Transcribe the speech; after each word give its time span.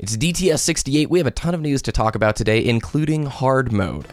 It's 0.00 0.16
DTS 0.16 0.60
68. 0.60 1.10
We 1.10 1.18
have 1.18 1.26
a 1.26 1.32
ton 1.32 1.56
of 1.56 1.60
news 1.60 1.82
to 1.82 1.90
talk 1.90 2.14
about 2.14 2.36
today, 2.36 2.64
including 2.64 3.26
hard 3.26 3.72
mode. 3.72 4.06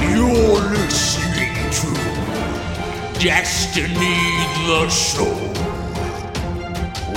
You're 0.00 0.70
listening 0.72 1.52
to 1.70 3.20
Destiny 3.20 4.16
the 4.66 4.88
Show. 4.88 5.34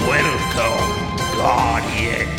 Welcome, 0.06 1.38
Guardians. 1.38 2.35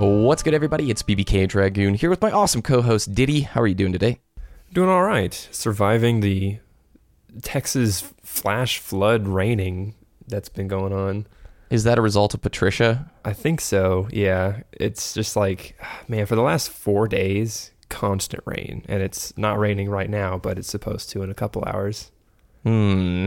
What's 0.00 0.42
good, 0.42 0.54
everybody? 0.54 0.90
It's 0.90 1.02
BBK 1.02 1.46
Dragoon 1.46 1.92
here 1.92 2.08
with 2.08 2.22
my 2.22 2.30
awesome 2.30 2.62
co 2.62 2.80
host, 2.80 3.14
Diddy. 3.14 3.42
How 3.42 3.60
are 3.60 3.66
you 3.66 3.74
doing 3.74 3.92
today? 3.92 4.18
Doing 4.72 4.88
all 4.88 5.02
right. 5.02 5.34
Surviving 5.50 6.20
the 6.20 6.58
Texas 7.42 8.14
flash 8.22 8.78
flood 8.78 9.28
raining 9.28 9.94
that's 10.26 10.48
been 10.48 10.68
going 10.68 10.94
on. 10.94 11.26
Is 11.68 11.84
that 11.84 11.98
a 11.98 12.00
result 12.00 12.32
of 12.32 12.40
Patricia? 12.40 13.10
I 13.26 13.34
think 13.34 13.60
so. 13.60 14.08
Yeah. 14.10 14.62
It's 14.72 15.12
just 15.12 15.36
like, 15.36 15.78
man, 16.08 16.24
for 16.24 16.34
the 16.34 16.40
last 16.40 16.70
four 16.70 17.06
days, 17.06 17.70
constant 17.90 18.42
rain. 18.46 18.86
And 18.88 19.02
it's 19.02 19.36
not 19.36 19.58
raining 19.58 19.90
right 19.90 20.08
now, 20.08 20.38
but 20.38 20.58
it's 20.58 20.70
supposed 20.70 21.10
to 21.10 21.22
in 21.22 21.28
a 21.28 21.34
couple 21.34 21.62
hours. 21.66 22.10
Hmm. 22.62 23.26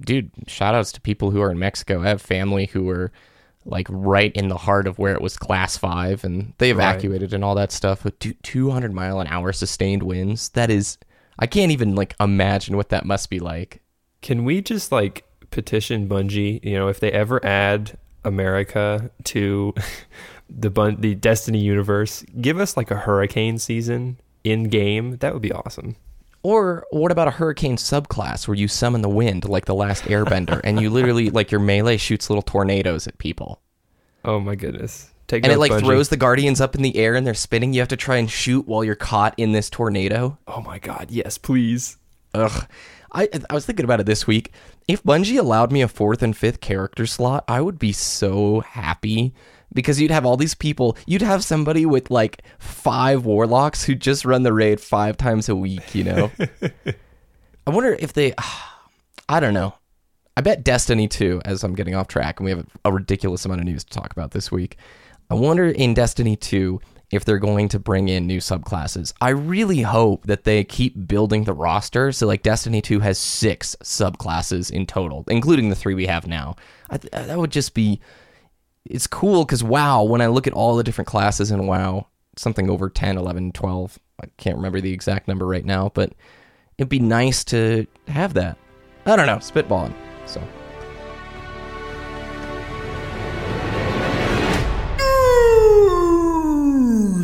Dude, 0.00 0.30
shout 0.46 0.74
outs 0.74 0.90
to 0.92 1.02
people 1.02 1.32
who 1.32 1.42
are 1.42 1.50
in 1.50 1.58
Mexico. 1.58 2.00
I 2.00 2.08
have 2.08 2.22
family 2.22 2.64
who 2.64 2.84
were 2.84 3.12
like 3.64 3.86
right 3.90 4.32
in 4.34 4.48
the 4.48 4.56
heart 4.56 4.86
of 4.86 4.98
where 4.98 5.14
it 5.14 5.22
was 5.22 5.36
class 5.36 5.76
five 5.76 6.24
and 6.24 6.52
they 6.58 6.70
evacuated 6.70 7.32
and 7.32 7.44
all 7.44 7.54
that 7.54 7.72
stuff 7.72 8.04
with 8.04 8.18
two- 8.18 8.34
200 8.42 8.92
mile 8.92 9.20
an 9.20 9.26
hour 9.28 9.52
sustained 9.52 10.02
winds. 10.02 10.50
That 10.50 10.70
is, 10.70 10.98
I 11.38 11.46
can't 11.46 11.72
even 11.72 11.94
like 11.94 12.14
imagine 12.20 12.76
what 12.76 12.90
that 12.90 13.06
must 13.06 13.30
be 13.30 13.40
like. 13.40 13.80
Can 14.22 14.44
we 14.44 14.60
just 14.60 14.92
like 14.92 15.24
petition 15.50 16.08
Bungie, 16.08 16.62
you 16.64 16.76
know, 16.76 16.88
if 16.88 17.00
they 17.00 17.12
ever 17.12 17.44
add 17.44 17.96
America 18.24 19.10
to 19.24 19.74
the 20.50 20.70
Bun- 20.70 21.00
the 21.00 21.14
Destiny 21.14 21.60
universe, 21.60 22.24
give 22.40 22.58
us 22.58 22.76
like 22.76 22.90
a 22.90 22.96
hurricane 22.96 23.58
season 23.58 24.18
in 24.42 24.64
game. 24.64 25.16
That 25.18 25.32
would 25.32 25.42
be 25.42 25.52
awesome. 25.52 25.96
Or 26.44 26.84
what 26.90 27.10
about 27.10 27.26
a 27.26 27.32
hurricane 27.32 27.78
subclass 27.78 28.46
where 28.46 28.54
you 28.54 28.68
summon 28.68 29.00
the 29.00 29.08
wind 29.08 29.48
like 29.48 29.64
the 29.64 29.74
last 29.74 30.04
airbender 30.04 30.60
and 30.62 30.78
you 30.78 30.90
literally 30.90 31.30
like 31.30 31.50
your 31.50 31.60
melee 31.60 31.96
shoots 31.96 32.28
little 32.28 32.42
tornadoes 32.42 33.06
at 33.06 33.16
people. 33.16 33.62
Oh 34.26 34.38
my 34.38 34.54
goodness. 34.54 35.10
Take 35.26 35.44
And 35.44 35.52
it 35.52 35.58
like 35.58 35.72
throws 35.80 36.10
the 36.10 36.18
guardians 36.18 36.60
up 36.60 36.74
in 36.74 36.82
the 36.82 36.96
air 36.98 37.14
and 37.14 37.26
they're 37.26 37.32
spinning. 37.32 37.72
You 37.72 37.80
have 37.80 37.88
to 37.88 37.96
try 37.96 38.18
and 38.18 38.30
shoot 38.30 38.68
while 38.68 38.84
you're 38.84 38.94
caught 38.94 39.34
in 39.38 39.52
this 39.52 39.70
tornado. 39.70 40.36
Oh 40.46 40.60
my 40.60 40.78
god, 40.78 41.10
yes, 41.10 41.38
please. 41.38 41.96
Ugh. 42.34 42.68
I 43.10 43.28
I 43.48 43.54
was 43.54 43.64
thinking 43.64 43.84
about 43.84 44.00
it 44.00 44.06
this 44.06 44.26
week. 44.26 44.52
If 44.86 45.02
Bungie 45.02 45.38
allowed 45.38 45.72
me 45.72 45.80
a 45.80 45.88
fourth 45.88 46.22
and 46.22 46.36
fifth 46.36 46.60
character 46.60 47.06
slot, 47.06 47.44
I 47.48 47.62
would 47.62 47.78
be 47.78 47.92
so 47.92 48.60
happy 48.60 49.32
because 49.74 50.00
you'd 50.00 50.10
have 50.10 50.24
all 50.24 50.36
these 50.36 50.54
people. 50.54 50.96
You'd 51.06 51.22
have 51.22 51.44
somebody 51.44 51.84
with 51.84 52.10
like 52.10 52.42
five 52.58 53.24
warlocks 53.24 53.84
who 53.84 53.94
just 53.94 54.24
run 54.24 54.42
the 54.42 54.52
raid 54.52 54.80
five 54.80 55.16
times 55.16 55.48
a 55.48 55.56
week. 55.56 55.94
You 55.94 56.04
know. 56.04 56.30
I 57.66 57.70
wonder 57.70 57.96
if 57.98 58.12
they. 58.12 58.34
I 59.28 59.40
don't 59.40 59.54
know. 59.54 59.74
I 60.36 60.40
bet 60.40 60.64
Destiny 60.64 61.06
2, 61.06 61.42
as 61.44 61.62
I'm 61.62 61.74
getting 61.74 61.94
off 61.94 62.08
track, 62.08 62.40
and 62.40 62.44
we 62.44 62.50
have 62.50 62.66
a 62.84 62.92
ridiculous 62.92 63.44
amount 63.44 63.60
of 63.60 63.66
news 63.66 63.84
to 63.84 63.90
talk 63.90 64.12
about 64.12 64.32
this 64.32 64.50
week. 64.50 64.76
I 65.30 65.34
wonder 65.34 65.68
in 65.68 65.94
Destiny 65.94 66.36
2 66.36 66.80
if 67.12 67.24
they're 67.24 67.38
going 67.38 67.68
to 67.68 67.78
bring 67.78 68.08
in 68.08 68.26
new 68.26 68.38
subclasses. 68.38 69.12
I 69.20 69.28
really 69.30 69.82
hope 69.82 70.26
that 70.26 70.44
they 70.44 70.64
keep 70.64 71.06
building 71.06 71.44
the 71.44 71.52
roster. 71.52 72.10
So, 72.10 72.26
like, 72.26 72.42
Destiny 72.42 72.82
2 72.82 73.00
has 73.00 73.18
six 73.18 73.76
subclasses 73.84 74.70
in 74.70 74.86
total, 74.86 75.24
including 75.28 75.70
the 75.70 75.76
three 75.76 75.94
we 75.94 76.06
have 76.06 76.26
now. 76.26 76.56
I 76.90 76.98
th- 76.98 77.12
that 77.12 77.38
would 77.38 77.52
just 77.52 77.74
be. 77.74 78.00
It's 78.86 79.06
cool 79.06 79.46
because, 79.46 79.64
wow, 79.64 80.02
when 80.02 80.20
I 80.20 80.26
look 80.26 80.46
at 80.46 80.52
all 80.52 80.76
the 80.76 80.84
different 80.84 81.08
classes 81.08 81.50
in 81.50 81.66
WoW, 81.66 82.06
something 82.36 82.68
over 82.68 82.90
10, 82.90 83.16
11, 83.16 83.52
12, 83.52 83.98
I 84.22 84.26
can't 84.36 84.56
remember 84.56 84.80
the 84.80 84.92
exact 84.92 85.26
number 85.26 85.46
right 85.46 85.64
now, 85.64 85.90
but 85.94 86.12
it'd 86.76 86.90
be 86.90 86.98
nice 86.98 87.44
to 87.44 87.86
have 88.08 88.34
that. 88.34 88.58
I 89.06 89.16
don't 89.16 89.26
know, 89.26 89.36
spitballing. 89.36 89.94
So 90.26 90.42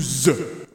News. 0.01 0.29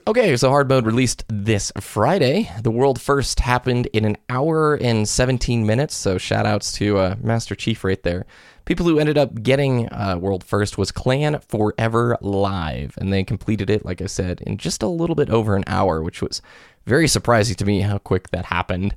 Okay, 0.07 0.38
so 0.38 0.50
hard 0.50 0.69
mode 0.69 0.85
released 0.85 1.25
this 1.28 1.72
Friday. 1.79 2.51
The 2.62 2.69
world 2.69 3.01
first 3.01 3.40
happened 3.40 3.88
in 3.88 4.06
an 4.06 4.18
hour 4.29 4.75
and 4.75 5.09
17 5.09 5.66
minutes, 5.66 5.95
so 5.95 6.19
shout 6.19 6.45
outs 6.45 6.72
to 6.74 7.00
uh, 7.00 7.16
Master 7.19 7.56
Chief 7.56 7.84
right 7.84 8.01
there. 8.03 8.28
People 8.66 8.86
who 8.86 9.00
ended 9.00 9.18
up 9.18 9.42
getting 9.44 9.92
uh, 9.94 10.18
world 10.20 10.44
first 10.44 10.78
was 10.78 10.92
Clan 10.92 11.40
Forever 11.48 12.18
Live, 12.22 12.96
and 13.00 13.14
they 13.14 13.24
completed 13.24 13.70
it, 13.70 13.86
like 13.86 14.02
I 14.02 14.08
said, 14.08 14.42
in 14.42 14.58
just 14.58 14.84
a 14.84 14.88
little 14.88 15.16
bit 15.16 15.30
over 15.30 15.56
an 15.56 15.64
hour, 15.68 16.02
which 16.02 16.22
was 16.22 16.42
very 16.86 17.08
surprising 17.08 17.56
to 17.56 17.66
me 17.66 17.81
how 17.81 18.00
quick 18.00 18.31
that 18.31 18.46
happened. 18.46 18.96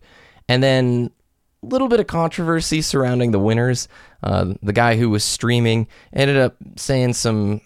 And 0.49 0.63
then 0.63 1.11
a 1.63 1.67
little 1.67 1.89
bit 1.89 2.01
of 2.01 2.07
controversy 2.07 2.81
surrounding 2.81 3.31
the 3.33 3.39
winners. 3.39 3.89
Uh, 4.23 4.55
the 4.63 4.73
guy 4.73 4.97
who 4.97 5.11
was 5.11 5.25
streaming 5.25 5.87
ended 6.13 6.37
up 6.37 6.57
saying 6.77 7.15
some 7.15 7.61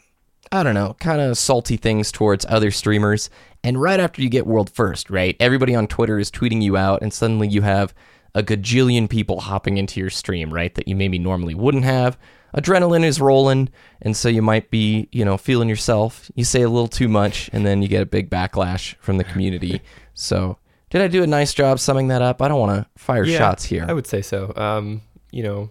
I 0.53 0.63
don't 0.63 0.75
know, 0.75 0.95
kind 1.01 1.23
of 1.23 1.39
salty 1.39 1.79
things 1.79 2.13
towards 2.13 2.45
other 2.47 2.71
streamers. 2.71 3.31
And 3.65 3.81
right 3.81 3.99
after 3.99 4.21
you 4.21 4.29
get 4.29 4.47
world 4.47 4.69
first, 4.69 5.09
right, 5.09 5.35
everybody 5.41 5.75
on 5.75 5.87
Twitter 5.87 6.19
is 6.19 6.31
tweeting 6.31 6.61
you 6.61 6.77
out, 6.77 7.01
and 7.01 7.11
suddenly 7.11 7.49
you 7.49 7.63
have 7.63 7.95
a 8.35 8.43
gajillion 8.43 9.09
people 9.09 9.41
hopping 9.41 9.79
into 9.79 10.01
your 10.01 10.11
stream, 10.11 10.53
right, 10.53 10.75
that 10.75 10.89
you 10.89 10.97
maybe 10.97 11.19
normally 11.19 11.55
wouldn't 11.55 11.85
have. 11.85 12.19
Adrenaline 12.57 13.05
is 13.05 13.21
rolling, 13.21 13.71
and 14.03 14.17
so 14.17 14.29
you 14.29 14.43
might 14.43 14.71
be, 14.71 15.09
you 15.13 15.25
know, 15.25 15.39
feeling 15.39 15.69
yourself. 15.69 16.31
You 16.35 16.45
say 16.45 16.63
a 16.63 16.69
little 16.69 16.89
too 16.89 17.09
much, 17.09 17.49
and 17.53 17.65
then 17.65 17.81
you 17.83 17.89
get 17.89 18.03
a 18.03 18.07
big 18.07 18.29
backlash 18.31 18.95
from 19.01 19.17
the 19.19 19.25
community. 19.25 19.81
so, 20.15 20.59
did 20.91 21.01
I 21.01 21.09
do 21.09 21.23
a 21.23 21.27
nice 21.27 21.55
job 21.55 21.81
summing 21.81 22.09
that 22.09 22.21
up? 22.21 22.43
I 22.43 22.49
don't 22.49 22.61
want 22.61 22.83
to 22.85 23.03
fire 23.03 23.25
Yeah, 23.25 23.39
shots 23.39 23.65
here. 23.65 23.87
I 23.89 23.93
would 23.95 24.07
say 24.07 24.21
so. 24.21 24.53
Um, 24.57 25.01
you 25.31 25.43
know, 25.43 25.71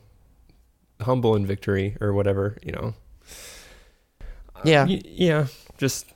humble 1.02 1.36
in 1.36 1.46
victory 1.46 1.98
or 2.02 2.14
whatever, 2.14 2.58
you 2.64 2.72
know. 2.72 2.94
yeah. 4.64 4.86
Y- 4.86 5.02
yeah, 5.06 5.48
just 5.78 6.08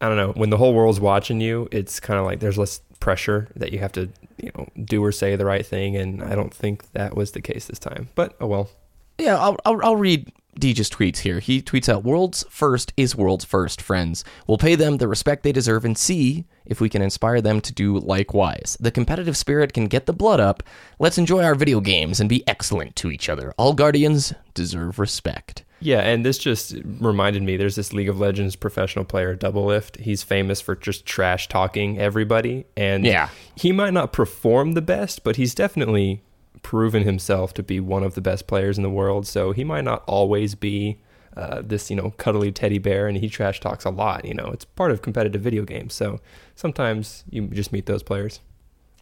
I 0.00 0.06
don't 0.08 0.16
know. 0.16 0.32
When 0.32 0.50
the 0.50 0.56
whole 0.56 0.74
world's 0.74 1.00
watching 1.00 1.40
you, 1.40 1.68
it's 1.72 1.98
kind 1.98 2.18
of 2.20 2.24
like 2.26 2.38
there's 2.40 2.58
less 2.58 2.80
pressure 3.00 3.48
that 3.56 3.72
you 3.72 3.78
have 3.78 3.92
to, 3.92 4.08
you 4.36 4.50
know, 4.56 4.68
do 4.84 5.04
or 5.04 5.12
say 5.12 5.36
the 5.36 5.44
right 5.44 5.66
thing, 5.66 5.96
and 5.96 6.22
I 6.22 6.34
don't 6.34 6.52
think 6.52 6.92
that 6.92 7.16
was 7.16 7.32
the 7.32 7.40
case 7.40 7.66
this 7.66 7.78
time. 7.78 8.08
But 8.14 8.36
oh 8.40 8.46
well. 8.46 8.70
Yeah, 9.18 9.36
I'll, 9.36 9.56
I'll, 9.64 9.84
I'll 9.84 9.96
read 9.96 10.32
Deej's 10.58 10.90
tweets 10.90 11.18
here. 11.18 11.40
He 11.40 11.60
tweets 11.62 11.88
out, 11.88 12.04
World's 12.04 12.44
first 12.50 12.92
is 12.96 13.16
world's 13.16 13.44
first, 13.44 13.80
friends. 13.80 14.24
We'll 14.46 14.58
pay 14.58 14.74
them 14.74 14.96
the 14.96 15.08
respect 15.08 15.42
they 15.42 15.52
deserve 15.52 15.84
and 15.84 15.98
see 15.98 16.46
if 16.64 16.80
we 16.80 16.88
can 16.88 17.02
inspire 17.02 17.40
them 17.40 17.60
to 17.62 17.72
do 17.72 17.98
likewise. 17.98 18.76
The 18.78 18.90
competitive 18.90 19.36
spirit 19.36 19.72
can 19.72 19.86
get 19.86 20.06
the 20.06 20.12
blood 20.12 20.40
up. 20.40 20.62
Let's 20.98 21.18
enjoy 21.18 21.42
our 21.42 21.54
video 21.54 21.80
games 21.80 22.20
and 22.20 22.28
be 22.28 22.46
excellent 22.46 22.96
to 22.96 23.10
each 23.10 23.28
other. 23.28 23.54
All 23.56 23.72
Guardians 23.72 24.34
deserve 24.54 24.98
respect. 24.98 25.64
Yeah, 25.80 26.00
and 26.00 26.24
this 26.24 26.38
just 26.38 26.74
reminded 26.84 27.42
me 27.42 27.56
there's 27.56 27.76
this 27.76 27.92
League 27.92 28.08
of 28.08 28.18
Legends 28.18 28.56
professional 28.56 29.04
player, 29.04 29.36
Doublelift. 29.36 30.00
He's 30.00 30.22
famous 30.22 30.60
for 30.60 30.74
just 30.74 31.06
trash 31.06 31.46
talking 31.48 31.98
everybody. 31.98 32.64
And 32.76 33.04
Yeah. 33.04 33.28
he 33.54 33.70
might 33.72 33.92
not 33.92 34.12
perform 34.12 34.72
the 34.72 34.82
best, 34.82 35.22
but 35.22 35.36
he's 35.36 35.54
definitely 35.54 36.22
proven 36.62 37.04
himself 37.04 37.54
to 37.54 37.62
be 37.62 37.78
one 37.78 38.02
of 38.02 38.14
the 38.14 38.20
best 38.20 38.46
players 38.48 38.76
in 38.76 38.82
the 38.82 38.90
world. 38.90 39.26
So 39.26 39.52
he 39.52 39.62
might 39.62 39.84
not 39.84 40.02
always 40.06 40.54
be 40.56 40.98
uh, 41.36 41.62
this, 41.64 41.88
you 41.88 41.94
know, 41.94 42.10
cuddly 42.16 42.50
teddy 42.50 42.78
bear, 42.78 43.06
and 43.06 43.16
he 43.18 43.28
trash 43.28 43.60
talks 43.60 43.84
a 43.84 43.90
lot. 43.90 44.24
You 44.24 44.34
know, 44.34 44.46
it's 44.46 44.64
part 44.64 44.90
of 44.90 45.02
competitive 45.02 45.40
video 45.40 45.62
games. 45.62 45.94
So 45.94 46.18
sometimes 46.56 47.22
you 47.30 47.46
just 47.48 47.72
meet 47.72 47.86
those 47.86 48.02
players. 48.02 48.40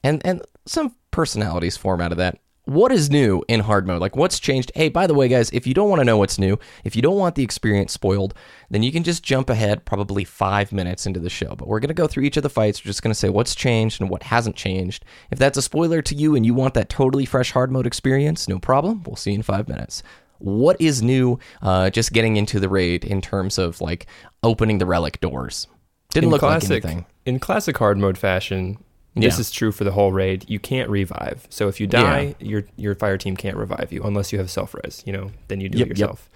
and 0.05 0.21
and 0.27 0.43
some 0.67 0.95
personalities 1.11 1.79
form 1.79 2.03
out 2.03 2.13
of 2.13 2.19
that. 2.19 2.39
What 2.67 2.91
is 2.91 3.11
new 3.11 3.45
in 3.47 3.61
hard 3.61 3.87
mode? 3.87 4.01
Like 4.01 4.17
what's 4.17 4.41
changed? 4.41 4.73
Hey, 4.75 4.89
by 4.89 5.07
the 5.07 5.15
way, 5.15 5.29
guys, 5.29 5.51
if 5.51 5.69
you 5.69 5.73
don't 5.73 5.89
want 5.89 6.01
to 6.01 6.05
know 6.05 6.17
what's 6.17 6.37
new, 6.37 6.59
if 6.83 6.97
you 6.97 7.01
don't 7.01 7.17
want 7.17 7.37
the 7.37 7.45
experience 7.45 7.93
spoiled, 7.93 8.35
then 8.71 8.83
you 8.83 8.91
can 8.91 9.05
just 9.05 9.23
jump 9.23 9.49
ahead 9.49 9.85
probably 9.85 10.25
five 10.25 10.73
minutes 10.73 11.07
into 11.07 11.21
the 11.21 11.31
show. 11.31 11.55
But 11.55 11.69
we're 11.69 11.79
gonna 11.79 11.95
go 11.95 12.09
through 12.09 12.25
each 12.25 12.37
of 12.37 12.43
the 12.43 12.51
fights. 12.51 12.85
We're 12.85 12.89
just 12.89 13.05
gonna 13.05 13.15
say 13.15 13.29
what's 13.29 13.55
changed 13.55 14.01
and 14.01 14.11
what 14.11 14.25
hasn't 14.25 14.57
changed. 14.57 15.05
If 15.31 15.39
that's 15.39 15.57
a 15.57 15.63
spoiler 15.63 16.03
to 16.03 16.15
you 16.17 16.35
and 16.35 16.45
you 16.45 16.55
want 16.55 16.75
that 16.75 16.89
totally 16.89 17.25
fresh 17.25 17.53
hard 17.53 17.71
mode 17.71 17.87
experience, 17.87 18.49
no 18.49 18.59
problem. 18.59 19.05
We'll 19.07 19.15
see 19.15 19.31
you 19.31 19.37
in 19.37 19.43
five 19.45 19.69
minutes. 19.69 20.03
What 20.39 20.77
is 20.81 21.03
new? 21.03 21.39
Uh, 21.63 21.91
just 21.91 22.13
getting 22.13 22.37
into 22.37 22.59
the 22.59 22.69
raid 22.69 23.05
in 23.05 23.21
terms 23.21 23.59
of 23.59 23.81
like 23.81 24.07
opening 24.43 24.79
the 24.79 24.87
relic 24.87 25.21
doors. 25.21 25.69
Didn't 26.11 26.25
in 26.25 26.31
look 26.31 26.41
classic, 26.41 26.83
like 26.83 26.85
anything. 26.85 27.07
In 27.27 27.39
classic 27.39 27.79
hard 27.79 27.97
mode 27.97 28.19
fashion, 28.19 28.79
this 29.17 29.35
Yeah. 29.37 29.41
is 29.41 29.51
true 29.51 29.73
for 29.73 29.85
the 29.85 29.93
whole 29.93 30.13
raid. 30.13 30.45
You 30.49 30.59
can't 30.61 30.89
revive. 30.91 31.47
So 31.51 31.69
if 31.69 31.81
you 31.81 31.87
die, 31.87 32.35
your 32.39 32.65
your 32.77 32.95
fire 32.95 33.17
team 33.19 33.37
can't 33.37 33.57
revive 33.57 33.89
you 33.93 34.03
unless 34.03 34.33
you 34.33 34.39
have 34.39 34.51
self 34.51 34.75
res. 34.75 35.03
You 35.07 35.13
know, 35.13 35.31
then 35.49 35.61
you 35.61 35.69
do 35.69 35.79
Yep, 35.79 35.87
it 35.87 35.91
yep. 35.91 35.99
yourself. 35.99 36.31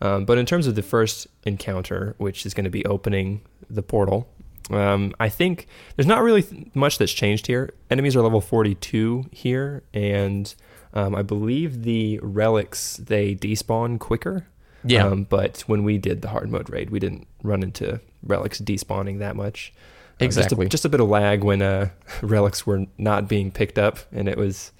Um, 0.00 0.24
but 0.24 0.36
in 0.38 0.46
terms 0.46 0.66
of 0.66 0.74
the 0.74 0.82
first 0.82 1.28
encounter, 1.44 2.14
which 2.18 2.44
is 2.44 2.54
going 2.54 2.64
to 2.64 2.70
be 2.70 2.84
opening 2.86 3.42
the 3.70 3.82
portal, 3.82 4.28
Um, 4.70 5.12
I 5.18 5.28
think 5.28 5.66
there's 5.96 6.06
not 6.06 6.22
really 6.22 6.42
th- 6.42 6.68
much 6.74 6.96
that's 6.98 7.12
changed 7.12 7.48
here. 7.48 7.74
Enemies 7.90 8.14
are 8.16 8.22
level 8.22 8.40
42 8.40 9.26
here, 9.32 9.82
and 9.92 10.54
um, 10.94 11.14
I 11.16 11.22
believe 11.22 11.82
the 11.82 12.20
relics 12.22 12.96
they 12.96 13.34
despawn 13.34 13.98
quicker. 13.98 14.46
Yeah. 14.84 15.06
Um, 15.06 15.24
but 15.28 15.62
when 15.66 15.82
we 15.84 15.98
did 15.98 16.22
the 16.22 16.28
hard 16.28 16.48
mode 16.50 16.70
raid, 16.70 16.90
we 16.90 17.00
didn't 17.00 17.26
run 17.42 17.62
into 17.62 18.00
relics 18.22 18.60
despawning 18.60 19.18
that 19.18 19.34
much. 19.36 19.72
Uh, 20.22 20.26
just 20.28 20.36
a- 20.38 20.40
Exactly. 20.42 20.68
Just 20.68 20.84
a, 20.84 20.88
bit 20.88 21.00
of 21.00 21.08
lag 21.08 21.42
when 21.44 21.62
uh, 21.62 21.90
relics 22.22 22.66
were 22.66 22.86
not 22.98 23.28
being 23.28 23.50
picked 23.50 23.78
up, 23.78 23.98
and 24.12 24.28
it 24.28 24.36
was, 24.38 24.72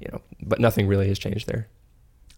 you 0.00 0.08
know, 0.12 0.20
but 0.42 0.60
nothing 0.60 0.86
really 0.86 1.08
has 1.08 1.18
changed 1.18 1.46
there. 1.46 1.68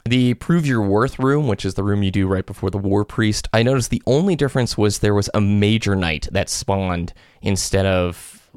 The 0.06 0.32
prove 0.34 0.66
your 0.66 0.80
worth 0.82 1.18
room, 1.18 1.46
which 1.46 1.64
is 1.64 1.74
the 1.74 1.82
room 1.84 2.02
you 2.02 2.10
do 2.10 2.26
right 2.26 2.46
before 2.46 2.70
the 2.70 2.78
war 2.78 3.04
priest, 3.04 3.48
I 3.52 3.62
noticed 3.62 3.90
the 3.90 4.02
only 4.06 4.34
difference 4.34 4.78
was 4.78 5.00
there 5.00 5.14
was 5.14 5.28
a 5.34 5.40
major 5.42 5.94
knight 5.94 6.26
that 6.32 6.48
spawned 6.48 7.12
instead 7.42 7.84
of 7.84 8.48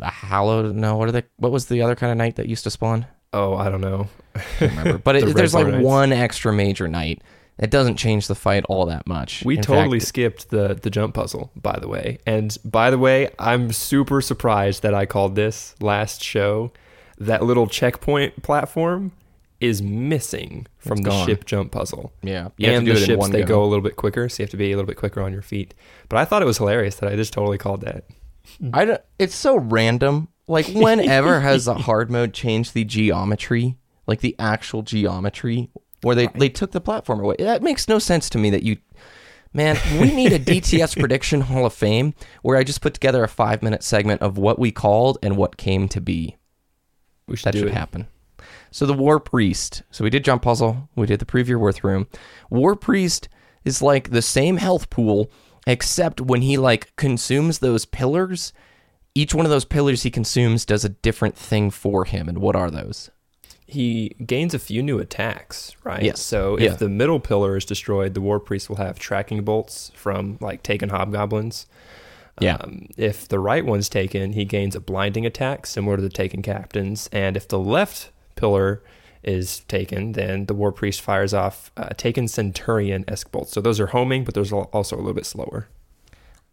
a 0.00 0.10
hallowed. 0.10 0.74
No, 0.74 0.96
what 0.96 1.08
are 1.08 1.12
they? 1.12 1.22
What 1.36 1.52
was 1.52 1.66
the 1.66 1.82
other 1.82 1.94
kind 1.94 2.10
of 2.10 2.18
knight 2.18 2.34
that 2.36 2.48
used 2.48 2.64
to 2.64 2.70
spawn? 2.70 3.06
Oh, 3.32 3.54
I 3.54 3.70
don't 3.70 3.80
know. 3.80 4.08
I 4.34 4.42
Remember, 4.60 4.98
but 5.04 5.12
The 5.20 5.28
it, 5.28 5.36
there's 5.36 5.54
like 5.54 5.68
Knights. 5.68 5.84
one 5.84 6.12
extra 6.12 6.52
major 6.52 6.88
knight. 6.88 7.22
It 7.62 7.70
doesn't 7.70 7.96
change 7.96 8.26
the 8.26 8.34
fight 8.34 8.64
all 8.68 8.86
that 8.86 9.06
much. 9.06 9.44
We 9.44 9.56
In 9.56 9.62
totally 9.62 10.00
fact, 10.00 10.08
skipped 10.08 10.50
the 10.50 10.78
the 10.80 10.90
jump 10.90 11.14
puzzle, 11.14 11.52
by 11.54 11.78
the 11.80 11.88
way. 11.88 12.18
And 12.26 12.56
by 12.64 12.90
the 12.90 12.98
way, 12.98 13.30
I'm 13.38 13.72
super 13.72 14.20
surprised 14.20 14.82
that 14.82 14.94
I 14.94 15.06
called 15.06 15.36
this 15.36 15.74
last 15.80 16.22
show. 16.22 16.72
That 17.18 17.44
little 17.44 17.68
checkpoint 17.68 18.42
platform 18.42 19.12
is 19.60 19.80
missing 19.80 20.66
from 20.76 20.98
the 20.98 21.10
gone. 21.10 21.24
ship 21.26 21.44
jump 21.44 21.70
puzzle. 21.70 22.12
yeah, 22.20 22.48
you 22.56 22.68
and 22.68 22.84
the 22.84 22.92
it 22.92 22.98
in 22.98 23.04
ships 23.04 23.28
they 23.28 23.42
go. 23.42 23.46
go 23.46 23.64
a 23.64 23.66
little 23.66 23.82
bit 23.82 23.94
quicker, 23.94 24.28
so 24.28 24.42
you 24.42 24.44
have 24.44 24.50
to 24.50 24.56
be 24.56 24.72
a 24.72 24.76
little 24.76 24.88
bit 24.88 24.96
quicker 24.96 25.22
on 25.22 25.32
your 25.32 25.42
feet. 25.42 25.72
But 26.08 26.18
I 26.18 26.24
thought 26.24 26.42
it 26.42 26.46
was 26.46 26.58
hilarious 26.58 26.96
that 26.96 27.08
I 27.12 27.14
just 27.14 27.32
totally 27.32 27.58
called 27.58 27.82
that. 27.82 28.06
I 28.72 28.84
don't, 28.84 29.00
it's 29.20 29.36
so 29.36 29.56
random. 29.56 30.26
Like 30.48 30.66
whenever 30.74 31.38
has 31.40 31.66
the 31.66 31.74
hard 31.74 32.10
mode 32.10 32.34
changed 32.34 32.74
the 32.74 32.84
geometry, 32.84 33.76
like 34.08 34.20
the 34.20 34.34
actual 34.40 34.82
geometry, 34.82 35.70
where 36.02 36.14
they 36.14 36.26
they 36.28 36.48
took 36.48 36.72
the 36.72 36.80
platform 36.80 37.20
away? 37.20 37.36
That 37.38 37.62
makes 37.62 37.88
no 37.88 37.98
sense 37.98 38.28
to 38.30 38.38
me. 38.38 38.50
That 38.50 38.62
you, 38.62 38.76
man, 39.52 39.78
we 40.00 40.12
need 40.14 40.32
a 40.32 40.38
DTS 40.50 40.98
prediction 40.98 41.42
Hall 41.42 41.66
of 41.66 41.72
Fame 41.72 42.14
where 42.42 42.56
I 42.56 42.64
just 42.64 42.80
put 42.80 42.94
together 42.94 43.24
a 43.24 43.28
five 43.28 43.62
minute 43.62 43.82
segment 43.82 44.22
of 44.22 44.38
what 44.38 44.58
we 44.58 44.70
called 44.70 45.18
and 45.22 45.36
what 45.36 45.56
came 45.56 45.88
to 45.88 46.00
be. 46.00 46.36
We 47.26 47.36
should 47.36 47.52
That 47.52 47.58
should 47.58 47.68
it. 47.68 47.74
happen. 47.74 48.08
So 48.70 48.86
the 48.86 48.94
War 48.94 49.20
Priest. 49.20 49.82
So 49.90 50.02
we 50.02 50.10
did 50.10 50.24
jump 50.24 50.42
puzzle. 50.42 50.88
We 50.96 51.06
did 51.06 51.20
the 51.20 51.26
preview 51.26 51.56
worth 51.56 51.84
room. 51.84 52.08
War 52.50 52.74
Priest 52.74 53.28
is 53.64 53.82
like 53.82 54.10
the 54.10 54.22
same 54.22 54.56
health 54.56 54.90
pool, 54.90 55.30
except 55.66 56.20
when 56.20 56.42
he 56.42 56.56
like 56.56 56.94
consumes 56.96 57.60
those 57.60 57.84
pillars, 57.84 58.52
each 59.14 59.34
one 59.34 59.44
of 59.46 59.50
those 59.50 59.66
pillars 59.66 60.02
he 60.02 60.10
consumes 60.10 60.64
does 60.64 60.84
a 60.84 60.88
different 60.88 61.36
thing 61.36 61.70
for 61.70 62.04
him. 62.06 62.28
And 62.28 62.38
what 62.38 62.56
are 62.56 62.70
those? 62.70 63.10
He 63.66 64.14
gains 64.26 64.54
a 64.54 64.58
few 64.58 64.82
new 64.82 64.98
attacks, 64.98 65.74
right? 65.84 66.02
Yes. 66.02 66.20
So 66.20 66.56
if 66.56 66.62
Yeah. 66.62 66.76
the 66.76 66.88
middle 66.88 67.20
pillar 67.20 67.56
is 67.56 67.64
destroyed, 67.64 68.14
the 68.14 68.20
war 68.20 68.38
priest 68.40 68.68
will 68.68 68.76
have 68.76 68.98
tracking 68.98 69.42
bolts 69.44 69.92
from 69.94 70.36
like 70.40 70.62
taken 70.62 70.90
hobgoblins. 70.90 71.66
Yeah. 72.40 72.56
Um, 72.60 72.88
if 72.96 73.28
the 73.28 73.38
right 73.38 73.64
one's 73.64 73.88
taken, 73.88 74.32
he 74.32 74.44
gains 74.44 74.74
a 74.74 74.80
blinding 74.80 75.26
attack 75.26 75.66
similar 75.66 75.96
to 75.96 76.02
the 76.02 76.08
taken 76.08 76.42
captains, 76.42 77.08
and 77.12 77.36
if 77.36 77.46
the 77.46 77.58
left 77.58 78.10
pillar 78.36 78.82
is 79.22 79.60
taken, 79.68 80.12
then 80.12 80.46
the 80.46 80.54
war 80.54 80.72
priest 80.72 81.00
fires 81.00 81.32
off 81.32 81.70
uh, 81.76 81.90
taken 81.96 82.26
centurion 82.26 83.04
esque 83.06 83.30
bolts. 83.30 83.52
So 83.52 83.60
those 83.60 83.78
are 83.78 83.88
homing, 83.88 84.24
but 84.24 84.34
those 84.34 84.52
are 84.52 84.64
also 84.72 84.96
a 84.96 84.98
little 84.98 85.12
bit 85.14 85.26
slower. 85.26 85.68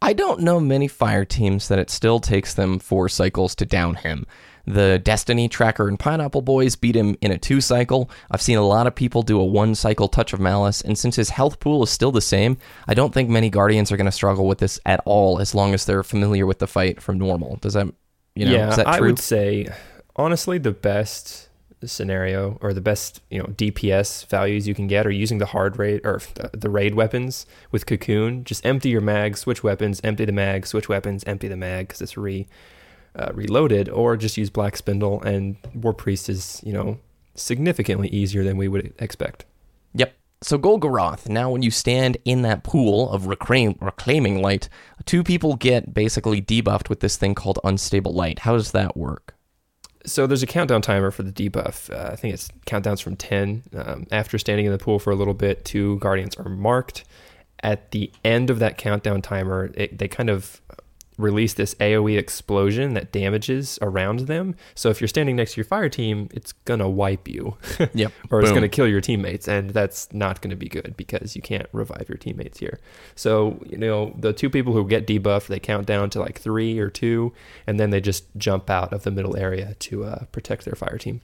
I 0.01 0.13
don't 0.13 0.41
know 0.41 0.59
many 0.59 0.87
fire 0.87 1.25
teams 1.25 1.67
that 1.67 1.79
it 1.79 1.89
still 1.89 2.19
takes 2.19 2.53
them 2.53 2.77
four 2.79 3.09
cycles 3.09 3.55
to 3.55 3.65
down 3.65 3.95
him. 3.95 4.25
The 4.69 4.99
Destiny 4.99 5.49
Tracker 5.49 5.87
and 5.87 5.97
Pineapple 5.97 6.43
Boys 6.43 6.75
beat 6.75 6.95
him 6.95 7.17
in 7.21 7.31
a 7.31 7.39
two 7.39 7.59
cycle. 7.59 8.07
I've 8.29 8.41
seen 8.41 8.59
a 8.59 8.65
lot 8.65 8.85
of 8.85 8.93
people 8.93 9.23
do 9.23 9.39
a 9.39 9.43
one 9.43 9.73
cycle 9.73 10.07
touch 10.07 10.31
of 10.31 10.39
malice, 10.39 10.81
and 10.81 10.95
since 10.95 11.15
his 11.15 11.31
health 11.31 11.59
pool 11.59 11.81
is 11.81 11.89
still 11.89 12.11
the 12.11 12.21
same, 12.21 12.55
I 12.87 12.93
don't 12.93 13.11
think 13.11 13.31
many 13.31 13.49
Guardians 13.49 13.91
are 13.91 13.97
going 13.97 14.05
to 14.05 14.11
struggle 14.11 14.45
with 14.45 14.59
this 14.59 14.79
at 14.85 15.01
all 15.05 15.39
as 15.39 15.55
long 15.55 15.73
as 15.73 15.85
they're 15.85 16.03
familiar 16.03 16.45
with 16.45 16.59
the 16.59 16.67
fight 16.67 17.01
from 17.01 17.17
normal. 17.17 17.55
Does 17.55 17.73
that, 17.73 17.87
you 18.35 18.45
know, 18.45 18.51
yeah, 18.51 18.69
is 18.69 18.75
that 18.75 18.85
I 18.85 19.01
would 19.01 19.17
say 19.17 19.69
honestly 20.15 20.59
the 20.59 20.71
best 20.71 21.49
scenario 21.83 22.59
or 22.61 22.71
the 22.71 22.81
best 22.81 23.21
you 23.31 23.39
know 23.39 23.45
DPS 23.45 24.27
values 24.27 24.67
you 24.67 24.75
can 24.75 24.85
get 24.85 25.07
are 25.07 25.11
using 25.11 25.39
the 25.39 25.47
hard 25.47 25.79
raid 25.79 26.01
or 26.03 26.21
the, 26.35 26.51
the 26.53 26.69
raid 26.69 26.93
weapons 26.93 27.47
with 27.71 27.87
cocoon. 27.87 28.43
Just 28.43 28.63
empty 28.63 28.89
your 28.89 29.01
mag, 29.01 29.35
switch 29.35 29.63
weapons, 29.63 29.99
empty 30.03 30.25
the 30.25 30.31
mag, 30.31 30.67
switch 30.67 30.87
weapons, 30.87 31.23
empty 31.23 31.47
the 31.47 31.57
mag 31.57 31.87
because 31.87 32.03
it's 32.03 32.17
re 32.17 32.47
uh, 33.15 33.31
reloaded, 33.33 33.89
or 33.89 34.17
just 34.17 34.37
use 34.37 34.49
black 34.49 34.77
spindle 34.77 35.21
and 35.21 35.57
war 35.73 35.93
priest 35.93 36.29
is 36.29 36.61
you 36.63 36.73
know 36.73 36.99
significantly 37.35 38.09
easier 38.09 38.43
than 38.43 38.57
we 38.57 38.67
would 38.67 38.93
expect. 38.99 39.45
Yep. 39.93 40.13
So 40.41 40.57
Golgoroth, 40.57 41.27
now 41.27 41.49
when 41.49 41.63
you 41.63 41.71
stand 41.71 42.17
in 42.23 42.43
that 42.43 42.63
pool 42.63 43.11
of 43.11 43.27
reclaim, 43.27 43.75
reclaiming 43.81 44.41
light, 44.41 44.69
two 45.05 45.23
people 45.23 45.55
get 45.55 45.93
basically 45.93 46.41
debuffed 46.41 46.89
with 46.89 47.01
this 47.01 47.17
thing 47.17 47.35
called 47.35 47.59
unstable 47.63 48.13
light. 48.13 48.39
How 48.39 48.53
does 48.53 48.71
that 48.71 48.95
work? 48.95 49.35
So 50.05 50.27
there's 50.27 50.43
a 50.43 50.47
countdown 50.47 50.81
timer 50.81 51.11
for 51.11 51.23
the 51.23 51.31
debuff. 51.31 51.93
Uh, 51.93 52.11
I 52.13 52.15
think 52.15 52.33
it's 52.33 52.49
countdowns 52.65 53.01
from 53.01 53.17
10. 53.17 53.63
Um, 53.75 54.07
after 54.11 54.37
standing 54.37 54.65
in 54.65 54.71
the 54.71 54.77
pool 54.77 54.97
for 54.97 55.11
a 55.11 55.15
little 55.15 55.33
bit, 55.33 55.65
two 55.65 55.99
guardians 55.99 56.35
are 56.37 56.47
marked. 56.47 57.03
At 57.61 57.91
the 57.91 58.09
end 58.23 58.49
of 58.49 58.59
that 58.59 58.77
countdown 58.77 59.21
timer, 59.21 59.71
it, 59.73 59.97
they 59.97 60.07
kind 60.07 60.29
of 60.29 60.61
release 61.19 61.53
this 61.53 61.75
AoE 61.75 62.17
explosion 62.17 62.93
that 62.95 63.11
damages 63.11 63.77
around 63.81 64.21
them. 64.21 64.55
So 64.73 64.89
if 64.89 65.01
you're 65.01 65.07
standing 65.07 65.35
next 65.35 65.53
to 65.53 65.57
your 65.57 65.65
fire 65.65 65.89
team, 65.89 66.29
it's 66.33 66.53
gonna 66.65 66.89
wipe 66.89 67.27
you, 67.27 67.57
Yep. 67.93 68.11
or 68.31 68.39
it's 68.39 68.49
Boom. 68.49 68.55
gonna 68.55 68.69
kill 68.69 68.87
your 68.87 69.01
teammates, 69.01 69.47
and 69.47 69.69
that's 69.71 70.11
not 70.13 70.41
gonna 70.41 70.55
be 70.55 70.69
good 70.69 70.95
because 70.97 71.35
you 71.35 71.41
can't 71.41 71.67
revive 71.73 72.05
your 72.07 72.17
teammates 72.17 72.59
here. 72.59 72.79
So 73.15 73.61
you 73.69 73.77
know 73.77 74.15
the 74.17 74.33
two 74.33 74.49
people 74.49 74.73
who 74.73 74.87
get 74.87 75.05
debuffed, 75.05 75.47
they 75.47 75.59
count 75.59 75.85
down 75.85 76.09
to 76.11 76.19
like 76.19 76.39
three 76.39 76.79
or 76.79 76.89
two, 76.89 77.33
and 77.67 77.79
then 77.79 77.89
they 77.89 78.01
just 78.01 78.25
jump 78.37 78.69
out 78.69 78.93
of 78.93 79.03
the 79.03 79.11
middle 79.11 79.35
area 79.37 79.75
to 79.79 80.05
uh, 80.05 80.23
protect 80.31 80.65
their 80.65 80.75
fire 80.75 80.97
team. 80.97 81.21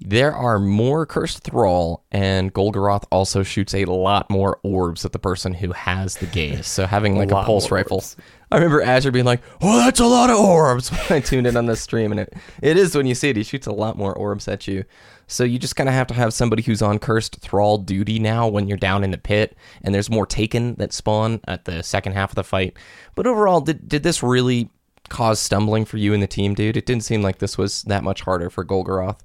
There 0.00 0.34
are 0.34 0.58
more 0.58 1.06
cursed 1.06 1.42
thrall, 1.42 2.04
and 2.12 2.52
Golgoroth 2.52 3.04
also 3.10 3.42
shoots 3.42 3.74
a 3.74 3.86
lot 3.86 4.28
more 4.28 4.60
orbs 4.62 5.06
at 5.06 5.12
the 5.12 5.18
person 5.18 5.54
who 5.54 5.72
has 5.72 6.16
the 6.16 6.26
gaze. 6.26 6.66
So 6.66 6.86
having 6.86 7.16
like 7.18 7.30
a, 7.30 7.34
lot 7.34 7.46
pulse 7.46 7.70
rifle. 7.70 8.04
I 8.52 8.56
remember 8.56 8.82
Azure 8.82 9.10
being 9.10 9.24
like, 9.24 9.40
"Oh, 9.62 9.78
that's 9.78 9.98
a 9.98 10.06
lot 10.06 10.28
of 10.28 10.38
orbs." 10.38 10.90
When 11.08 11.18
I 11.18 11.20
tuned 11.20 11.46
in 11.46 11.56
on 11.56 11.66
the 11.66 11.76
stream, 11.76 12.12
and 12.12 12.20
it 12.20 12.34
it 12.60 12.76
is 12.76 12.94
when 12.94 13.06
you 13.06 13.14
see 13.14 13.30
it, 13.30 13.36
he 13.36 13.42
shoots 13.42 13.66
a 13.66 13.72
lot 13.72 13.96
more 13.96 14.14
orbs 14.14 14.46
at 14.48 14.68
you. 14.68 14.84
So 15.28 15.44
you 15.44 15.58
just 15.58 15.76
kind 15.76 15.88
of 15.88 15.94
have 15.94 16.06
to 16.08 16.14
have 16.14 16.34
somebody 16.34 16.62
who's 16.62 16.82
on 16.82 16.98
cursed 16.98 17.40
thrall 17.40 17.78
duty 17.78 18.18
now 18.18 18.46
when 18.46 18.68
you're 18.68 18.76
down 18.76 19.02
in 19.02 19.10
the 19.10 19.18
pit, 19.18 19.56
and 19.82 19.94
there's 19.94 20.10
more 20.10 20.26
taken 20.26 20.74
that 20.74 20.92
spawn 20.92 21.40
at 21.48 21.64
the 21.64 21.82
second 21.82 22.12
half 22.12 22.30
of 22.30 22.36
the 22.36 22.44
fight. 22.44 22.76
But 23.14 23.26
overall, 23.26 23.62
did 23.62 23.88
did 23.88 24.02
this 24.02 24.22
really 24.22 24.68
cause 25.08 25.40
stumbling 25.40 25.84
for 25.86 25.96
you 25.96 26.12
and 26.12 26.22
the 26.22 26.26
team, 26.26 26.54
dude? 26.54 26.76
It 26.76 26.84
didn't 26.84 27.04
seem 27.04 27.22
like 27.22 27.38
this 27.38 27.56
was 27.56 27.82
that 27.84 28.04
much 28.04 28.22
harder 28.22 28.50
for 28.50 28.64
Golgoroth. 28.64 29.20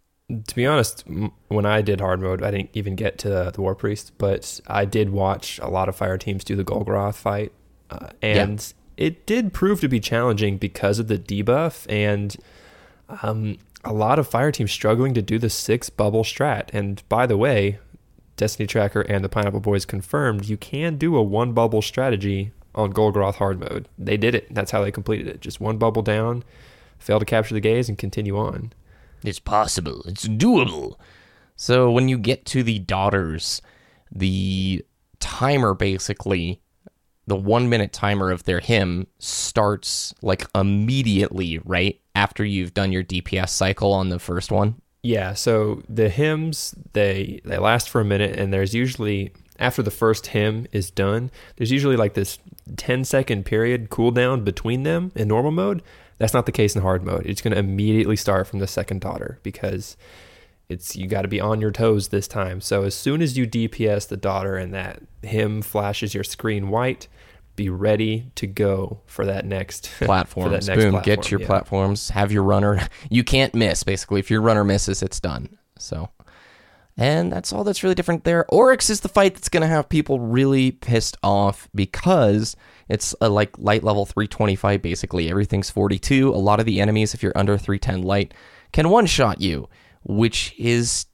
To 0.45 0.55
be 0.55 0.65
honest, 0.65 1.03
when 1.47 1.65
I 1.65 1.81
did 1.81 1.99
hard 1.99 2.21
mode, 2.21 2.43
I 2.43 2.51
didn't 2.51 2.69
even 2.73 2.95
get 2.95 3.17
to 3.19 3.51
the 3.53 3.61
War 3.61 3.75
Priest, 3.75 4.13
but 4.17 4.61
I 4.67 4.85
did 4.85 5.09
watch 5.09 5.59
a 5.59 5.67
lot 5.67 5.89
of 5.89 5.95
fire 5.95 6.17
teams 6.17 6.43
do 6.43 6.55
the 6.55 6.63
Golgoroth 6.63 7.15
fight, 7.15 7.51
uh, 7.89 8.09
and 8.21 8.73
it 8.97 9.25
did 9.25 9.51
prove 9.51 9.81
to 9.81 9.87
be 9.87 9.99
challenging 9.99 10.57
because 10.57 10.99
of 10.99 11.07
the 11.07 11.17
debuff 11.17 11.85
and 11.89 12.37
um, 13.23 13.57
a 13.83 13.93
lot 13.93 14.19
of 14.19 14.27
fire 14.27 14.51
teams 14.51 14.71
struggling 14.71 15.13
to 15.13 15.21
do 15.21 15.39
the 15.39 15.49
six 15.49 15.89
bubble 15.89 16.23
strat. 16.23 16.69
And 16.71 17.01
by 17.09 17.25
the 17.25 17.37
way, 17.37 17.79
Destiny 18.37 18.67
Tracker 18.67 19.01
and 19.01 19.23
the 19.23 19.29
Pineapple 19.29 19.59
Boys 19.59 19.85
confirmed 19.85 20.45
you 20.45 20.57
can 20.57 20.97
do 20.97 21.15
a 21.15 21.21
one 21.21 21.53
bubble 21.53 21.81
strategy 21.81 22.51
on 22.73 22.93
Golgoroth 22.93 23.35
hard 23.35 23.59
mode. 23.59 23.87
They 23.97 24.17
did 24.17 24.35
it. 24.35 24.53
That's 24.53 24.71
how 24.71 24.83
they 24.83 24.91
completed 24.91 25.27
it. 25.27 25.41
Just 25.41 25.59
one 25.59 25.77
bubble 25.77 26.01
down, 26.01 26.43
fail 26.99 27.19
to 27.19 27.25
capture 27.25 27.53
the 27.53 27.59
gaze, 27.59 27.89
and 27.89 27.97
continue 27.97 28.37
on. 28.37 28.71
It's 29.23 29.39
possible. 29.39 30.01
It's 30.05 30.27
doable. 30.27 30.95
So 31.55 31.91
when 31.91 32.07
you 32.07 32.17
get 32.17 32.45
to 32.47 32.63
the 32.63 32.79
daughters, 32.79 33.61
the 34.11 34.83
timer 35.19 35.73
basically, 35.73 36.61
the 37.27 37.35
one 37.35 37.69
minute 37.69 37.93
timer 37.93 38.31
of 38.31 38.43
their 38.43 38.59
hymn 38.59 39.07
starts 39.19 40.13
like 40.21 40.45
immediately, 40.55 41.59
right? 41.59 41.99
After 42.15 42.43
you've 42.43 42.73
done 42.73 42.91
your 42.91 43.03
DPS 43.03 43.49
cycle 43.49 43.93
on 43.93 44.09
the 44.09 44.19
first 44.19 44.51
one. 44.51 44.81
Yeah, 45.03 45.33
so 45.33 45.81
the 45.89 46.09
hymns 46.09 46.75
they 46.93 47.41
they 47.43 47.57
last 47.57 47.89
for 47.89 48.01
a 48.01 48.05
minute 48.05 48.37
and 48.37 48.53
there's 48.53 48.75
usually 48.75 49.31
after 49.59 49.83
the 49.83 49.91
first 49.91 50.27
hymn 50.27 50.67
is 50.71 50.91
done, 50.91 51.31
there's 51.55 51.71
usually 51.71 51.95
like 51.95 52.15
this 52.15 52.39
10 52.77 53.05
second 53.05 53.45
period 53.45 53.89
cooldown 53.89 54.43
between 54.43 54.83
them 54.83 55.11
in 55.15 55.27
normal 55.27 55.51
mode. 55.51 55.83
That's 56.21 56.35
not 56.35 56.45
the 56.45 56.51
case 56.51 56.75
in 56.75 56.83
hard 56.83 57.03
mode. 57.03 57.25
It's 57.25 57.41
going 57.41 57.53
to 57.53 57.59
immediately 57.59 58.15
start 58.15 58.45
from 58.45 58.59
the 58.59 58.67
second 58.67 59.01
daughter 59.01 59.39
because 59.41 59.97
it's 60.69 60.95
you 60.95 61.07
got 61.07 61.23
to 61.23 61.27
be 61.27 61.41
on 61.41 61.59
your 61.59 61.71
toes 61.71 62.09
this 62.09 62.27
time. 62.27 62.61
So 62.61 62.83
as 62.83 62.93
soon 62.93 63.23
as 63.23 63.39
you 63.39 63.47
DPS 63.47 64.07
the 64.07 64.17
daughter 64.17 64.55
and 64.55 64.71
that 64.71 65.01
hymn 65.23 65.63
flashes 65.63 66.13
your 66.13 66.23
screen 66.23 66.69
white, 66.69 67.07
be 67.55 67.69
ready 67.69 68.29
to 68.35 68.45
go 68.45 69.01
for 69.07 69.25
that 69.25 69.45
next 69.45 69.87
for 69.97 70.05
platforms. 70.05 70.67
that 70.67 70.71
next 70.71 70.83
Boom, 70.83 70.91
platform, 70.91 71.15
get 71.15 71.31
your 71.31 71.39
yeah. 71.39 71.47
platforms. 71.47 72.09
Have 72.09 72.31
your 72.31 72.43
runner. 72.43 72.87
You 73.09 73.23
can't 73.23 73.55
miss. 73.55 73.81
Basically, 73.83 74.19
if 74.19 74.29
your 74.29 74.41
runner 74.41 74.63
misses, 74.63 75.01
it's 75.01 75.19
done. 75.19 75.57
So, 75.79 76.09
and 76.95 77.33
that's 77.33 77.51
all 77.51 77.63
that's 77.63 77.81
really 77.81 77.95
different 77.95 78.25
there. 78.25 78.45
Oryx 78.49 78.91
is 78.91 78.99
the 78.99 79.09
fight 79.09 79.33
that's 79.33 79.49
going 79.49 79.61
to 79.61 79.67
have 79.67 79.89
people 79.89 80.19
really 80.19 80.69
pissed 80.69 81.17
off 81.23 81.67
because 81.73 82.55
it's 82.91 83.15
a 83.21 83.29
like 83.29 83.57
light 83.57 83.83
level 83.83 84.05
320 84.05 84.55
fight. 84.55 84.81
Basically, 84.81 85.29
everything's 85.29 85.69
42. 85.69 86.29
A 86.29 86.35
lot 86.35 86.59
of 86.59 86.65
the 86.65 86.81
enemies, 86.81 87.13
if 87.13 87.23
you're 87.23 87.31
under 87.35 87.57
310 87.57 88.03
light, 88.03 88.33
can 88.73 88.89
one 88.89 89.05
shot 89.05 89.39
you, 89.41 89.69
which 90.03 90.53
is 90.57 91.05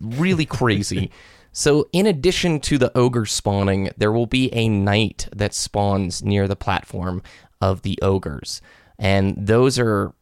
really 0.00 0.46
crazy. 0.46 1.10
So, 1.52 1.88
in 1.92 2.06
addition 2.06 2.60
to 2.60 2.78
the 2.78 2.96
ogre 2.96 3.26
spawning, 3.26 3.90
there 3.96 4.12
will 4.12 4.26
be 4.26 4.54
a 4.54 4.68
knight 4.68 5.26
that 5.34 5.52
spawns 5.52 6.22
near 6.22 6.46
the 6.46 6.54
platform 6.54 7.24
of 7.60 7.82
the 7.82 7.98
ogres. 8.02 8.62
And 9.00 9.34
those 9.36 9.76
are 9.76 10.14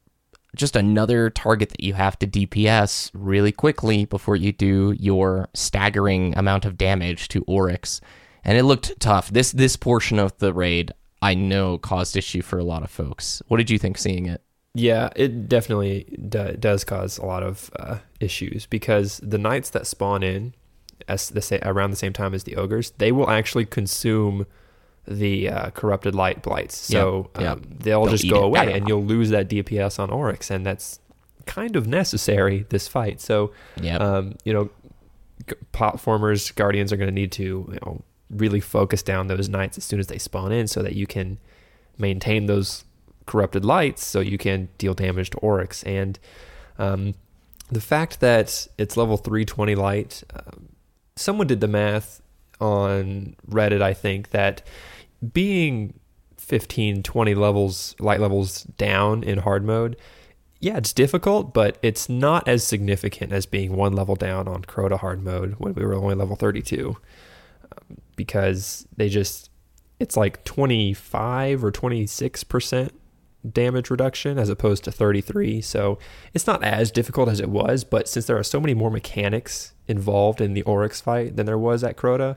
just 0.57 0.75
another 0.75 1.29
target 1.29 1.69
that 1.69 1.83
you 1.83 1.93
have 1.93 2.19
to 2.21 2.27
DPS 2.27 3.11
really 3.13 3.53
quickly 3.53 4.07
before 4.07 4.37
you 4.37 4.53
do 4.53 4.95
your 4.99 5.49
staggering 5.53 6.37
amount 6.39 6.65
of 6.65 6.79
damage 6.79 7.29
to 7.29 7.45
Oryx. 7.47 8.01
And 8.45 8.57
it 8.59 8.65
looked 8.65 8.99
tough. 9.01 9.31
This 9.31 9.53
this 9.53 9.77
portion 9.77 10.19
of 10.19 10.37
the 10.39 10.53
raid 10.53 10.93
I 11.21 11.35
know 11.35 11.79
caused 11.79 12.17
issue 12.17 12.43
for 12.43 12.59
a 12.59 12.65
lot 12.65 12.83
of 12.83 12.91
folks. 12.91 13.43
What 13.49 13.57
did 13.59 13.71
you 13.71 13.79
think 13.79 13.99
seeing 13.99 14.27
it? 14.27 14.43
Yeah, 14.75 15.09
it 15.17 15.49
definitely 15.49 16.05
do, 16.29 16.53
does 16.59 16.85
cause 16.85 17.19
a 17.19 17.27
lot 17.27 17.43
of 17.43 17.71
uh, 17.79 17.99
issues 18.21 18.67
because 18.67 19.19
the 19.23 19.39
knights 19.39 19.71
that 19.71 19.87
spawn 19.87 20.23
in 20.23 20.55
as 21.09 21.31
the 21.31 21.41
sa- 21.43 21.59
around 21.63 21.91
the 21.91 21.97
same 21.97 22.13
time 22.13 22.33
as 22.35 22.45
the 22.45 22.55
ogres, 22.57 22.93
they 22.99 23.11
will 23.11 23.29
actually 23.31 23.65
consume 23.65 24.47
the 25.07 25.49
uh, 25.49 25.71
corrupted 25.71 26.15
light 26.15 26.43
blights. 26.43 26.77
So 26.77 27.31
Yep, 27.37 27.43
yep. 27.43 27.53
um, 27.57 27.63
they'll, 27.79 28.05
They'll 28.05 28.13
just 28.17 28.29
go 28.31 28.43
it. 28.43 28.47
away, 28.47 28.73
and 28.75 28.87
you'll 28.87 29.05
lose 29.05 29.31
that 29.31 29.49
DPS 29.49 29.99
on 29.99 30.11
Oryx, 30.11 30.51
and 30.51 30.65
that's 30.67 31.01
kind 31.47 31.75
of 31.77 31.87
necessary 31.89 32.67
this 32.69 32.87
fight. 32.87 33.21
So 33.21 33.53
Yeah. 33.81 33.97
um, 33.97 34.35
you 34.45 34.53
know, 34.53 34.71
platformers, 35.73 36.55
guardians 36.55 36.93
are 36.93 36.97
going 36.97 37.09
to 37.09 37.15
need 37.15 37.33
to 37.33 37.43
you 37.43 37.79
know 37.85 38.03
really 38.31 38.61
focus 38.61 39.03
down 39.03 39.27
those 39.27 39.49
knights 39.49 39.79
as 39.79 39.85
soon 39.85 40.01
as 40.01 40.07
they 40.09 40.19
spawn 40.19 40.53
in, 40.53 40.67
so 40.69 40.83
that 40.83 40.95
you 40.95 41.07
can 41.07 41.39
maintain 41.99 42.47
those 42.47 42.85
corrupted 43.27 43.65
lights, 43.65 44.05
so 44.05 44.21
you 44.21 44.39
can 44.39 44.69
deal 44.79 44.95
damage 44.95 45.31
to 45.31 45.39
Oryx. 45.39 45.83
And 45.85 46.19
um, 46.79 47.15
the 47.71 47.81
fact 47.81 48.21
that 48.21 48.67
it's 48.79 48.97
level 48.97 49.17
320 49.17 49.75
light, 49.75 50.23
um, 50.35 50.69
someone 51.17 51.47
did 51.47 51.61
the 51.61 51.69
math 51.69 52.23
on 52.61 53.37
Reddit, 53.49 53.83
I 53.83 53.95
think, 53.95 54.31
that 54.31 54.63
being 55.33 55.99
15, 56.39 57.03
20 57.03 57.35
levels, 57.35 57.95
light 57.99 58.21
levels 58.21 58.63
down 58.63 59.23
in 59.23 59.39
hard 59.39 59.65
mode, 59.65 59.97
yeah, 60.61 60.77
it's 60.77 60.93
difficult, 60.93 61.55
but 61.55 61.79
it's 61.83 62.09
not 62.09 62.49
as 62.49 62.65
significant 62.65 63.33
as 63.33 63.47
being 63.47 63.77
one 63.77 63.93
level 63.93 64.17
down 64.17 64.49
on 64.49 64.63
Crota 64.63 64.99
hard 64.99 65.23
mode 65.23 65.55
when 65.59 65.75
we 65.75 65.85
were 65.85 65.95
only 65.95 66.17
level 66.17 66.35
32. 66.35 66.97
Because 68.19 68.87
they 68.97 69.09
just, 69.09 69.49
it's 69.99 70.17
like 70.17 70.45
25 70.45 71.65
or 71.65 71.73
26% 71.73 72.91
damage 73.51 73.89
reduction 73.89 74.39
as 74.39 74.49
opposed 74.49 74.85
to 74.85 74.93
33. 74.93 75.63
So 75.63 75.99
it's 76.35 76.47
not 76.47 76.63
as 76.65 76.91
difficult 76.91 77.29
as 77.29 77.41
it 77.41 77.49
was, 77.49 77.85
but 77.85 78.09
since 78.09 78.27
there 78.27 78.37
are 78.37 78.43
so 78.43 78.61
many 78.61 78.75
more 78.75 78.91
mechanics 78.91 79.73
involved 79.87 80.41
in 80.41 80.55
the 80.55 80.63
Oryx 80.63 81.01
fight 81.01 81.37
than 81.37 81.47
there 81.47 81.57
was 81.57 81.85
at 81.85 81.97
Crota, 81.97 82.37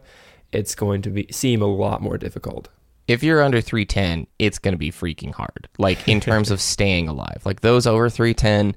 it's 0.51 0.75
going 0.75 1.01
to 1.01 1.09
be 1.09 1.27
seem 1.31 1.61
a 1.61 1.65
lot 1.65 2.01
more 2.01 2.17
difficult. 2.17 2.69
if 3.07 3.23
you're 3.23 3.41
under 3.41 3.59
310, 3.59 4.27
it's 4.37 4.59
going 4.59 4.73
to 4.73 4.77
be 4.77 4.91
freaking 4.91 5.33
hard. 5.33 5.67
Like 5.77 6.07
in 6.07 6.19
terms 6.21 6.51
of 6.51 6.61
staying 6.75 7.07
alive. 7.09 7.41
Like 7.43 7.61
those 7.61 7.87
over 7.87 8.09
310, 8.09 8.75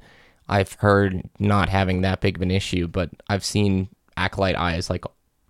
I've 0.49 0.73
heard 0.75 1.23
not 1.39 1.69
having 1.69 2.01
that 2.01 2.21
big 2.21 2.37
of 2.37 2.43
an 2.43 2.51
issue, 2.51 2.89
but 2.89 3.11
I've 3.29 3.45
seen 3.45 3.89
acolyte 4.17 4.57
eyes 4.57 4.89
like 4.91 5.05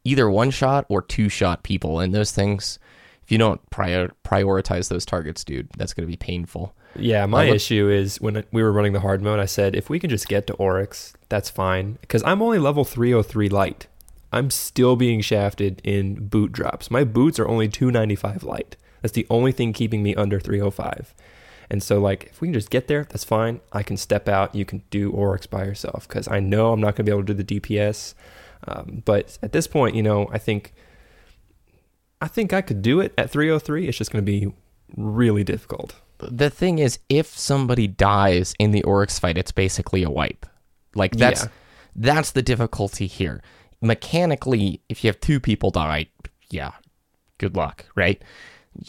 either 0.05 0.31
one 0.31 0.51
shot 0.51 0.87
or 0.89 1.03
two 1.03 1.29
shot 1.29 1.63
people, 1.63 2.01
and 2.01 2.15
those 2.15 2.33
things. 2.33 2.79
If 3.23 3.33
you 3.33 3.39
don't 3.39 3.59
prior- 3.71 4.13
prioritize 4.23 4.91
those 4.91 5.07
targets, 5.07 5.45
dude, 5.45 5.71
that's 5.79 5.95
going 5.95 6.07
to 6.07 6.11
be 6.13 6.17
painful. 6.17 6.75
Yeah, 6.95 7.25
my 7.25 7.47
look- 7.47 7.57
issue 7.57 7.89
is 7.89 8.21
when 8.21 8.45
we 8.53 8.63
were 8.63 8.71
running 8.71 8.93
the 8.93 9.01
hard 9.01 9.23
mode, 9.23 9.41
I 9.41 9.47
said 9.47 9.75
if 9.75 9.89
we 9.89 9.99
can 9.99 10.11
just 10.11 10.29
get 10.29 10.47
to 10.49 10.53
Oryx, 10.55 11.15
that's 11.31 11.49
fine. 11.49 11.97
Because 12.03 12.23
I'm 12.25 12.43
only 12.43 12.59
level 12.59 12.85
303 12.85 13.49
light. 13.49 13.87
I'm 14.31 14.51
still 14.51 14.95
being 14.95 15.23
shafted 15.23 15.81
in 15.85 16.27
boot 16.27 16.53
drops. 16.53 16.91
My 16.91 17.03
boots 17.03 17.39
are 17.39 17.49
only 17.49 17.67
295 17.67 18.43
light. 18.43 18.77
That's 19.01 19.15
the 19.15 19.27
only 19.31 19.53
thing 19.53 19.73
keeping 19.73 20.03
me 20.03 20.15
under 20.15 20.39
305. 20.39 21.15
And 21.71 21.83
so, 21.83 21.99
like, 22.01 22.25
if 22.25 22.41
we 22.43 22.49
can 22.49 22.53
just 22.55 22.69
get 22.69 22.89
there, 22.89 23.05
that's 23.05 23.25
fine. 23.25 23.61
I 23.73 23.83
can 23.83 23.97
step 23.97 24.29
out. 24.29 24.55
You 24.55 24.65
can 24.67 24.83
do 24.91 25.11
Oryx 25.13 25.47
by 25.47 25.65
yourself 25.65 26.07
because 26.07 26.29
I 26.29 26.41
know 26.41 26.73
I'm 26.73 26.81
not 26.81 26.95
going 26.95 27.05
to 27.07 27.11
be 27.11 27.11
able 27.11 27.25
to 27.25 27.35
do 27.35 27.43
the 27.43 27.61
DPS. 27.61 28.15
Um, 28.67 29.03
but 29.05 29.39
at 29.43 29.53
this 29.53 29.67
point, 29.67 29.95
you 29.95 30.03
know, 30.03 30.29
I 30.33 30.39
think 30.39 30.73
I 32.21 32.29
think 32.29 32.53
I 32.53 32.63
could 32.63 32.81
do 32.83 33.01
it 33.01 33.13
at 33.19 33.31
303. 33.31 33.87
It's 33.89 33.99
just 33.99 34.11
going 34.11 34.25
to 34.25 34.31
be 34.31 34.53
really 34.97 35.45
difficult. 35.45 35.95
The 36.19 36.49
thing 36.49 36.79
is, 36.79 36.99
if 37.09 37.27
somebody 37.27 37.87
dies 37.87 38.55
in 38.59 38.71
the 38.71 38.83
Oryx 38.85 39.19
fight, 39.19 39.37
it's 39.37 39.53
basically 39.53 40.03
a 40.03 40.11
wipe. 40.11 40.47
Like 40.95 41.17
that's 41.17 41.43
Yeah. 41.45 41.49
that's 41.97 42.31
the 42.31 42.43
difficulty 42.43 43.07
here. 43.07 43.43
Mechanically, 43.83 44.81
if 44.89 45.05
you 45.05 45.09
have 45.09 45.21
two 45.21 45.41
people 45.41 45.71
die, 45.71 46.07
yeah, 46.51 46.73
good 47.39 47.57
luck, 47.57 47.85
right? 47.95 48.23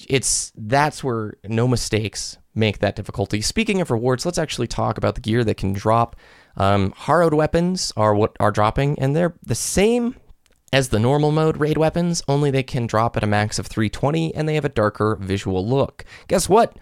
It's 0.07 0.53
that's 0.55 1.03
where 1.03 1.33
no 1.43 1.67
mistakes 1.67 2.37
make 2.53 2.79
that 2.79 2.95
difficulty. 2.95 3.41
Speaking 3.41 3.81
of 3.81 3.91
rewards, 3.91 4.25
let's 4.25 4.37
actually 4.37 4.67
talk 4.67 4.97
about 4.97 5.15
the 5.15 5.21
gear 5.21 5.43
that 5.43 5.57
can 5.57 5.73
drop. 5.73 6.15
Um, 6.57 6.93
harrowed 6.95 7.33
weapons 7.33 7.91
are 7.97 8.15
what 8.15 8.35
are 8.39 8.51
dropping, 8.51 8.97
and 8.99 9.15
they're 9.15 9.35
the 9.43 9.55
same 9.55 10.15
as 10.75 10.89
the 10.89 10.99
normal 10.99 11.31
mode 11.31 11.55
raid 11.55 11.77
weapons, 11.77 12.21
only 12.27 12.51
they 12.51 12.61
can 12.61 12.85
drop 12.85 13.15
at 13.15 13.23
a 13.23 13.27
max 13.27 13.57
of 13.59 13.67
320 13.67 14.35
and 14.35 14.47
they 14.47 14.55
have 14.55 14.65
a 14.65 14.69
darker 14.69 15.17
visual 15.21 15.65
look. 15.65 16.03
Guess 16.27 16.49
what? 16.49 16.77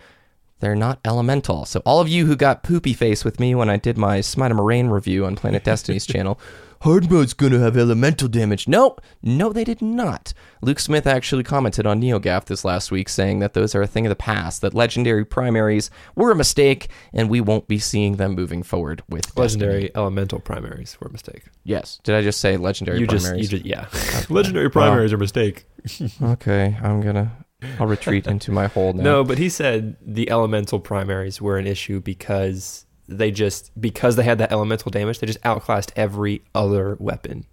They're 0.62 0.76
not 0.76 1.00
elemental. 1.06 1.66
So 1.66 1.82
all 1.86 2.00
of 2.00 2.08
you 2.08 2.26
who 2.26 2.36
got 2.36 2.64
poopy 2.64 2.94
face 2.94 3.24
with 3.24 3.40
me 3.40 3.54
when 3.54 3.70
I 3.70 3.78
did 3.78 3.98
my 3.98 4.22
Smite 4.22 4.50
of 4.50 4.58
Merain 4.58 4.90
review 4.90 5.26
on 5.26 5.36
Planet 5.36 5.64
Destiny's 5.64 6.06
channel, 6.08 6.40
hard 6.84 7.10
mode's 7.10 7.34
gonna 7.34 7.60
have 7.60 7.78
elemental 7.78 8.28
damage. 8.28 8.68
No, 8.68 8.98
no, 9.22 9.54
they 9.54 9.64
did 9.64 9.82
not. 9.82 10.34
Luke 10.62 10.80
Smith 10.80 11.08
actually 11.08 11.44
commented 11.44 11.86
on 11.86 12.02
NeoGaf 12.02 12.46
this 12.46 12.66
last 12.66 12.92
week 12.92 13.08
saying 13.08 13.40
that 13.40 13.54
those 13.54 13.74
are 13.74 13.82
a 13.82 13.88
thing 13.88 14.06
of 14.06 14.10
the 14.10 14.16
past, 14.18 14.62
that 14.62 14.74
legendary 14.74 15.24
primaries 15.26 15.90
were 16.16 16.32
a 16.32 16.36
mistake, 16.36 16.90
and 17.14 17.30
we 17.30 17.40
won't 17.40 17.68
be 17.68 17.80
seeing 17.80 18.18
them 18.18 18.34
moving 18.34 18.64
forward 18.64 19.02
with 19.08 19.24
Destiny. 19.34 19.42
Legendary 19.42 19.92
elemental 19.96 20.40
primaries 20.40 20.98
were 21.00 21.08
a 21.08 21.12
mistake. 21.12 21.44
Yes. 21.64 22.00
Did 22.04 22.16
I 22.16 22.22
just 22.22 22.42
say 22.42 22.58
legendary 22.58 23.00
You 23.00 23.08
just, 23.08 23.26
primaries? 23.26 23.52
you 23.52 23.60
just, 23.60 23.66
yeah. 23.66 23.88
Legendary 24.30 24.70
primaries 24.70 25.14
are 25.14 25.18
a 25.18 25.20
mistake. 25.20 25.66
Okay, 26.22 26.78
I'm 26.82 27.02
gonna. 27.02 27.32
I'll 27.80 27.88
retreat 27.88 28.28
into 28.28 28.52
my 28.52 28.68
hole 28.68 28.94
now. 28.94 29.04
No, 29.04 29.24
but 29.24 29.38
he 29.38 29.50
said 29.50 29.96
the 30.02 30.30
elemental 30.30 30.80
primaries 30.80 31.42
were 31.42 31.58
an 31.58 31.68
issue 31.68 32.00
because 32.00 32.86
they 33.08 33.32
just 33.32 33.72
because 33.80 34.16
they 34.16 34.24
had 34.24 34.38
that 34.38 34.52
elemental 34.52 34.90
damage, 34.92 35.20
they 35.20 35.28
just 35.28 35.44
outclassed 35.44 35.92
every 35.96 36.44
other 36.56 36.96
weapon. 37.00 37.46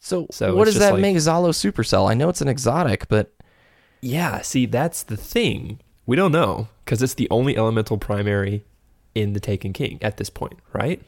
So, 0.00 0.26
So 0.30 0.54
what 0.54 0.66
does 0.66 0.78
that 0.78 0.94
like- 0.94 1.02
make 1.02 1.16
Zhalo 1.16 1.50
Supercell? 1.50 2.08
I 2.10 2.14
know 2.14 2.28
it's 2.28 2.40
an 2.40 2.48
exotic, 2.48 3.08
but 3.08 3.32
Yeah, 4.00 4.40
see, 4.42 4.66
that's 4.66 5.02
the 5.02 5.16
thing. 5.16 5.80
We 6.06 6.14
don't 6.16 6.32
know 6.32 6.68
because 6.84 7.02
it's 7.02 7.14
the 7.14 7.28
only 7.30 7.56
elemental 7.56 7.98
primary 7.98 8.64
in 9.14 9.32
the 9.32 9.40
Taken 9.40 9.72
King 9.72 9.98
at 10.02 10.16
this 10.18 10.30
point, 10.30 10.58
right? 10.72 11.02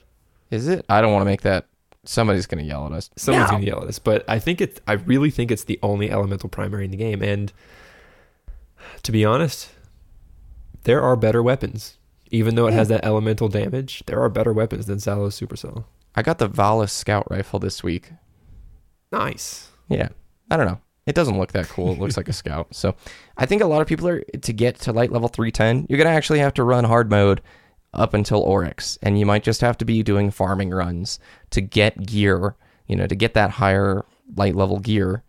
is 0.51 0.67
it? 0.67 0.85
I 0.89 1.01
don't 1.03 1.13
want 1.13 1.21
to 1.21 1.27
make 1.27 1.43
that. 1.43 1.67
Somebody's 2.05 2.47
gonna 2.47 2.63
yell 2.63 2.87
at 2.87 2.93
us. 2.93 3.11
Someone's 3.17 3.49
No! 3.51 3.57
gonna 3.59 3.67
yell 3.67 3.83
at 3.83 3.89
us, 3.89 3.99
but 3.99 4.25
I 4.27 4.39
think 4.39 4.63
it's. 4.63 4.81
I 4.89 4.95
really 4.95 5.31
think 5.31 5.51
it's 5.51 5.65
the 5.65 5.79
only 5.83 6.11
elemental 6.11 6.49
primary 6.49 6.87
in 6.87 6.91
the 6.91 6.97
game, 6.97 7.23
and 7.23 7.53
to 9.03 9.13
be 9.13 9.27
honest, 9.27 9.69
there 10.85 11.03
are 11.03 11.17
better 11.17 11.43
weapons. 11.43 11.98
Even 12.31 12.55
though 12.55 12.67
it 12.67 12.75
has 12.75 12.89
that 12.89 13.05
elemental 13.05 13.49
damage, 13.49 14.03
there 14.07 14.21
are 14.21 14.29
better 14.29 14.53
weapons 14.53 14.87
than 14.87 15.01
Salos 15.01 15.39
Supercell. 15.39 15.85
I 16.15 16.23
got 16.23 16.39
the 16.39 16.49
Valis 16.49 16.91
Scout 16.91 17.31
Rifle 17.31 17.59
this 17.59 17.83
week. 17.83 18.11
Nice. 19.13 19.71
Yeah, 19.89 20.09
I 20.51 20.57
don't 20.57 20.67
know. 20.67 20.81
It 21.07 21.15
doesn't 21.15 21.39
look 21.39 21.53
that 21.53 21.69
cool. 21.69 21.93
It 21.93 21.99
looks 21.99 22.17
like 22.17 22.29
a 22.29 22.33
scout. 22.35 22.75
So, 22.75 22.95
I 23.37 23.47
think 23.47 23.63
a 23.63 23.67
lot 23.67 23.81
of 23.81 23.89
people 23.89 24.09
are 24.09 24.21
to 24.21 24.53
get 24.53 24.79
to 24.81 24.93
light 24.93 25.11
level 25.11 25.29
310. 25.29 25.87
You're 25.89 25.99
gonna 25.99 26.15
actually 26.15 26.41
have 26.41 26.55
to 26.55 26.65
run 26.65 26.85
hard 26.85 27.11
mode 27.11 27.41
up 27.95 28.13
until 28.13 28.41
Oryx, 28.41 28.99
and 29.03 29.19
you 29.19 29.25
might 29.25 29.43
just 29.43 29.63
have 29.63 29.79
to 29.79 29.85
be 29.85 30.03
doing 30.03 30.31
farming 30.31 30.71
runs 30.71 31.19
to 31.51 31.61
get 31.61 32.05
gear. 32.07 32.57
You 32.87 32.97
know, 32.97 33.07
to 33.07 33.15
get 33.15 33.35
that 33.35 33.51
higher 33.51 34.05
light 34.35 34.55
level 34.55 34.79
gear 34.79 35.23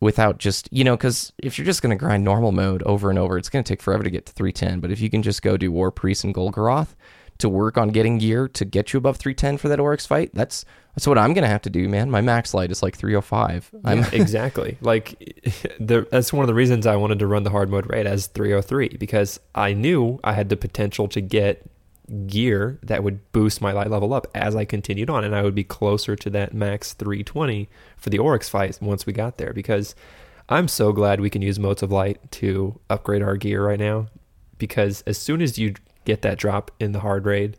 without 0.00 0.38
just 0.38 0.68
you 0.70 0.84
know 0.84 0.96
because 0.96 1.32
if 1.38 1.58
you're 1.58 1.64
just 1.64 1.82
going 1.82 1.90
to 1.90 1.96
grind 1.96 2.22
normal 2.22 2.52
mode 2.52 2.82
over 2.82 3.08
and 3.08 3.18
over 3.18 3.38
it's 3.38 3.48
going 3.48 3.64
to 3.64 3.68
take 3.68 3.80
forever 3.80 4.02
to 4.02 4.10
get 4.10 4.26
to 4.26 4.32
310 4.32 4.80
but 4.80 4.90
if 4.90 5.00
you 5.00 5.08
can 5.08 5.22
just 5.22 5.42
go 5.42 5.56
do 5.56 5.72
war 5.72 5.90
priest 5.90 6.22
and 6.22 6.34
golgoroth 6.34 6.94
to 7.38 7.48
work 7.48 7.76
on 7.76 7.90
getting 7.90 8.18
gear 8.18 8.48
to 8.48 8.64
get 8.64 8.92
you 8.92 8.98
above 8.98 9.16
310 9.16 9.58
for 9.58 9.68
that 9.68 9.80
Oryx 9.80 10.06
fight, 10.06 10.30
that's 10.34 10.64
that's 10.94 11.06
what 11.06 11.18
I'm 11.18 11.34
gonna 11.34 11.48
have 11.48 11.62
to 11.62 11.70
do, 11.70 11.88
man. 11.88 12.10
My 12.10 12.20
max 12.20 12.54
light 12.54 12.70
is 12.70 12.82
like 12.82 12.96
305. 12.96 13.70
I'm 13.84 13.98
Yeah, 13.98 14.08
exactly. 14.12 14.78
Like 14.80 15.18
the, 15.80 16.06
that's 16.10 16.32
one 16.32 16.42
of 16.42 16.48
the 16.48 16.54
reasons 16.54 16.86
I 16.86 16.96
wanted 16.96 17.18
to 17.18 17.26
run 17.26 17.42
the 17.42 17.50
hard 17.50 17.68
mode 17.68 17.88
raid 17.90 18.06
as 18.06 18.28
303 18.28 18.96
because 18.98 19.38
I 19.54 19.72
knew 19.72 20.18
I 20.24 20.32
had 20.32 20.48
the 20.48 20.56
potential 20.56 21.08
to 21.08 21.20
get 21.20 21.68
gear 22.26 22.78
that 22.82 23.02
would 23.02 23.32
boost 23.32 23.60
my 23.60 23.72
light 23.72 23.90
level 23.90 24.14
up 24.14 24.26
as 24.34 24.54
I 24.54 24.64
continued 24.64 25.10
on, 25.10 25.24
and 25.24 25.34
I 25.34 25.42
would 25.42 25.54
be 25.54 25.64
closer 25.64 26.16
to 26.16 26.30
that 26.30 26.54
max 26.54 26.92
320 26.92 27.68
for 27.96 28.10
the 28.10 28.18
Oryx 28.18 28.48
fight 28.48 28.78
once 28.80 29.06
we 29.06 29.12
got 29.12 29.38
there. 29.38 29.52
Because 29.52 29.94
I'm 30.48 30.68
so 30.68 30.92
glad 30.92 31.20
we 31.20 31.30
can 31.30 31.42
use 31.42 31.58
motes 31.58 31.82
of 31.82 31.92
light 31.92 32.30
to 32.32 32.78
upgrade 32.88 33.22
our 33.22 33.36
gear 33.36 33.66
right 33.66 33.78
now. 33.78 34.06
Because 34.58 35.02
as 35.02 35.18
soon 35.18 35.42
as 35.42 35.58
you 35.58 35.74
get 36.04 36.22
that 36.22 36.38
drop 36.38 36.70
in 36.78 36.92
the 36.92 37.00
hard 37.00 37.26
raid, 37.26 37.56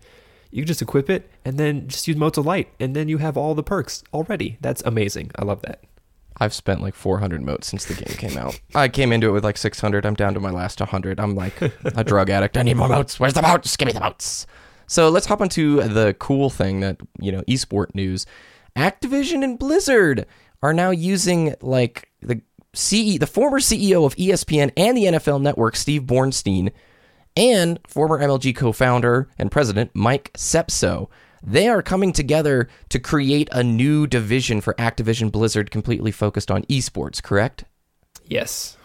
you 0.49 0.65
just 0.65 0.81
equip 0.81 1.09
it 1.09 1.29
and 1.43 1.57
then 1.57 1.87
just 1.87 2.07
use 2.07 2.17
motes 2.17 2.37
of 2.37 2.45
light, 2.45 2.69
and 2.79 2.95
then 2.95 3.07
you 3.07 3.17
have 3.17 3.37
all 3.37 3.53
the 3.53 3.63
perks 3.63 4.03
already. 4.13 4.57
That's 4.61 4.81
amazing. 4.83 5.31
I 5.35 5.43
love 5.43 5.61
that. 5.63 5.83
I've 6.39 6.53
spent 6.53 6.81
like 6.81 6.93
400 6.93 7.41
motes 7.41 7.67
since 7.67 7.85
the 7.85 7.93
game 7.93 8.15
came 8.15 8.37
out. 8.37 8.59
I 8.75 8.87
came 8.89 9.11
into 9.11 9.29
it 9.29 9.31
with 9.31 9.43
like 9.43 9.57
600. 9.57 10.05
I'm 10.05 10.13
down 10.13 10.33
to 10.35 10.39
my 10.39 10.51
last 10.51 10.79
100. 10.79 11.19
I'm 11.19 11.35
like 11.35 11.59
a 11.61 12.03
drug 12.03 12.29
addict. 12.29 12.57
I 12.57 12.63
need 12.63 12.77
more 12.77 12.87
motes. 12.87 13.19
Where's 13.19 13.33
the 13.33 13.41
motes? 13.41 13.75
Give 13.75 13.87
me 13.87 13.93
the 13.93 13.99
motes. 13.99 14.45
So 14.85 15.09
let's 15.09 15.25
hop 15.25 15.41
into 15.41 15.81
the 15.81 16.15
cool 16.19 16.49
thing 16.49 16.79
that, 16.81 16.97
you 17.19 17.31
know, 17.31 17.41
esport 17.43 17.93
news. 17.95 18.25
Activision 18.75 19.43
and 19.43 19.57
Blizzard 19.57 20.25
are 20.61 20.73
now 20.73 20.91
using 20.91 21.55
like 21.61 22.09
the 22.21 22.41
CE, 22.73 23.17
the 23.17 23.27
former 23.27 23.59
CEO 23.59 24.05
of 24.05 24.15
ESPN 24.15 24.71
and 24.77 24.95
the 24.95 25.05
NFL 25.05 25.41
Network, 25.41 25.75
Steve 25.75 26.03
Bornstein, 26.03 26.71
and 27.35 27.79
former 27.87 28.19
MLG 28.19 28.55
co-founder 28.55 29.27
and 29.37 29.51
president 29.51 29.91
Mike 29.93 30.31
Sepso. 30.33 31.09
They 31.47 31.69
are 31.69 31.81
coming 31.81 32.11
together 32.11 32.67
to 32.89 32.99
create 32.99 33.47
a 33.53 33.63
new 33.63 34.05
division 34.05 34.59
for 34.59 34.73
Activision 34.73 35.31
Blizzard 35.31 35.71
completely 35.71 36.11
focused 36.11 36.51
on 36.51 36.63
esports, 36.63 37.23
correct? 37.23 37.63
Yes. 38.25 38.75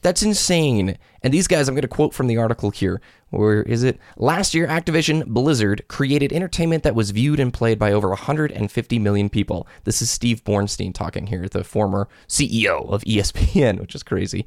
That's 0.00 0.22
insane. 0.22 0.96
And 1.22 1.34
these 1.34 1.46
guys, 1.46 1.68
I'm 1.68 1.74
going 1.74 1.82
to 1.82 1.88
quote 1.88 2.14
from 2.14 2.26
the 2.26 2.38
article 2.38 2.70
here. 2.70 3.02
Where 3.28 3.62
is 3.62 3.82
it? 3.82 4.00
Last 4.16 4.54
year, 4.54 4.66
Activision 4.66 5.26
Blizzard 5.26 5.86
created 5.88 6.32
entertainment 6.32 6.82
that 6.84 6.94
was 6.94 7.10
viewed 7.10 7.40
and 7.40 7.52
played 7.52 7.78
by 7.78 7.92
over 7.92 8.08
150 8.08 8.98
million 8.98 9.28
people. 9.28 9.68
This 9.84 10.00
is 10.00 10.08
Steve 10.08 10.42
Bornstein 10.44 10.94
talking 10.94 11.26
here, 11.26 11.46
the 11.46 11.62
former 11.62 12.08
CEO 12.26 12.88
of 12.88 13.02
ESPN, 13.02 13.80
which 13.80 13.94
is 13.94 14.02
crazy. 14.02 14.46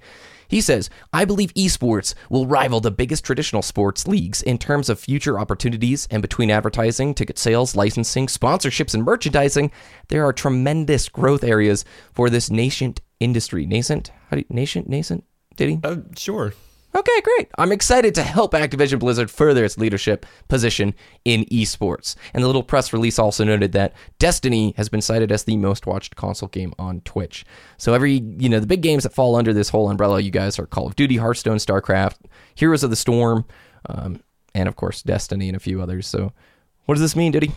He 0.52 0.60
says, 0.60 0.90
I 1.14 1.24
believe 1.24 1.54
esports 1.54 2.14
will 2.30 2.46
rival 2.46 2.82
the 2.82 2.92
biggest 2.92 3.24
traditional 3.24 3.62
sports 3.62 4.06
leagues 4.06 4.42
in 4.42 4.58
terms 4.58 4.90
of 4.90 5.00
future 5.00 5.40
opportunities, 5.40 6.10
and 6.12 6.22
between 6.22 6.52
advertising, 6.52 7.14
ticket 7.14 7.38
sales, 7.38 7.74
licensing, 7.74 8.28
sponsorships, 8.28 8.94
and 8.94 9.06
merchandising, 9.06 9.72
there 10.10 10.26
are 10.26 10.34
tremendous 10.34 11.08
growth 11.08 11.46
areas 11.46 11.86
for 12.12 12.30
this 12.30 12.52
nascent 12.52 13.00
industry. 13.22 13.66
Nascent? 13.66 14.12
How 14.30 14.36
do 14.36 14.42
you, 14.42 14.46
nascent? 14.50 14.90
Nascent? 14.90 15.24
Did 15.56 15.70
he? 15.70 15.80
Uh, 15.84 15.96
sure. 16.18 16.54
Okay, 16.94 17.22
great. 17.22 17.48
I'm 17.58 17.72
excited 17.72 18.14
to 18.16 18.24
help 18.24 18.52
Activision 18.52 19.00
Blizzard 19.00 19.32
further 19.32 19.64
its 19.64 19.78
leadership 19.78 20.26
position 20.50 20.94
in 21.24 21.46
esports. 21.46 22.16
And 22.34 22.44
the 22.44 22.48
little 22.48 22.64
press 22.64 22.92
release 22.92 23.18
also 23.18 23.46
noted 23.46 23.72
that 23.72 23.94
Destiny 24.20 24.74
has 24.76 24.90
been 24.90 25.02
cited 25.02 25.32
as 25.32 25.46
the 25.46 25.56
most 25.56 25.86
watched 25.86 26.18
console 26.18 26.50
game 26.50 26.74
on 26.78 27.00
Twitch. 27.02 27.46
So 27.78 27.94
every, 27.94 28.16
you 28.38 28.50
know, 28.50 28.60
the 28.60 28.68
big 28.68 28.82
games 28.82 29.04
that 29.04 29.14
fall 29.14 29.38
under 29.38 29.54
this 29.54 29.70
whole 29.70 29.90
umbrella, 29.90 30.20
you 30.20 30.32
guys 30.32 30.60
are 30.60 30.66
Call 30.66 30.86
of 30.86 30.98
Duty, 30.98 31.16
Hearthstone, 31.16 31.58
StarCraft, 31.58 32.18
Heroes 32.56 32.84
of 32.84 32.90
the 32.90 32.98
Storm, 32.98 33.46
um, 33.88 34.22
and 34.54 34.68
of 34.68 34.76
course 34.76 35.02
Destiny 35.02 35.48
and 35.48 35.56
a 35.56 35.62
few 35.62 35.82
others. 35.82 36.08
So 36.08 36.34
what 36.86 36.96
does 36.96 37.02
this 37.02 37.16
mean, 37.16 37.32
Diddy? 37.32 37.54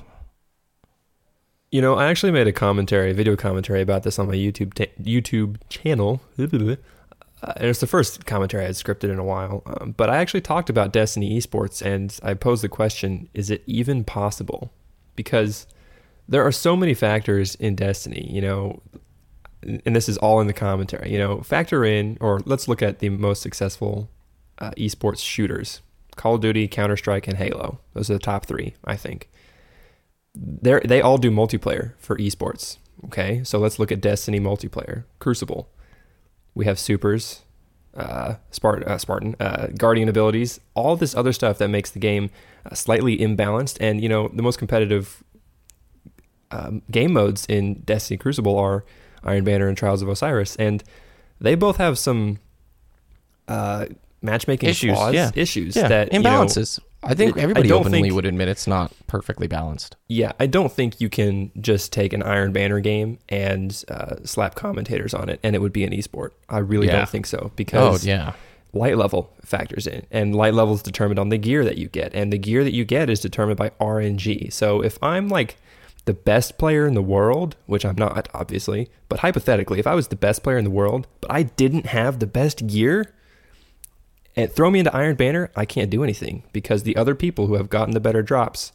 You 1.73 1.83
know, 1.83 1.97
I 1.97 2.07
actually 2.07 2.31
made 2.31 2.47
a 2.47 2.53
commentary, 2.53 3.11
a 3.11 3.15
video 3.15 3.35
commentary 3.35 3.83
about 3.83 4.05
this 4.05 4.17
on 4.21 4.29
my 4.29 4.35
YouTube 4.35 4.75
YouTube 5.03 5.57
channel. 5.69 6.21
Uh, 7.45 7.53
it's 7.57 7.81
the 7.81 7.87
first 7.87 8.27
commentary 8.27 8.65
I 8.65 8.67
had 8.67 8.77
scripted 8.77 9.11
in 9.11 9.19
a 9.19 9.25
while. 9.25 9.63
Um, 9.67 9.95
but 9.97 10.11
I 10.11 10.17
actually 10.17 10.41
talked 10.41 10.71
about 10.71 10.93
Destiny 10.93 11.39
esports, 11.39 11.83
and 11.83 12.19
I 12.23 12.35
posed 12.35 12.63
the 12.63 12.69
question: 12.69 13.29
Is 13.35 13.51
it 13.51 13.63
even 13.67 14.05
possible? 14.05 14.73
Because 15.15 15.67
there 16.29 16.45
are 16.45 16.53
so 16.53 16.75
many 16.77 16.95
factors 16.95 17.55
in 17.57 17.75
Destiny. 17.77 18.29
You 18.31 18.41
know, 18.41 18.83
and 19.63 19.95
this 19.95 20.09
is 20.09 20.17
all 20.19 20.41
in 20.41 20.47
the 20.47 20.53
commentary. 20.53 21.13
You 21.13 21.19
know, 21.19 21.41
factor 21.43 21.85
in, 21.85 22.19
or 22.21 22.41
let's 22.45 22.67
look 22.67 22.83
at 22.83 22.99
the 22.99 23.11
most 23.11 23.43
successful 23.43 24.11
uh, 24.59 24.71
esports 24.73 25.21
shooters: 25.21 25.83
Call 26.17 26.37
of 26.37 26.41
Duty, 26.41 26.67
Counter 26.67 26.97
Strike, 26.97 27.29
and 27.29 27.37
Halo. 27.37 27.79
Those 27.93 28.11
are 28.11 28.15
the 28.15 28.19
top 28.19 28.47
three, 28.47 28.75
I 28.85 28.97
think 28.97 29.29
they 30.35 30.81
they 30.85 31.01
all 31.01 31.19
do 31.19 31.31
multiplayer 31.31 31.93
for 31.99 32.17
esports. 32.17 32.79
Okay, 33.07 33.43
so 33.45 33.59
let's 33.59 33.79
look 33.79 33.93
at 33.93 34.01
Destiny 34.01 34.41
multiplayer, 34.41 35.05
Crucible. 35.19 35.69
We 36.55 36.65
have 36.67 36.79
supers, 36.79 37.43
uh, 37.97 38.35
Spartan, 38.51 38.85
uh, 38.89 38.99
Spartan, 38.99 39.37
uh, 39.41 39.69
Guardian 39.77 40.09
abilities, 40.09 40.61
all 40.75 40.97
this 40.97 41.15
other 41.15 41.33
stuff 41.33 41.59
that 41.59 41.69
makes 41.69 41.91
the 41.91 41.99
game 41.99 42.31
uh, 42.65 42.75
slightly 42.75 43.19
imbalanced. 43.19 43.77
And 43.81 44.01
you 44.03 44.09
know, 44.09 44.29
the 44.29 44.43
most 44.43 44.59
competitive 44.59 45.23
um, 46.51 46.83
game 46.91 47.13
modes 47.13 47.47
in 47.47 47.75
Destiny 47.81 48.19
Crucible 48.19 48.59
are 48.59 48.85
Iron 49.25 49.45
Banner 49.45 49.69
and 49.69 49.77
Trials 49.77 50.03
of 50.03 50.09
Osiris, 50.09 50.57
and 50.57 50.83
they 51.41 51.55
both 51.55 51.77
have 51.77 51.99
some 51.99 52.39
uh, 53.49 53.87
matchmaking 54.23 54.69
Issues, 54.69 54.97
flaws, 54.97 55.15
yeah. 55.15 55.31
issues 55.35 55.77
Yeah, 55.77 55.89
that 55.89 56.13
you 56.13 56.21
know, 56.21 56.31
imbalances. 56.31 56.81
I 57.07 57.15
think 57.15 57.37
I 57.37 57.43
everybody 57.43 57.69
don't 57.69 57.81
openly 57.81 58.03
think- 58.03 58.15
would 58.15 58.25
admit 58.27 58.49
it's 58.49 58.67
not 58.67 58.93
perfectly 59.07 59.47
balanced. 59.47 59.97
Yeah, 60.09 60.33
I 60.41 60.47
don't 60.47 60.73
think 60.73 61.01
you 61.01 61.09
can 61.09 61.51
just 61.61 61.93
take 61.93 62.13
an 62.13 62.23
Iron 62.23 62.53
Banner 62.53 62.81
game 62.81 63.19
and 63.29 63.85
uh, 63.89 64.17
slap 64.25 64.55
commentators 64.55 65.15
on 65.15 65.29
it 65.29 65.41
and 65.43 65.55
it 65.55 65.61
would 65.61 65.73
be 65.73 65.85
an 65.85 65.93
esport. 65.93 66.31
I 66.49 66.59
really 66.59 66.87
Yeah. 66.87 66.97
don't 66.99 67.09
think 67.09 67.27
so 67.27 67.39
Oh, 67.45 67.53
because 67.57 68.05
yeah. 68.07 68.33
light 68.73 68.97
level 68.97 69.31
factors 69.45 69.87
in, 69.87 70.05
and 70.11 70.35
light 70.35 70.55
level 70.55 70.75
is 70.75 70.83
determined 70.83 71.19
on 71.19 71.29
the 71.29 71.39
gear 71.39 71.65
that 71.65 71.79
you 71.79 71.89
get, 71.89 72.13
and 72.15 72.33
the 72.33 72.39
gear 72.39 72.65
that 72.65 72.73
you 72.75 72.85
get 72.85 73.09
is 73.11 73.21
determined 73.21 73.57
by 73.59 73.71
RNG. 73.81 74.53
So 74.53 74.81
if 74.83 74.99
I'm 75.03 75.29
like 75.29 75.57
the 76.07 76.13
best 76.15 76.59
player 76.59 76.87
in 76.87 76.95
the 76.95 77.03
world, 77.03 77.57
which 77.67 77.85
I'm 77.85 77.97
not, 77.97 78.29
obviously, 78.35 78.91
but 79.09 79.21
hypothetically, 79.21 79.79
if 79.79 79.87
I 79.87 79.95
was 79.95 80.09
the 80.09 80.17
best 80.17 80.43
player 80.43 80.59
in 80.59 80.65
the 80.65 80.71
world, 80.71 81.07
but 81.21 81.31
I 81.31 81.45
didn't 81.45 81.87
have 81.87 82.19
the 82.19 82.27
best 82.27 82.67
gear, 82.67 83.13
and 84.37 84.51
throw 84.53 84.71
me 84.71 84.81
into 84.81 84.95
Iron 84.95 85.17
Banner, 85.17 85.51
I 85.55 85.65
can't 85.65 85.91
do 85.91 86.03
anything 86.03 86.43
because 86.53 86.83
the 86.83 86.97
other 86.97 87.15
people 87.15 87.47
who 87.47 87.55
have 87.55 87.71
gotten 87.71 87.95
the 87.95 88.01
better 88.01 88.23
drops 88.23 88.73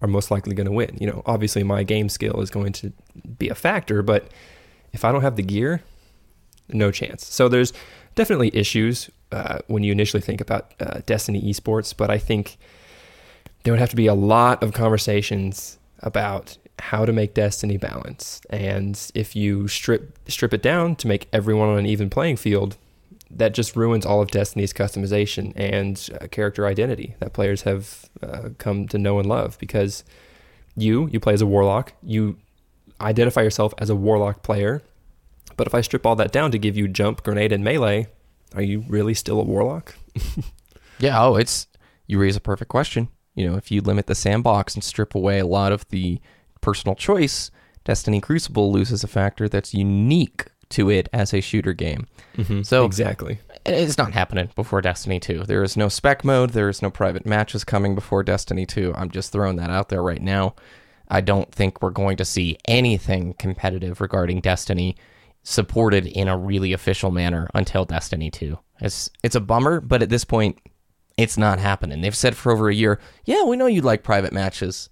are 0.00 0.08
most 0.08 0.30
likely 0.30 0.54
going 0.54 0.66
to 0.66 0.72
win. 0.72 0.96
You 1.00 1.06
know, 1.06 1.22
obviously 1.26 1.62
my 1.62 1.82
game 1.82 2.08
skill 2.08 2.40
is 2.40 2.50
going 2.50 2.72
to 2.74 2.92
be 3.38 3.48
a 3.48 3.54
factor, 3.54 4.02
but 4.02 4.28
if 4.92 5.04
I 5.04 5.12
don't 5.12 5.22
have 5.22 5.36
the 5.36 5.42
gear, 5.42 5.82
no 6.68 6.90
chance. 6.90 7.26
So 7.26 7.48
there's 7.48 7.72
definitely 8.14 8.54
issues 8.54 9.10
uh, 9.30 9.58
when 9.66 9.82
you 9.82 9.92
initially 9.92 10.20
think 10.20 10.40
about 10.40 10.72
uh, 10.80 11.00
Destiny 11.06 11.42
esports, 11.42 11.96
but 11.96 12.10
I 12.10 12.18
think 12.18 12.56
there 13.62 13.72
would 13.72 13.80
have 13.80 13.90
to 13.90 13.96
be 13.96 14.06
a 14.06 14.14
lot 14.14 14.62
of 14.62 14.72
conversations 14.72 15.78
about 16.00 16.56
how 16.78 17.04
to 17.04 17.12
make 17.12 17.34
Destiny 17.34 17.76
balance, 17.76 18.40
And 18.50 18.98
if 19.14 19.36
you 19.36 19.68
strip 19.68 20.18
strip 20.28 20.52
it 20.52 20.62
down 20.62 20.96
to 20.96 21.06
make 21.06 21.28
everyone 21.32 21.68
on 21.68 21.78
an 21.78 21.86
even 21.86 22.10
playing 22.10 22.36
field, 22.36 22.76
that 23.34 23.54
just 23.54 23.76
ruins 23.76 24.04
all 24.04 24.20
of 24.20 24.30
Destiny's 24.30 24.72
customization 24.72 25.52
and 25.56 26.08
uh, 26.20 26.26
character 26.28 26.66
identity 26.66 27.14
that 27.20 27.32
players 27.32 27.62
have 27.62 28.10
uh, 28.22 28.50
come 28.58 28.86
to 28.88 28.98
know 28.98 29.18
and 29.18 29.28
love. 29.28 29.58
Because 29.58 30.04
you 30.76 31.08
you 31.08 31.20
play 31.20 31.34
as 31.34 31.42
a 31.42 31.46
warlock, 31.46 31.92
you 32.02 32.38
identify 33.00 33.42
yourself 33.42 33.74
as 33.78 33.90
a 33.90 33.96
warlock 33.96 34.42
player. 34.42 34.82
But 35.56 35.66
if 35.66 35.74
I 35.74 35.80
strip 35.80 36.06
all 36.06 36.16
that 36.16 36.32
down 36.32 36.50
to 36.52 36.58
give 36.58 36.76
you 36.76 36.88
jump, 36.88 37.22
grenade, 37.22 37.52
and 37.52 37.62
melee, 37.62 38.08
are 38.54 38.62
you 38.62 38.84
really 38.88 39.14
still 39.14 39.40
a 39.40 39.44
warlock? 39.44 39.94
Yeah, 41.02 41.20
oh, 41.20 41.34
it's 41.34 41.66
you 42.06 42.20
raise 42.20 42.36
a 42.36 42.40
perfect 42.40 42.68
question. 42.68 43.08
You 43.34 43.50
know, 43.50 43.56
if 43.56 43.72
you 43.72 43.80
limit 43.80 44.06
the 44.06 44.14
sandbox 44.14 44.74
and 44.74 44.84
strip 44.84 45.16
away 45.16 45.40
a 45.40 45.46
lot 45.46 45.72
of 45.72 45.88
the 45.88 46.20
personal 46.60 46.94
choice, 46.94 47.50
Destiny 47.82 48.20
Crucible 48.20 48.70
loses 48.70 49.02
a 49.02 49.08
factor 49.08 49.48
that's 49.48 49.74
unique 49.74 50.46
to 50.72 50.90
it 50.90 51.08
as 51.12 51.32
a 51.32 51.40
shooter 51.40 51.72
game. 51.72 52.06
Mm-hmm. 52.36 52.62
So 52.62 52.84
exactly. 52.84 53.38
it's 53.64 53.98
not 53.98 54.12
happening 54.12 54.50
before 54.54 54.80
Destiny 54.80 55.20
2. 55.20 55.44
There 55.44 55.62
is 55.62 55.76
no 55.76 55.88
spec 55.88 56.24
mode, 56.24 56.50
there 56.50 56.68
is 56.68 56.82
no 56.82 56.90
private 56.90 57.24
matches 57.26 57.64
coming 57.64 57.94
before 57.94 58.22
Destiny 58.22 58.66
2. 58.66 58.94
I'm 58.96 59.10
just 59.10 59.32
throwing 59.32 59.56
that 59.56 59.70
out 59.70 59.88
there 59.88 60.02
right 60.02 60.22
now. 60.22 60.54
I 61.08 61.20
don't 61.20 61.52
think 61.52 61.82
we're 61.82 61.90
going 61.90 62.16
to 62.16 62.24
see 62.24 62.58
anything 62.66 63.34
competitive 63.34 64.00
regarding 64.00 64.40
Destiny 64.40 64.96
supported 65.42 66.06
in 66.06 66.28
a 66.28 66.38
really 66.38 66.72
official 66.72 67.10
manner 67.10 67.48
until 67.54 67.84
Destiny 67.84 68.30
2. 68.30 68.58
It's 68.80 69.10
it's 69.22 69.36
a 69.36 69.40
bummer, 69.40 69.80
but 69.80 70.02
at 70.02 70.08
this 70.08 70.24
point 70.24 70.58
it's 71.16 71.36
not 71.36 71.58
happening. 71.58 72.00
They've 72.00 72.16
said 72.16 72.36
for 72.36 72.52
over 72.52 72.68
a 72.68 72.74
year, 72.74 72.98
"Yeah, 73.24 73.44
we 73.44 73.56
know 73.56 73.66
you 73.66 73.82
like 73.82 74.02
private 74.02 74.32
matches. 74.32 74.88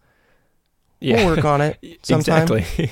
Yeah. 1.01 1.25
We'll 1.25 1.37
work 1.37 1.45
on 1.45 1.61
it 1.61 1.79
sometime." 2.03 2.49
Exactly. 2.66 2.90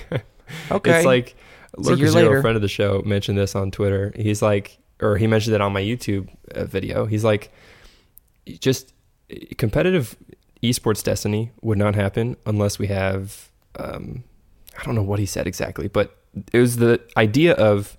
Okay. 0.70 0.96
It's 0.96 1.04
like 1.04 1.26
It's 1.28 1.34
a 1.34 1.34
year 1.34 1.37
Lurker 1.78 2.08
Zero, 2.08 2.12
later. 2.28 2.40
friend 2.42 2.56
of 2.56 2.62
the 2.62 2.68
show, 2.68 3.02
mentioned 3.04 3.38
this 3.38 3.54
on 3.54 3.70
Twitter. 3.70 4.12
He's 4.16 4.42
like, 4.42 4.78
or 5.00 5.16
he 5.16 5.26
mentioned 5.26 5.54
it 5.54 5.60
on 5.60 5.72
my 5.72 5.82
YouTube 5.82 6.28
uh, 6.54 6.64
video. 6.64 7.06
He's 7.06 7.24
like, 7.24 7.52
just 8.60 8.92
competitive 9.58 10.16
esports 10.62 11.02
Destiny 11.04 11.52
would 11.62 11.78
not 11.78 11.94
happen 11.94 12.36
unless 12.46 12.78
we 12.78 12.86
have 12.88 13.50
um, 13.78 14.24
I 14.78 14.82
don't 14.84 14.94
know 14.94 15.02
what 15.02 15.18
he 15.18 15.26
said 15.26 15.46
exactly, 15.46 15.86
but 15.88 16.16
it 16.52 16.58
was 16.58 16.76
the 16.76 17.00
idea 17.16 17.52
of 17.54 17.96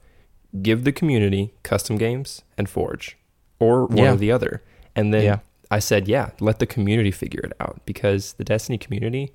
give 0.62 0.84
the 0.84 0.92
community 0.92 1.54
custom 1.64 1.98
games 1.98 2.42
and 2.58 2.68
Forge, 2.70 3.18
or 3.60 3.86
one 3.86 3.98
Yeah. 3.98 4.14
or 4.14 4.18
the 4.18 4.32
other. 4.32 4.64
And 4.96 5.14
then 5.14 5.24
Yeah. 5.24 5.40
I 5.72 5.80
said, 5.80 6.08
yeah, 6.08 6.32
let 6.40 6.58
the 6.60 6.66
community 6.66 7.12
figure 7.12 7.42
it 7.42 7.54
out 7.60 7.82
because 7.86 8.34
the 8.34 8.44
Destiny 8.44 8.78
community, 8.80 9.32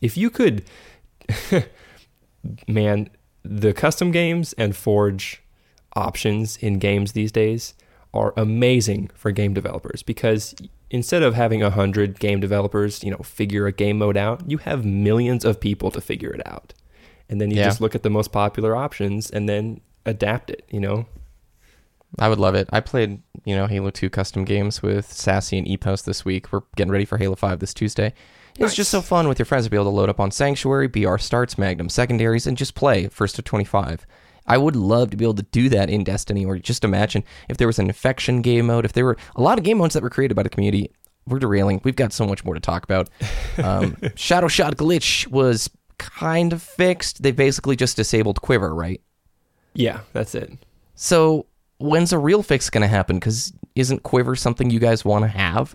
if 0.00 0.16
you 0.16 0.30
could, 0.30 0.64
man, 2.68 3.10
the 3.44 3.72
custom 3.72 4.10
games 4.10 4.52
and 4.54 4.74
Forge 4.74 5.42
options 5.94 6.56
in 6.56 6.78
games 6.78 7.12
these 7.12 7.30
days 7.32 7.74
are 8.12 8.32
amazing 8.36 9.10
for 9.14 9.30
game 9.32 9.52
developers 9.54 10.02
because 10.02 10.54
instead 10.90 11.22
of 11.22 11.34
having 11.34 11.62
a 11.62 11.70
hundred 11.70 12.18
game 12.20 12.40
developers, 12.40 13.02
you 13.04 13.10
know, 13.10 13.18
figure 13.18 13.66
a 13.66 13.72
game 13.72 13.98
mode 13.98 14.16
out, 14.16 14.42
you 14.48 14.58
have 14.58 14.84
millions 14.84 15.44
of 15.44 15.60
people 15.60 15.90
to 15.90 16.00
figure 16.00 16.30
it 16.30 16.40
out, 16.46 16.72
and 17.28 17.40
then 17.40 17.50
you 17.50 17.56
Yeah. 17.58 17.64
just 17.64 17.80
look 17.80 17.94
at 17.94 18.02
the 18.02 18.10
most 18.10 18.32
popular 18.32 18.74
options 18.76 19.30
and 19.30 19.48
then 19.48 19.80
adapt 20.06 20.50
it. 20.50 20.64
You 20.70 20.80
know, 20.80 21.06
I 22.18 22.28
would 22.28 22.38
love 22.38 22.54
it. 22.54 22.68
I 22.72 22.80
played, 22.80 23.20
you 23.44 23.56
know, 23.56 23.66
Halo 23.66 23.90
2 23.90 24.08
custom 24.08 24.44
games 24.44 24.82
with 24.82 25.12
Sassy 25.12 25.58
and 25.58 25.66
Epos 25.66 26.02
this 26.04 26.24
week. 26.24 26.52
We're 26.52 26.62
getting 26.76 26.92
ready 26.92 27.04
for 27.04 27.18
Halo 27.18 27.34
5 27.34 27.58
this 27.58 27.74
Tuesday. 27.74 28.14
It 28.58 28.62
was 28.62 28.74
just 28.74 28.90
so 28.90 29.02
fun 29.02 29.28
with 29.28 29.38
your 29.38 29.46
friends 29.46 29.64
to 29.64 29.70
be 29.70 29.76
able 29.76 29.86
to 29.86 29.90
load 29.90 30.08
up 30.08 30.20
on 30.20 30.30
Sanctuary, 30.30 30.86
BR 30.86 31.16
starts, 31.18 31.58
Magnum 31.58 31.88
secondaries, 31.88 32.46
and 32.46 32.56
just 32.56 32.74
play 32.74 33.08
first 33.08 33.34
to 33.36 33.42
25. 33.42 34.06
I 34.46 34.58
would 34.58 34.76
love 34.76 35.10
to 35.10 35.16
be 35.16 35.24
able 35.24 35.34
to 35.34 35.42
do 35.42 35.68
that 35.70 35.90
in 35.90 36.04
Destiny, 36.04 36.44
or 36.44 36.58
just 36.58 36.84
imagine 36.84 37.24
if 37.48 37.56
there 37.56 37.66
was 37.66 37.78
an 37.78 37.86
infection 37.86 38.42
game 38.42 38.66
mode, 38.66 38.84
if 38.84 38.92
there 38.92 39.04
were 39.04 39.16
a 39.34 39.40
lot 39.42 39.58
of 39.58 39.64
game 39.64 39.78
modes 39.78 39.94
that 39.94 40.02
were 40.02 40.10
created 40.10 40.34
by 40.34 40.42
the 40.42 40.50
community. 40.50 40.90
We're 41.26 41.38
derailing. 41.38 41.80
We've 41.84 41.96
got 41.96 42.12
so 42.12 42.26
much 42.26 42.44
more 42.44 42.52
to 42.52 42.60
talk 42.60 42.84
about. 42.84 43.08
Um, 43.56 43.96
Shadow 44.14 44.46
Shot 44.48 44.76
Glitch 44.76 45.26
was 45.28 45.70
kind 45.96 46.52
of 46.52 46.62
fixed. 46.62 47.22
They 47.22 47.32
basically 47.32 47.76
just 47.76 47.96
disabled 47.96 48.42
Quiver, 48.42 48.74
right? 48.74 49.00
yeah, 49.74 50.00
that's 50.12 50.34
it. 50.34 50.52
So 50.94 51.46
when's 51.78 52.12
a 52.12 52.18
real 52.18 52.42
fix 52.42 52.70
going 52.70 52.82
to 52.82 52.88
happen? 52.88 53.16
Because 53.16 53.52
isn't 53.74 54.02
Quiver 54.02 54.36
something 54.36 54.70
you 54.70 54.78
guys 54.78 55.04
want 55.04 55.24
to 55.24 55.28
have? 55.28 55.74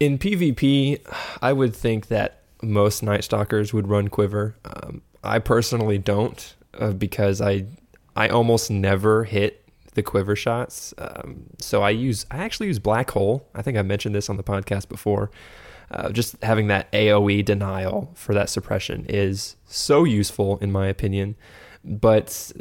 In 0.00 0.18
PvP, 0.18 1.00
I 1.40 1.52
would 1.52 1.74
think 1.74 2.08
that 2.08 2.42
most 2.62 3.02
Night 3.02 3.24
Stalkers 3.24 3.72
would 3.72 3.88
run 3.88 4.08
Quiver. 4.08 4.56
Um, 4.64 5.02
I 5.22 5.38
personally 5.38 5.98
don't 5.98 6.54
uh, 6.78 6.92
because 6.92 7.40
I 7.40 7.66
I 8.16 8.28
almost 8.28 8.70
never 8.70 9.24
hit 9.24 9.64
the 9.94 10.02
Quiver 10.02 10.36
shots. 10.36 10.92
Um, 10.98 11.44
so 11.58 11.82
I 11.82 11.90
use 11.90 12.26
I 12.30 12.38
actually 12.38 12.68
use 12.68 12.78
Black 12.78 13.10
Hole. 13.12 13.48
I 13.54 13.62
think 13.62 13.78
I 13.78 13.82
mentioned 13.82 14.14
this 14.14 14.28
on 14.28 14.36
the 14.36 14.44
podcast 14.44 14.88
before. 14.88 15.30
Uh, 15.90 16.10
just 16.10 16.42
having 16.42 16.66
that 16.68 16.90
AOE 16.92 17.44
denial 17.44 18.10
for 18.14 18.34
that 18.34 18.48
suppression 18.48 19.04
is 19.08 19.56
so 19.66 20.04
useful 20.04 20.58
in 20.58 20.72
my 20.72 20.88
opinion. 20.88 21.36
But 21.84 22.52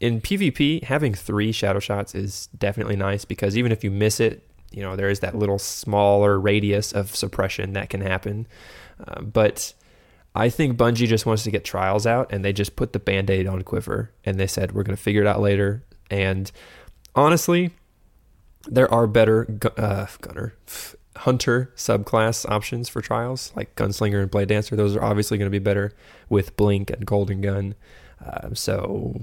in 0.00 0.20
PvP, 0.20 0.84
having 0.84 1.12
three 1.12 1.52
shadow 1.52 1.80
shots 1.80 2.14
is 2.14 2.46
definitely 2.56 2.96
nice 2.96 3.24
because 3.24 3.56
even 3.58 3.72
if 3.72 3.82
you 3.82 3.90
miss 3.90 4.20
it, 4.20 4.47
you 4.70 4.82
know 4.82 4.96
there 4.96 5.08
is 5.08 5.20
that 5.20 5.34
little 5.34 5.58
smaller 5.58 6.38
radius 6.38 6.92
of 6.92 7.14
suppression 7.14 7.72
that 7.72 7.90
can 7.90 8.00
happen. 8.00 8.46
Uh, 9.06 9.22
but 9.22 9.72
I 10.34 10.50
think 10.50 10.76
Bungie 10.76 11.06
just 11.06 11.26
wants 11.26 11.44
to 11.44 11.50
get 11.50 11.64
trials 11.64 12.06
out, 12.06 12.32
and 12.32 12.44
they 12.44 12.52
just 12.52 12.76
put 12.76 12.92
the 12.92 12.98
band 12.98 13.30
aid 13.30 13.46
on 13.46 13.62
Quiver, 13.62 14.12
and 14.24 14.38
they 14.38 14.46
said 14.46 14.72
we're 14.72 14.82
going 14.82 14.96
to 14.96 15.02
figure 15.02 15.22
it 15.22 15.26
out 15.26 15.40
later. 15.40 15.82
And 16.10 16.50
honestly, 17.14 17.70
there 18.66 18.92
are 18.92 19.06
better 19.06 19.44
gu- 19.44 19.68
uh, 19.76 20.06
gunner 20.20 20.54
hunter 21.16 21.72
subclass 21.74 22.48
options 22.48 22.88
for 22.88 23.00
trials 23.00 23.52
like 23.56 23.74
gunslinger 23.74 24.20
and 24.22 24.30
blade 24.30 24.48
dancer. 24.48 24.76
Those 24.76 24.94
are 24.94 25.02
obviously 25.02 25.36
going 25.36 25.50
to 25.50 25.50
be 25.50 25.58
better 25.58 25.92
with 26.28 26.56
blink 26.56 26.90
and 26.90 27.04
golden 27.04 27.40
gun. 27.40 27.74
Uh, 28.24 28.50
so 28.54 29.20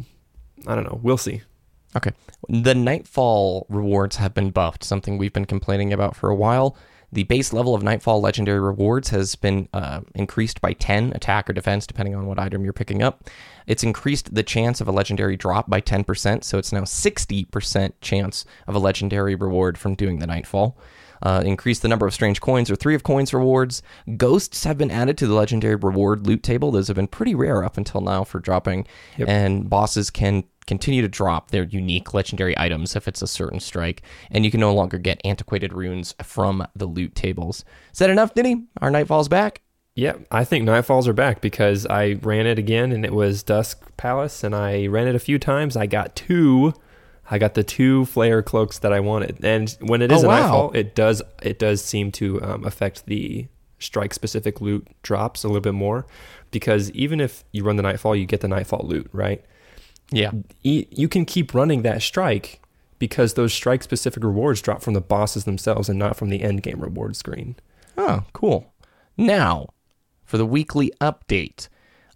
I 0.67 0.75
don't 0.75 0.83
know. 0.83 0.99
We'll 1.01 1.17
see. 1.17 1.43
Okay. 1.95 2.11
The 2.49 2.75
Nightfall 2.75 3.65
rewards 3.69 4.17
have 4.17 4.33
been 4.33 4.51
buffed, 4.51 4.83
something 4.83 5.17
we've 5.17 5.33
been 5.33 5.45
complaining 5.45 5.93
about 5.93 6.15
for 6.15 6.29
a 6.29 6.35
while. 6.35 6.75
The 7.11 7.23
base 7.23 7.53
level 7.53 7.73
of 7.73 7.81
Nightfall 7.81 8.19
legendary 8.19 8.59
rewards 8.59 9.09
has 9.09 9.35
been 9.35 9.69
uh, 9.73 10.01
increased 10.13 10.59
by 10.59 10.73
10 10.73 11.13
attack 11.13 11.49
or 11.49 11.53
defense, 11.53 11.87
depending 11.87 12.13
on 12.13 12.25
what 12.25 12.39
item 12.39 12.63
you're 12.63 12.73
picking 12.73 13.01
up. 13.01 13.29
It's 13.67 13.83
increased 13.83 14.35
the 14.35 14.43
chance 14.43 14.81
of 14.81 14.87
a 14.87 14.91
legendary 14.91 15.37
drop 15.37 15.69
by 15.69 15.79
10%, 15.79 16.43
so 16.43 16.57
it's 16.57 16.73
now 16.73 16.81
60% 16.81 17.93
chance 18.01 18.45
of 18.67 18.75
a 18.75 18.79
legendary 18.79 19.35
reward 19.35 19.77
from 19.77 19.95
doing 19.95 20.19
the 20.19 20.27
Nightfall. 20.27 20.77
Uh, 21.21 21.41
increased 21.45 21.81
the 21.81 21.87
number 21.87 22.05
of 22.05 22.13
strange 22.13 22.41
coins 22.41 22.69
or 22.69 22.75
three 22.75 22.95
of 22.95 23.03
coins 23.03 23.33
rewards. 23.33 23.81
Ghosts 24.17 24.63
have 24.65 24.77
been 24.77 24.91
added 24.91 25.17
to 25.19 25.27
the 25.27 25.33
legendary 25.33 25.75
reward 25.75 26.27
loot 26.27 26.43
table. 26.43 26.71
Those 26.71 26.87
have 26.87 26.95
been 26.95 27.07
pretty 27.07 27.33
rare 27.35 27.63
up 27.63 27.77
until 27.77 28.01
now 28.01 28.23
for 28.23 28.39
dropping, 28.39 28.85
Yep. 29.17 29.27
and 29.29 29.69
bosses 29.69 30.09
can 30.09 30.43
continue 30.67 31.01
to 31.01 31.07
drop 31.07 31.51
their 31.51 31.63
unique 31.63 32.13
legendary 32.13 32.57
items 32.57 32.95
if 32.95 33.07
it's 33.07 33.21
a 33.21 33.27
certain 33.27 33.59
strike, 33.59 34.01
and 34.31 34.43
you 34.43 34.49
can 34.51 34.59
no 34.59 34.73
longer 34.73 34.97
get 34.97 35.21
antiquated 35.23 35.71
runes 35.73 36.15
from 36.23 36.65
the 36.75 36.87
loot 36.87 37.13
tables. 37.15 37.63
Is 37.93 37.99
that 37.99 38.09
enough, 38.09 38.33
Denny? 38.33 38.63
Our 38.81 38.89
Nightfall's 38.89 39.27
back? 39.29 39.61
Yeah, 39.97 40.15
I 40.31 40.43
think 40.43 40.65
Nightfalls 40.67 41.07
are 41.07 41.13
back 41.13 41.39
because 41.39 41.85
I 41.85 42.13
ran 42.21 42.47
it 42.47 42.59
again 42.59 42.91
and 42.91 43.05
it 43.05 43.13
was 43.13 43.43
Dust 43.43 43.77
Palace 43.95 44.43
and 44.43 44.53
I 44.53 44.87
ran 44.87 45.07
it 45.07 45.15
a 45.15 45.19
few 45.19 45.39
times. 45.39 45.77
I 45.77 45.85
got 45.85 46.15
two. 46.15 46.73
I 47.29 47.37
got 47.39 47.53
the 47.55 47.63
two 47.63 48.05
flare 48.05 48.41
cloaks 48.43 48.79
that 48.79 48.93
I 48.93 48.99
wanted. 48.99 49.43
And 49.43 49.69
when 49.81 50.01
it 50.01 50.11
is 50.11 50.23
Oh, 50.23 50.25
a 50.25 50.29
wow. 50.29 50.39
Nightfall, 50.41 50.71
it 50.73 50.95
does 50.95 51.21
it 51.41 51.57
does 51.59 51.83
seem 51.83 52.11
to 52.13 52.41
um, 52.43 52.63
affect 52.65 53.05
the 53.07 53.47
strike 53.79 54.13
specific 54.13 54.61
loot 54.61 54.87
drops 55.03 55.43
a 55.43 55.47
little 55.47 55.61
bit 55.61 55.73
more 55.73 56.05
because 56.51 56.89
even 56.91 57.19
if 57.19 57.43
you 57.51 57.63
run 57.63 57.75
the 57.75 57.83
Nightfall, 57.83 58.15
you 58.15 58.25
get 58.25 58.41
the 58.41 58.47
Nightfall 58.47 58.85
loot, 58.87 59.09
right? 59.11 59.43
Yeah. 60.11 60.31
E- 60.63 60.85
You 60.91 61.07
can 61.09 61.25
keep 61.25 61.53
running 61.53 61.81
that 61.81 62.01
strike 62.01 62.61
because 62.99 63.33
those 63.33 63.53
strike 63.53 63.83
specific 63.83 64.23
rewards 64.23 64.61
drop 64.61 64.81
from 64.81 64.93
the 64.93 65.01
bosses 65.01 65.43
themselves 65.45 65.89
and 65.89 65.97
not 65.99 66.15
from 66.15 66.29
the 66.29 66.41
end 66.43 66.61
game 66.63 66.79
reward 66.79 67.15
screen. 67.15 67.55
Oh, 67.97 68.23
cool. 68.33 68.71
Now, 69.17 69.69
for 70.25 70.37
the 70.37 70.45
weekly 70.45 70.91
update. 71.01 71.67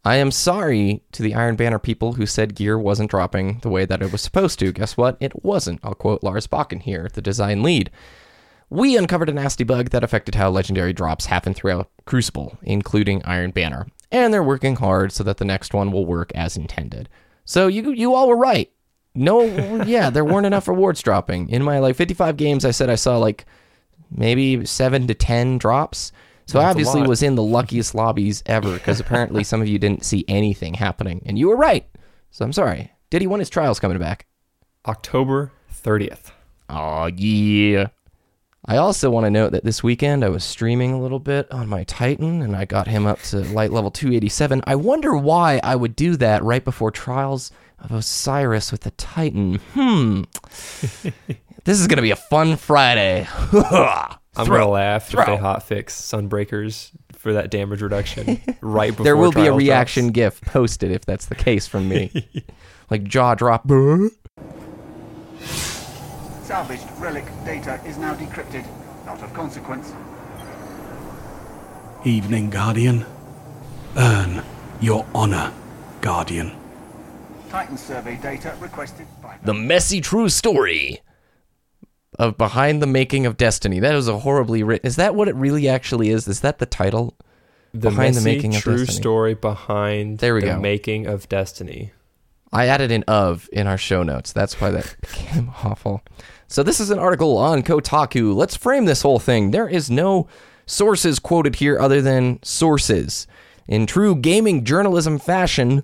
I 0.05 0.15
am 0.15 0.31
sorry 0.31 1.03
to 1.11 1.21
the 1.21 1.35
Iron 1.35 1.55
Banner 1.55 1.79
people 1.79 2.13
who 2.13 2.25
said 2.25 2.55
gear 2.55 2.79
wasn't 2.79 3.11
dropping 3.11 3.59
the 3.59 3.69
way 3.69 3.85
that 3.85 4.01
it 4.01 4.11
was 4.11 4.21
supposed 4.21 4.59
to. 4.59 4.71
Guess 4.71 4.95
what? 4.95 5.17
It 5.19 5.43
wasn't. 5.43 5.81
I'll 5.83 5.93
quote 5.93 6.23
Lars 6.23 6.47
Bakken 6.47 6.81
here, 6.81 7.09
the 7.13 7.21
design 7.21 7.63
lead. 7.63 7.91
We 8.69 8.95
uncovered 8.95 9.29
a 9.29 9.33
nasty 9.33 9.63
bug 9.63 9.89
that 9.89 10.03
affected 10.03 10.35
how 10.35 10.49
legendary 10.49 10.93
drops 10.93 11.25
happen 11.25 11.53
throughout 11.53 11.89
Crucible, 12.05 12.57
including 12.61 13.23
Iron 13.25 13.51
Banner. 13.51 13.87
And 14.11 14.33
they're 14.33 14.43
working 14.43 14.77
hard 14.77 15.11
so 15.11 15.23
that 15.23 15.37
the 15.37 15.45
next 15.45 15.73
one 15.73 15.91
will 15.91 16.05
work 16.05 16.31
as 16.33 16.55
intended. 16.55 17.09
So 17.45 17.67
you 17.67 17.91
you 17.91 18.13
all 18.13 18.27
were 18.29 18.37
right. 18.37 18.71
No, 19.15 19.41
yeah, 19.85 20.09
there 20.09 20.23
weren't 20.25 20.45
enough 20.45 20.67
rewards 20.67 21.01
dropping. 21.01 21.49
In 21.49 21.63
my 21.63 21.79
like 21.79 21.95
55 21.95 22.37
games, 22.37 22.63
I 22.63 22.71
said 22.71 22.89
I 22.89 22.95
saw 22.95 23.17
like 23.17 23.45
maybe 24.11 24.65
seven 24.65 25.07
to 25.07 25.13
10 25.13 25.57
drops. 25.57 26.11
So 26.49 26.59
I 26.59 26.65
obviously 26.65 27.03
was 27.03 27.21
in 27.21 27.35
the 27.35 27.43
luckiest 27.43 27.93
lobbies 27.93 28.41
ever 28.47 28.73
because 28.73 28.99
apparently 28.99 29.43
some 29.43 29.61
of 29.61 29.67
you 29.67 29.77
didn't 29.77 30.03
see 30.03 30.25
anything 30.27 30.73
happening. 30.73 31.21
And 31.27 31.37
you 31.37 31.47
were 31.47 31.55
right. 31.55 31.85
So 32.31 32.43
I'm 32.43 32.53
sorry. 32.53 32.91
Did 33.11 33.21
he 33.21 33.27
want 33.27 33.41
his 33.41 33.51
trials 33.51 33.79
coming 33.79 33.99
back? 33.99 34.25
October 34.87 35.51
30th. 35.71 36.31
Oh, 36.67 37.05
yeah. 37.05 37.89
I 38.65 38.77
also 38.77 39.11
want 39.11 39.25
to 39.25 39.29
note 39.29 39.51
that 39.51 39.63
this 39.63 39.83
weekend 39.83 40.25
I 40.25 40.29
was 40.29 40.43
streaming 40.43 40.91
a 40.91 40.99
little 40.99 41.19
bit 41.19 41.51
on 41.51 41.67
my 41.67 41.83
Titan 41.83 42.41
and 42.41 42.55
I 42.55 42.65
got 42.65 42.87
him 42.87 43.05
up 43.05 43.21
to 43.23 43.41
light 43.53 43.71
level 43.71 43.91
287. 43.91 44.63
I 44.65 44.73
wonder 44.73 45.15
why 45.15 45.59
I 45.63 45.75
would 45.75 45.95
do 45.95 46.15
that 46.15 46.43
right 46.43 46.65
before 46.65 46.89
Trials 46.89 47.51
of 47.77 47.91
Osiris 47.91 48.71
with 48.71 48.81
the 48.81 48.91
Titan. 48.91 49.59
Hmm. 49.73 50.23
this 51.63 51.79
is 51.79 51.85
going 51.85 51.97
to 51.97 52.01
be 52.01 52.09
a 52.09 52.15
fun 52.15 52.55
Friday. 52.55 53.27
I'm 54.35 54.45
Throw. 54.45 54.59
gonna 54.59 54.69
laugh 54.71 55.07
Throw. 55.09 55.21
if 55.21 55.27
they 55.27 55.37
hotfix 55.37 55.89
Sunbreakers 55.91 56.91
for 57.13 57.33
that 57.33 57.49
damage 57.51 57.81
reduction 57.81 58.39
right 58.61 58.91
before 58.91 59.03
there 59.03 59.17
will 59.17 59.31
be 59.31 59.41
a 59.41 59.45
trial 59.45 59.57
reaction 59.57 60.11
drops. 60.11 60.39
gif 60.39 60.41
posted 60.41 60.91
if 60.91 61.05
that's 61.05 61.25
the 61.25 61.35
case 61.35 61.67
from 61.67 61.89
me. 61.89 62.11
like 62.89 63.03
jaw 63.03 63.35
drop. 63.35 63.67
Salvaged 66.43 66.85
relic 66.97 67.25
data 67.45 67.79
is 67.85 67.97
now 67.97 68.15
decrypted. 68.15 68.65
Not 69.05 69.21
of 69.21 69.33
consequence. 69.33 69.93
Evening, 72.05 72.49
Guardian. 72.49 73.05
Earn 73.97 74.43
your 74.79 75.05
honor, 75.13 75.51
Guardian. 76.01 76.55
Titan 77.49 77.77
survey 77.77 78.15
data 78.21 78.55
requested 78.59 79.07
by 79.21 79.37
the 79.43 79.53
messy 79.53 79.99
true 79.99 80.29
story 80.29 81.01
of 82.19 82.37
behind 82.37 82.81
the 82.81 82.87
making 82.87 83.25
of 83.25 83.37
Destiny. 83.37 83.79
That 83.79 83.95
was 83.95 84.07
a 84.07 84.19
horribly 84.19 84.61
written. 84.61 84.85
Is 84.85 84.97
that 84.97 85.15
what 85.15 85.27
it 85.27 85.35
really 85.35 85.67
actually 85.67 86.09
is? 86.09 86.27
Is 86.27 86.41
that 86.41 86.59
the 86.59 86.65
title? 86.67 87.15
The 87.73 87.89
behind 87.89 88.15
the 88.15 88.21
making 88.21 88.55
of 88.55 88.61
true 88.61 88.77
Destiny. 88.79 88.97
story 89.01 89.33
behind 89.33 90.19
There 90.19 90.33
we 90.35 90.41
the 90.41 90.47
go. 90.47 90.59
making 90.59 91.07
of 91.07 91.27
Destiny. 91.29 91.91
I 92.51 92.67
added 92.67 92.91
an 92.91 93.03
of 93.07 93.47
in 93.53 93.67
our 93.67 93.77
show 93.77 94.03
notes. 94.03 94.31
That's 94.33 94.59
why 94.59 94.71
that 94.71 94.95
became 95.01 95.51
awful. 95.63 96.01
So 96.47 96.61
this 96.63 96.79
is 96.79 96.89
an 96.89 96.99
article 96.99 97.37
on 97.37 97.61
Kotaku. 97.63 98.35
Let's 98.35 98.57
frame 98.57 98.85
this 98.85 99.03
whole 99.03 99.19
thing. 99.19 99.51
There 99.51 99.69
is 99.69 99.89
no 99.89 100.27
sources 100.65 101.19
quoted 101.19 101.55
here 101.55 101.79
other 101.79 102.01
than 102.01 102.39
sources. 102.43 103.27
In 103.67 103.85
true 103.85 104.15
gaming 104.15 104.65
journalism 104.65 105.19
fashion, 105.19 105.83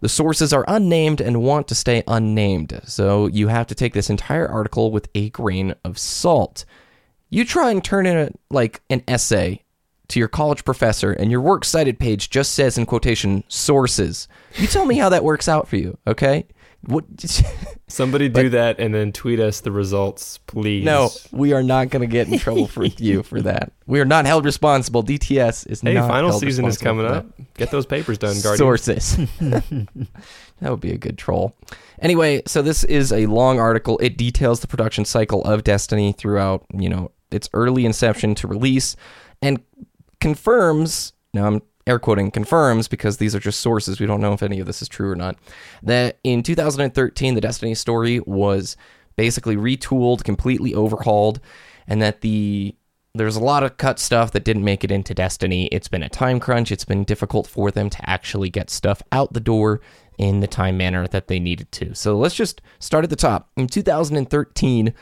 the 0.00 0.08
sources 0.08 0.52
are 0.52 0.64
unnamed 0.68 1.20
and 1.20 1.42
want 1.42 1.68
to 1.68 1.74
stay 1.74 2.02
unnamed, 2.06 2.80
so 2.84 3.26
you 3.26 3.48
have 3.48 3.66
to 3.68 3.74
take 3.74 3.94
this 3.94 4.10
entire 4.10 4.46
article 4.46 4.90
with 4.90 5.08
a 5.14 5.30
grain 5.30 5.74
of 5.84 5.98
salt. 5.98 6.64
You 7.30 7.44
try 7.44 7.70
and 7.70 7.82
turn 7.82 8.06
in 8.06 8.16
a, 8.16 8.30
like 8.50 8.82
an 8.90 9.02
essay 9.08 9.62
to 10.08 10.18
your 10.18 10.28
college 10.28 10.64
professor, 10.64 11.12
and 11.12 11.30
your 11.30 11.40
works 11.40 11.68
cited 11.68 11.98
page 11.98 12.30
just 12.30 12.54
says 12.54 12.78
in 12.78 12.86
quotation 12.86 13.42
sources. 13.48 14.28
You 14.56 14.66
tell 14.66 14.84
me 14.84 14.96
how 14.96 15.08
that 15.08 15.24
works 15.24 15.48
out 15.48 15.66
for 15.66 15.76
you, 15.76 15.98
okay? 16.06 16.46
What? 16.82 17.04
Somebody 17.88 18.28
do 18.28 18.48
that 18.50 18.78
and 18.80 18.94
then 18.94 19.12
tweet 19.12 19.38
us 19.40 19.60
the 19.60 19.70
results, 19.72 20.38
please. 20.46 20.84
no, 20.84 21.10
we 21.32 21.52
are 21.52 21.62
not 21.62 21.90
going 21.90 22.00
to 22.00 22.06
get 22.06 22.28
in 22.28 22.38
trouble 22.40 22.66
for 22.66 22.84
you 22.84 23.22
for 23.22 23.40
that. 23.42 23.72
We 23.86 24.00
are 24.00 24.04
not 24.04 24.26
held 24.26 24.44
responsible. 24.44 25.02
DTS 25.04 25.68
is 25.70 25.80
Hey, 25.80 25.94
not. 25.94 26.08
final 26.08 26.30
held 26.30 26.42
season 26.42 26.64
is 26.66 26.78
coming 26.78 27.06
up. 27.06 27.26
Get 27.54 27.70
those 27.70 27.86
papers 27.86 28.18
done, 28.18 28.34
Guardian. 28.42 28.56
sources. 28.58 29.16
that 29.40 30.70
would 30.70 30.80
be 30.80 30.92
a 30.92 30.98
good 30.98 31.16
troll. 31.18 31.56
Anyway, 32.00 32.42
so 32.46 32.60
this 32.62 32.84
is 32.84 33.12
a 33.12 33.26
long 33.26 33.58
article. 33.60 33.98
It 33.98 34.16
details 34.16 34.60
the 34.60 34.66
production 34.66 35.04
cycle 35.04 35.44
of 35.44 35.64
Destiny 35.64 36.12
throughout, 36.12 36.66
you 36.74 36.88
know, 36.88 37.10
its 37.30 37.48
early 37.52 37.84
inception 37.86 38.34
to 38.36 38.46
release 38.48 38.96
and 39.42 39.60
confirms, 40.20 41.12
now 41.34 41.46
I'm 41.46 41.62
air 41.86 41.98
quoting, 41.98 42.30
confirms 42.30 42.88
because 42.88 43.18
these 43.18 43.34
are 43.34 43.40
just 43.40 43.60
sources. 43.60 44.00
We 44.00 44.06
don't 44.06 44.20
know 44.20 44.32
if 44.32 44.42
any 44.42 44.60
of 44.60 44.66
this 44.66 44.82
is 44.82 44.88
true 44.88 45.10
or 45.10 45.16
not. 45.16 45.36
That 45.82 46.18
in 46.24 46.42
2013, 46.42 47.34
the 47.34 47.40
Destiny 47.40 47.74
story 47.74 48.20
was 48.20 48.76
basically 49.16 49.56
retooled, 49.56 50.24
completely 50.24 50.74
overhauled, 50.74 51.40
and 51.86 52.02
that 52.02 52.20
the 52.20 52.74
there's 53.14 53.36
a 53.36 53.40
lot 53.40 53.62
of 53.62 53.78
cut 53.78 53.98
stuff 53.98 54.32
that 54.32 54.44
didn't 54.44 54.64
make 54.64 54.84
it 54.84 54.90
into 54.90 55.14
Destiny. 55.14 55.66
It's 55.68 55.88
been 55.88 56.02
a 56.02 56.08
time 56.08 56.38
crunch. 56.38 56.70
It's 56.70 56.84
been 56.84 57.04
difficult 57.04 57.46
for 57.46 57.70
them 57.70 57.88
to 57.88 58.10
actually 58.10 58.50
get 58.50 58.68
stuff 58.68 59.02
out 59.10 59.32
the 59.32 59.40
door 59.40 59.80
in 60.18 60.40
the 60.40 60.46
time 60.46 60.76
manner 60.76 61.06
that 61.08 61.28
they 61.28 61.38
needed 61.38 61.72
to. 61.72 61.94
So 61.94 62.18
let's 62.18 62.34
just 62.34 62.60
start 62.78 63.04
at 63.04 63.10
the 63.10 63.16
top. 63.16 63.50
In 63.56 63.68
2013, 63.68 64.92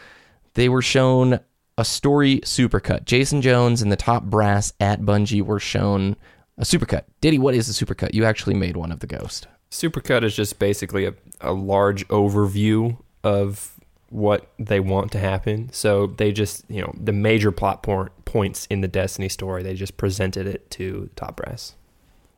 they 0.54 0.68
were 0.68 0.82
shown 0.82 1.40
a 1.76 1.84
story 1.84 2.38
supercut. 2.40 3.04
Jason 3.04 3.42
Jones 3.42 3.82
and 3.82 3.90
the 3.90 3.96
top 3.96 4.24
brass 4.24 4.72
at 4.78 5.00
Bungie 5.02 5.42
were 5.42 5.60
shown 5.60 6.16
a 6.58 6.62
supercut. 6.62 7.04
Diddy, 7.20 7.38
what 7.38 7.54
is 7.54 7.68
a 7.68 7.84
supercut? 7.84 8.14
You 8.14 8.24
actually 8.24 8.54
made 8.54 8.76
one 8.76 8.92
of 8.92 9.00
the 9.00 9.06
Ghost. 9.06 9.46
Supercut 9.70 10.22
is 10.22 10.36
just 10.36 10.58
basically 10.58 11.06
a, 11.06 11.14
a 11.40 11.52
large 11.52 12.06
overview 12.08 12.96
of 13.22 13.72
what 14.10 14.52
they 14.58 14.78
want 14.78 15.10
to 15.12 15.18
happen. 15.18 15.68
So 15.72 16.06
they 16.06 16.30
just, 16.30 16.64
you 16.68 16.80
know, 16.80 16.94
the 16.96 17.12
major 17.12 17.50
plot 17.50 17.82
point, 17.82 18.12
points 18.24 18.66
in 18.66 18.80
the 18.80 18.88
Destiny 18.88 19.28
story, 19.28 19.62
they 19.62 19.74
just 19.74 19.96
presented 19.96 20.46
it 20.46 20.70
to 20.72 21.10
top 21.16 21.36
brass. 21.36 21.74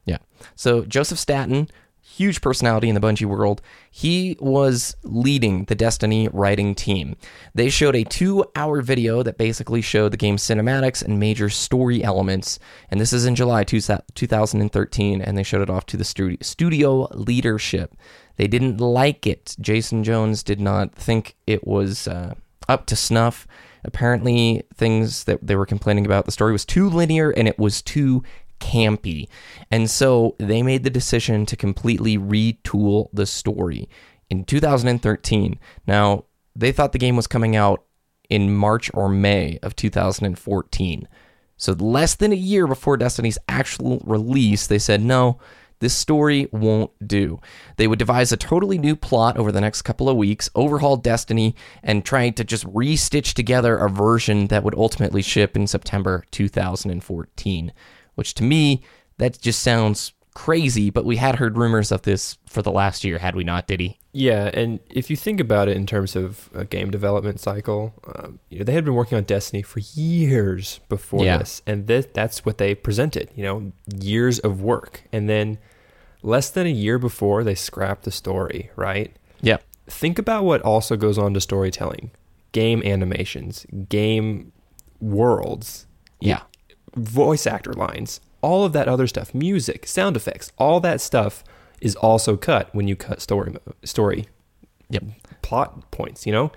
Yeah. 0.06 0.18
So 0.54 0.82
Joseph 0.84 1.18
Staten, 1.18 1.68
huge 2.06 2.40
personality 2.40 2.88
in 2.88 2.94
the 2.94 3.00
Bungie 3.00 3.26
world, 3.26 3.60
he 3.90 4.36
was 4.40 4.96
leading 5.02 5.64
the 5.64 5.74
Destiny 5.74 6.28
writing 6.32 6.74
team. 6.74 7.16
They 7.54 7.68
showed 7.68 7.96
a 7.96 8.04
two 8.04 8.44
hour 8.54 8.80
video 8.80 9.22
that 9.22 9.38
basically 9.38 9.82
showed 9.82 10.12
the 10.12 10.16
game's 10.16 10.42
cinematics 10.42 11.02
and 11.02 11.18
major 11.18 11.50
story 11.50 12.04
elements. 12.04 12.58
And 12.90 13.00
this 13.00 13.12
is 13.12 13.26
in 13.26 13.34
July 13.34 13.64
two- 13.64 13.80
2013, 13.80 15.20
and 15.20 15.36
they 15.36 15.42
showed 15.42 15.62
it 15.62 15.70
off 15.70 15.86
to 15.86 15.96
the 15.96 16.04
studio, 16.04 16.38
studio 16.40 17.08
leadership. 17.12 17.94
They 18.36 18.46
didn't 18.46 18.80
like 18.80 19.26
it. 19.26 19.56
Jason 19.60 20.04
Jones 20.04 20.42
did 20.42 20.60
not 20.60 20.94
think 20.94 21.36
it 21.46 21.66
was 21.66 22.06
uh, 22.06 22.34
up 22.68 22.86
to 22.86 22.96
snuff. 22.96 23.46
Apparently, 23.84 24.62
things 24.74 25.24
that 25.24 25.46
they 25.46 25.56
were 25.56 25.66
complaining 25.66 26.06
about, 26.06 26.24
the 26.24 26.32
story 26.32 26.52
was 26.52 26.64
too 26.64 26.88
linear 26.88 27.30
and 27.30 27.46
it 27.46 27.58
was 27.58 27.82
too 27.82 28.22
campy. 28.60 29.28
And 29.70 29.90
so 29.90 30.36
they 30.38 30.62
made 30.62 30.84
the 30.84 30.90
decision 30.90 31.46
to 31.46 31.56
completely 31.56 32.18
retool 32.18 33.08
the 33.12 33.26
story 33.26 33.88
in 34.30 34.44
2013. 34.44 35.58
Now, 35.86 36.24
they 36.54 36.72
thought 36.72 36.92
the 36.92 36.98
game 36.98 37.16
was 37.16 37.26
coming 37.26 37.54
out 37.54 37.84
in 38.28 38.54
March 38.54 38.90
or 38.94 39.08
May 39.08 39.58
of 39.62 39.76
2014. 39.76 41.08
So, 41.58 41.72
less 41.72 42.14
than 42.14 42.32
a 42.32 42.36
year 42.36 42.66
before 42.66 42.96
Destiny's 42.96 43.38
actual 43.48 44.02
release, 44.04 44.66
they 44.66 44.78
said, 44.78 45.00
no, 45.00 45.38
this 45.78 45.94
story 45.94 46.48
won't 46.52 46.90
do. 47.06 47.40
They 47.76 47.86
would 47.86 47.98
devise 47.98 48.32
a 48.32 48.36
totally 48.36 48.78
new 48.78 48.96
plot 48.96 49.36
over 49.36 49.52
the 49.52 49.60
next 49.60 49.82
couple 49.82 50.08
of 50.08 50.16
weeks, 50.16 50.48
overhaul 50.54 50.96
Destiny, 50.96 51.54
and 51.82 52.04
try 52.04 52.30
to 52.30 52.44
just 52.44 52.66
restitch 52.66 53.34
together 53.34 53.76
a 53.76 53.90
version 53.90 54.46
that 54.46 54.64
would 54.64 54.74
ultimately 54.74 55.22
ship 55.22 55.54
in 55.56 55.66
September 55.66 56.24
2014. 56.30 57.72
Which 58.16 58.34
to 58.34 58.42
me, 58.42 58.82
that 59.18 59.40
just 59.40 59.62
sounds 59.62 60.12
crazy, 60.34 60.90
but 60.90 61.04
we 61.06 61.16
had 61.16 61.36
heard 61.36 61.56
rumors 61.56 61.90
of 61.90 62.02
this 62.02 62.36
for 62.46 62.60
the 62.60 62.70
last 62.72 63.04
year, 63.04 63.18
had 63.18 63.34
we 63.34 63.42
not, 63.44 63.66
Diddy? 63.66 63.98
Yeah, 64.12 64.50
and 64.52 64.80
if 64.90 65.08
you 65.08 65.16
think 65.16 65.40
about 65.40 65.68
it 65.68 65.76
in 65.76 65.86
terms 65.86 66.14
of 66.16 66.50
a 66.54 66.64
game 66.66 66.90
development 66.90 67.40
cycle, 67.40 67.94
um, 68.14 68.38
you 68.50 68.58
know, 68.58 68.64
they 68.64 68.72
had 68.72 68.84
been 68.84 68.94
working 68.94 69.16
on 69.16 69.24
Destiny 69.24 69.62
for 69.62 69.80
years 69.80 70.80
before 70.90 71.24
Yeah. 71.24 71.38
this, 71.38 71.62
and 71.66 71.86
this, 71.86 72.06
that's 72.12 72.44
what 72.44 72.58
they 72.58 72.74
presented. 72.74 73.30
You 73.34 73.44
know, 73.44 73.72
years 73.98 74.38
of 74.40 74.60
work, 74.60 75.04
and 75.12 75.28
then 75.28 75.56
less 76.22 76.50
than 76.50 76.66
a 76.66 76.70
year 76.70 76.98
before 76.98 77.44
they 77.44 77.54
scrapped 77.54 78.02
the 78.04 78.10
story. 78.10 78.70
Right? 78.76 79.14
Yeah. 79.40 79.58
Think 79.86 80.18
about 80.18 80.44
what 80.44 80.60
also 80.62 80.96
goes 80.96 81.16
on 81.16 81.32
to 81.34 81.40
storytelling, 81.40 82.10
game 82.52 82.82
animations, 82.84 83.64
game 83.88 84.52
worlds, 85.00 85.86
Yeah. 86.20 86.40
Voice 86.96 87.46
actor 87.46 87.72
lines, 87.72 88.20
all 88.40 88.64
of 88.64 88.72
that 88.72 88.88
other 88.88 89.06
stuff, 89.06 89.34
music, 89.34 89.86
sound 89.86 90.16
effects, 90.16 90.50
all 90.58 90.80
that 90.80 91.00
stuff 91.00 91.44
is 91.80 91.94
also 91.96 92.36
cut 92.36 92.74
when 92.74 92.88
you 92.88 92.96
cut 92.96 93.20
story 93.20 93.54
story 93.84 94.26
Yep. 94.88 95.02
plot 95.42 95.90
points, 95.90 96.26
you 96.26 96.32
know? 96.32 96.52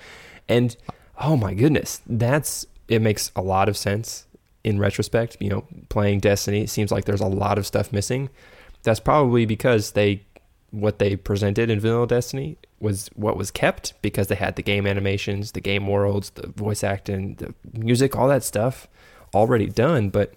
And 0.48 0.76
oh 1.18 1.36
my 1.36 1.54
goodness, 1.54 2.02
that's 2.06 2.66
it 2.88 3.02
makes 3.02 3.32
a 3.36 3.42
lot 3.42 3.70
of 3.70 3.76
sense 3.78 4.26
in 4.64 4.80
retrospect, 4.80 5.38
you 5.40 5.50
know, 5.50 5.66
playing 5.90 6.20
Destiny, 6.20 6.62
it 6.62 6.70
seems 6.70 6.92
like 6.92 7.06
there's 7.06 7.22
a 7.22 7.28
lot 7.28 7.58
of 7.58 7.66
stuff 7.66 7.92
missing. 7.94 8.30
That's 8.84 9.00
probably 9.00 9.46
because 9.46 9.92
they 9.92 10.24
what 10.72 11.00
they 11.00 11.16
presented 11.16 11.70
in 11.70 11.80
Vanilla 11.80 12.06
Destiny 12.06 12.58
was 12.80 13.10
what 13.16 13.36
was 13.36 13.50
kept 13.50 14.00
because 14.04 14.28
they 14.28 14.36
had 14.36 14.56
the 14.56 14.62
game 14.62 14.86
animations, 14.86 15.54
the 15.54 15.62
game 15.62 15.88
worlds, 15.88 16.30
the 16.32 16.48
voice 16.48 16.84
acting, 16.84 17.36
the 17.36 17.54
music, 17.74 18.16
all 18.16 18.28
that 18.28 18.44
stuff 18.44 18.88
already 19.34 19.68
done, 19.68 20.10
but 20.10 20.34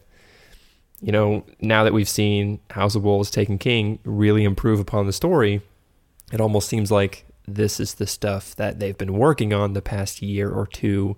you 1.00 1.10
know, 1.10 1.44
now 1.60 1.82
that 1.82 1.92
we've 1.92 2.08
seen 2.08 2.60
House 2.70 2.94
of 2.94 3.02
Wolves 3.02 3.30
Taken 3.30 3.58
King 3.58 3.98
really 4.04 4.44
improve 4.44 4.78
upon 4.78 5.06
the 5.06 5.12
story, 5.12 5.60
it 6.32 6.40
almost 6.40 6.68
seems 6.68 6.92
like 6.92 7.26
this 7.46 7.80
is 7.80 7.94
the 7.94 8.06
stuff 8.06 8.54
that 8.56 8.78
they've 8.78 8.96
been 8.96 9.14
working 9.14 9.52
on 9.52 9.72
the 9.72 9.82
past 9.82 10.22
year 10.22 10.48
or 10.48 10.66
two 10.66 11.16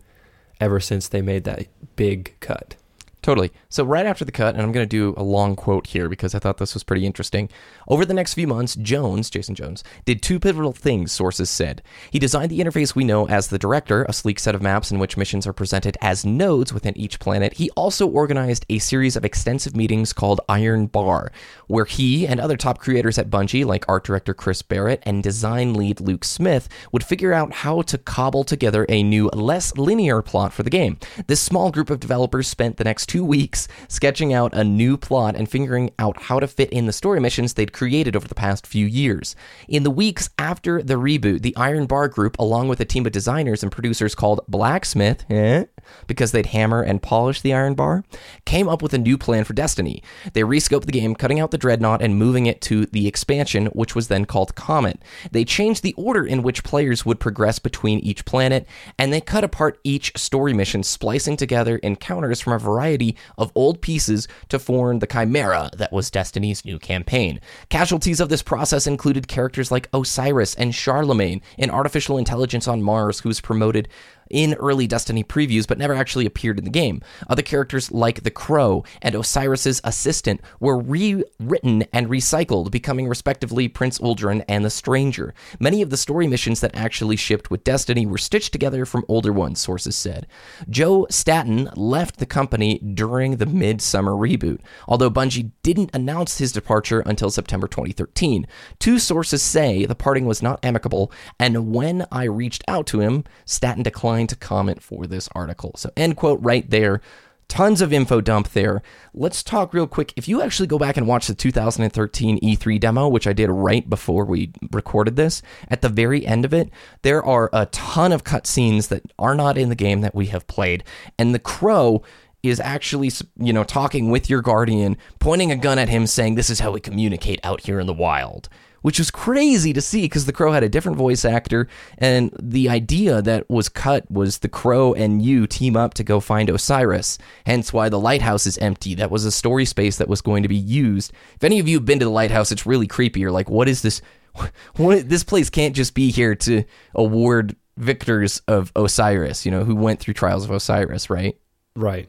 ever 0.59 0.81
since 0.81 1.09
they 1.09 1.21
made 1.21 1.45
that 1.45 1.67
big 1.97 2.35
cut. 2.41 2.77
Totally. 3.25 3.53
So, 3.71 3.85
right 3.85 4.05
after 4.05 4.27
the 4.27 4.33
cut, 4.33 4.55
and 4.55 4.63
I'm 4.63 4.71
going 4.71 4.87
to 4.87 4.87
do 4.87 5.15
a 5.17 5.23
long 5.23 5.57
quote 5.57 5.87
here 5.87 6.11
because 6.11 6.35
I 6.35 6.39
thought 6.39 6.59
this 6.59 6.75
was 6.75 6.85
pretty 6.85 7.07
interesting. 7.07 7.49
Over 7.89 8.05
the 8.05 8.13
next 8.13 8.35
few 8.35 8.47
months, 8.47 8.77
Jones, 8.77 9.31
Jason 9.31 9.55
Jones, 9.55 9.83
did 10.05 10.21
two 10.21 10.39
pivotal 10.39 10.73
things, 10.73 11.11
sources 11.11 11.49
said. 11.49 11.83
He 12.11 12.19
designed 12.19 12.51
the 12.51 12.61
interface 12.61 12.95
we 12.95 13.03
know 13.03 13.27
as 13.27 13.49
the 13.49 13.59
Director, 13.59 14.05
a 14.11 14.13
sleek 14.13 14.39
set 14.39 14.55
of 14.55 14.61
maps 14.61 14.91
in 14.91 14.99
which 14.99 15.17
missions 15.17 15.47
are 15.47 15.55
presented 15.55 15.97
as 16.03 16.27
nodes 16.27 16.75
within 16.75 16.95
each 16.99 17.19
planet. 17.19 17.55
He 17.55 17.71
also 17.71 18.07
organized 18.07 18.67
a 18.69 18.79
series 18.79 19.17
of 19.17 19.25
extensive 19.25 19.75
meetings 19.75 20.13
called 20.13 20.43
Iron 20.47 20.85
Bar, 20.85 21.33
where 21.67 21.87
he 21.87 22.27
and 22.27 22.39
other 22.39 22.59
top 22.59 22.79
creators 22.79 23.17
at 23.17 23.31
Bungie, 23.31 23.65
like 23.65 23.89
art 23.89 24.05
director 24.05 24.35
Chris 24.35 24.61
Barrett 24.61 25.03
and 25.05 25.23
design 25.23 25.73
lead 25.73 25.99
Luke 25.99 26.27
Smith, 26.27 26.69
would 26.93 27.03
figure 27.03 27.33
out 27.33 27.55
how 27.55 27.81
to 27.81 27.97
cobble 27.97 28.45
together 28.45 28.85
a 28.91 29.03
new, 29.03 29.31
less 29.33 29.75
linear 29.79 30.21
plot 30.21 30.53
for 30.53 30.63
the 30.63 30.69
game. 30.69 30.99
This 31.27 31.41
small 31.41 31.71
group 31.71 31.89
of 31.89 32.01
developers 32.01 32.49
spent 32.49 32.77
the 32.77 32.85
next 32.85 33.14
two 33.15 33.25
weeks 33.25 33.69
sketching 33.87 34.33
out 34.33 34.53
a 34.55 34.65
new 34.65 34.97
plot 34.97 35.37
and 35.37 35.49
figuring 35.49 35.89
out 36.01 36.21
how 36.21 36.41
to 36.41 36.49
fit 36.49 36.69
in 36.71 36.87
the 36.87 36.93
story 36.93 37.21
missions 37.21 37.55
they'd 37.55 37.73
created 37.73 38.17
over 38.17 38.27
the 38.27 38.35
past 38.35 38.67
few 38.67 38.85
years. 38.85 39.37
In 39.69 39.85
the 39.85 39.91
weeks 39.91 40.31
after 40.37 40.83
the 40.83 40.95
reboot, 40.95 41.43
the 41.43 41.55
Iron 41.55 41.87
Bar 41.87 42.09
group, 42.09 42.37
along 42.41 42.67
with 42.67 42.81
a 42.81 42.85
team 42.85 43.07
of 43.07 43.13
designers 43.13 43.63
and 43.63 43.71
producers 43.71 44.17
called 44.17 44.41
Blacksmith, 44.49 45.25
eh, 45.31 45.67
because 46.09 46.33
they'd 46.33 46.47
hammer 46.47 46.83
and 46.83 47.03
polish 47.03 47.41
the 47.41 47.55
Iron 47.55 47.75
Bar, 47.75 48.03
came 48.47 48.69
up 48.69 48.83
with 48.83 48.93
a 48.95 48.99
new 48.99 49.17
plan 49.17 49.45
for 49.45 49.53
Destiny. 49.53 50.03
They 50.33 50.41
rescoped 50.41 50.87
the 50.87 50.93
game, 50.93 51.15
cutting 51.15 51.39
out 51.39 51.53
the 51.53 51.59
Dreadnought 51.59 52.03
and 52.03 52.19
moving 52.19 52.47
it 52.47 52.61
to 52.63 52.87
the 52.87 53.07
expansion, 53.07 53.67
which 53.67 53.95
was 53.95 54.09
then 54.09 54.25
called 54.25 54.57
Comet. 54.57 55.01
They 55.31 55.45
changed 55.45 55.85
the 55.85 55.95
order 55.95 56.25
in 56.25 56.43
which 56.43 56.65
players 56.65 57.07
would 57.07 57.21
progress 57.21 57.61
between 57.61 58.01
each 58.01 58.25
planet, 58.25 58.67
and 58.99 59.13
they 59.13 59.21
cut 59.21 59.45
apart 59.45 59.79
each 59.85 60.11
story 60.17 60.53
mission, 60.53 60.83
splicing 60.83 61.37
together 61.37 61.77
encounters 61.77 62.41
from 62.41 62.55
a 62.55 62.59
variety 62.59 63.04
of 63.37 63.53
old 63.55 63.81
pieces 63.81 64.29
to 64.49 64.59
form 64.59 64.99
the 64.99 65.07
Chimera 65.07 65.71
that 65.77 65.93
was 65.93 66.11
Destiny's 66.11 66.65
new 66.65 66.79
campaign. 66.79 67.41
Casualties 67.69 68.21
of 68.21 68.29
this 68.29 68.43
process 68.43 68.87
included 68.87 69.29
characters 69.29 69.71
like 69.71 69.89
Osiris 69.93 70.55
and 70.55 70.75
Charlemagne, 70.75 71.43
an 71.59 71.71
artificial 71.71 72.19
intelligence 72.19 72.69
on 72.69 72.83
Mars 72.83 73.21
who 73.21 73.29
was 73.29 73.41
promoted 73.41 73.89
in 74.31 74.55
early 74.55 74.87
Destiny 74.87 75.25
previews 75.25 75.67
but 75.67 75.79
never 75.79 75.95
actually 75.95 76.27
appeared 76.27 76.59
in 76.59 76.65
the 76.65 76.71
game. 76.71 77.01
Other 77.29 77.43
characters 77.43 77.91
like 77.91 78.23
the 78.23 78.31
Crow 78.31 78.85
and 79.03 79.15
Osiris's 79.15 79.81
assistant 79.85 80.41
were 80.61 80.79
rewritten 80.79 81.85
and 81.93 82.09
recycled, 82.09 82.71
becoming 82.71 83.09
respectively 83.09 83.69
Prince 83.69 83.99
Uldren 83.99 84.45
and 84.49 84.65
the 84.65 84.71
Stranger. 84.71 85.35
Many 85.59 85.83
of 85.83 85.91
the 85.91 85.97
story 85.97 86.27
missions 86.27 86.61
that 86.61 86.75
actually 86.75 87.17
shipped 87.17 87.51
with 87.51 87.65
Destiny 87.65 88.07
were 88.07 88.19
stitched 88.19 88.53
together 88.53 88.85
from 88.85 89.05
older 89.09 89.33
ones, 89.33 89.61
sources 89.61 89.97
said. 89.97 90.27
Joe 90.69 91.07
Staten 91.11 91.71
left 91.77 92.19
the 92.19 92.27
company 92.27 92.79
during 92.79 93.37
the 93.37 93.47
Midsummer 93.47 94.13
reboot, 94.13 94.61
although 94.89 95.11
Bungie 95.11 95.51
didn't 95.63 95.91
announce 95.95 96.39
his 96.39 96.53
departure 96.53 97.01
until 97.01 97.31
September 97.31 97.69
2013. 97.69 98.47
Two 98.79 98.99
sources 98.99 99.43
say 99.43 99.85
the 99.85 99.95
parting 99.95 100.27
was 100.27 100.43
not 100.43 100.65
amicable, 100.65 101.13
and 101.39 101.73
when 101.73 102.07
I 102.11 102.25
reached 102.25 102.65
out 102.69 102.87
to 102.89 103.01
him, 103.01 103.25
Staten 103.45 103.83
declined 103.83 104.14
to 104.23 104.37
comment 104.37 104.83
for 104.83 105.07
this 105.07 105.29
article. 105.35 105.73
So, 105.77 105.91
end 105.97 106.17
quote 106.17 106.41
right 106.43 106.69
there. 106.69 107.01
Tons 107.47 107.83
of 107.83 107.93
info 107.93 108.21
dump 108.21 108.49
there. 108.51 108.83
Let's 109.13 109.43
talk 109.43 109.75
real 109.75 109.87
quick. 109.87 110.15
If 110.17 110.29
you 110.29 110.41
actually 110.41 110.67
go 110.67 110.79
back 110.79 110.97
and 110.97 111.07
watch 111.07 111.27
the 111.27 111.35
2013 111.35 112.41
E3 112.41 112.81
demo, 112.81 113.07
which 113.07 113.27
I 113.27 113.35
did 113.35 113.51
right 113.51 113.89
before 113.89 114.25
we 114.25 114.53
recorded 114.73 115.17
this, 115.17 115.43
at 115.69 115.83
the 115.83 115.91
very 115.91 116.27
end 116.27 116.45
of 116.45 116.55
it, 116.55 116.71
there 117.03 117.23
are 117.23 117.51
a 117.53 117.67
ton 117.67 118.13
of 118.13 118.25
cutscenes 118.25 118.89
that 118.89 119.03
are 119.19 119.35
not 119.35 119.59
in 119.59 119.69
the 119.69 119.75
game 119.75 120.01
that 120.01 120.15
we 120.15 120.27
have 120.27 120.47
played. 120.47 120.85
And 121.19 121.35
the 121.35 121.39
crow 121.39 122.03
is 122.43 122.61
actually, 122.61 123.11
you 123.39 123.53
know, 123.53 123.65
talking 123.65 124.11
with 124.11 124.31
your 124.31 124.43
guardian, 124.43 124.97
pointing 125.19 125.53
a 125.53 125.57
gun 125.57 125.79
at 125.79 125.89
him, 125.89 126.07
saying, 126.07 126.35
This 126.35 126.51
is 126.51 126.61
how 126.61 126.73
we 126.73 126.81
communicate 126.81 127.41
out 127.45 127.61
here 127.61 127.79
in 127.79 127.87
the 127.87 127.93
wild 127.93 128.49
which 128.85 128.99
was 128.99 129.11
crazy 129.11 129.73
to 129.73 129.81
see 129.81 130.03
because 130.03 130.27
the 130.27 130.33
crow 130.33 130.53
had 130.53 130.63
a 130.63 130.69
different 130.69 130.99
voice 130.99 131.25
actor 131.25 131.67
and 131.97 132.31
the 132.39 132.69
idea 132.69 133.23
that 133.23 133.49
was 133.49 133.71
cut 133.71 134.09
was 134.11 134.41
the 134.41 134.49
crow 134.49 134.93
and 134.93 135.23
you 135.23 135.47
team 135.47 135.75
up 135.75 135.95
to 135.95 136.05
go 136.05 136.21
find 136.21 136.51
osiris 136.51 137.17
hence 137.47 137.73
why 137.73 137.89
the 137.89 137.99
lighthouse 137.99 138.47
is 138.47 138.59
empty. 138.59 138.95
That 138.95 139.11
was 139.11 139.25
a 139.25 139.33
story 139.33 139.65
space 139.65 139.97
that 139.97 140.07
was 140.07 140.21
going 140.21 140.43
to 140.43 140.51
be 140.51 140.57
used. 140.57 141.15
If 141.35 141.45
any 141.45 141.59
of 141.61 141.67
you 141.67 141.79
have 141.79 141.87
been 141.87 141.99
to 141.99 142.05
the 142.05 142.11
lighthouse 142.11 142.53
it's 142.53 142.67
really 142.67 142.87
creepy. 142.87 143.21
You're 143.21 143.31
like 143.31 143.49
what 143.49 143.71
is 143.71 143.81
this? 143.81 144.03
What 144.77 145.09
this 145.09 145.25
place 145.25 145.49
can't 145.49 145.75
just 145.75 145.95
be 145.95 146.11
here 146.11 146.35
to 146.35 146.65
award 146.95 147.57
victors 147.79 148.43
of 148.49 148.71
osiris 148.77 149.47
you 149.47 149.51
know 149.51 149.65
who 149.65 149.75
went 149.75 149.99
through 149.99 150.13
trials 150.13 150.45
of 150.45 150.51
osiris 150.51 151.09
right? 151.09 151.39
Right. 151.75 152.07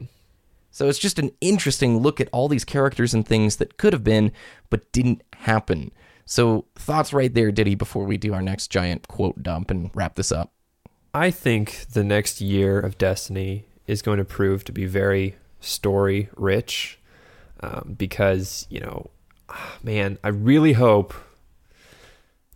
So 0.70 0.90
it's 0.90 0.98
just 0.98 1.18
an 1.18 1.30
interesting 1.40 2.00
look 2.00 2.20
at 2.20 2.28
all 2.32 2.48
these 2.48 2.66
characters 2.66 3.14
and 3.14 3.26
things 3.26 3.56
that 3.56 3.78
could 3.78 3.94
have 3.94 4.04
been 4.04 4.30
but 4.68 4.92
didn't 4.92 5.22
happen 5.36 5.90
so, 6.26 6.66
thoughts 6.74 7.12
right 7.12 7.32
there, 7.32 7.52
Diddy, 7.52 7.76
before 7.76 8.04
we 8.04 8.16
do 8.16 8.34
our 8.34 8.42
next 8.42 8.68
giant 8.68 9.06
quote 9.06 9.42
dump 9.42 9.70
and 9.70 9.90
wrap 9.94 10.16
this 10.16 10.32
up. 10.32 10.52
I 11.14 11.30
think 11.30 11.86
the 11.92 12.02
next 12.02 12.40
year 12.40 12.80
of 12.80 12.98
Destiny 12.98 13.66
is 13.86 14.02
going 14.02 14.18
to 14.18 14.24
prove 14.24 14.64
to 14.64 14.72
be 14.72 14.86
very 14.86 15.36
story 15.60 16.28
rich 16.36 16.98
um, 17.60 17.94
because, 17.96 18.66
you 18.68 18.80
know, 18.80 19.10
man, 19.84 20.18
I 20.24 20.28
really 20.28 20.72
hope 20.72 21.14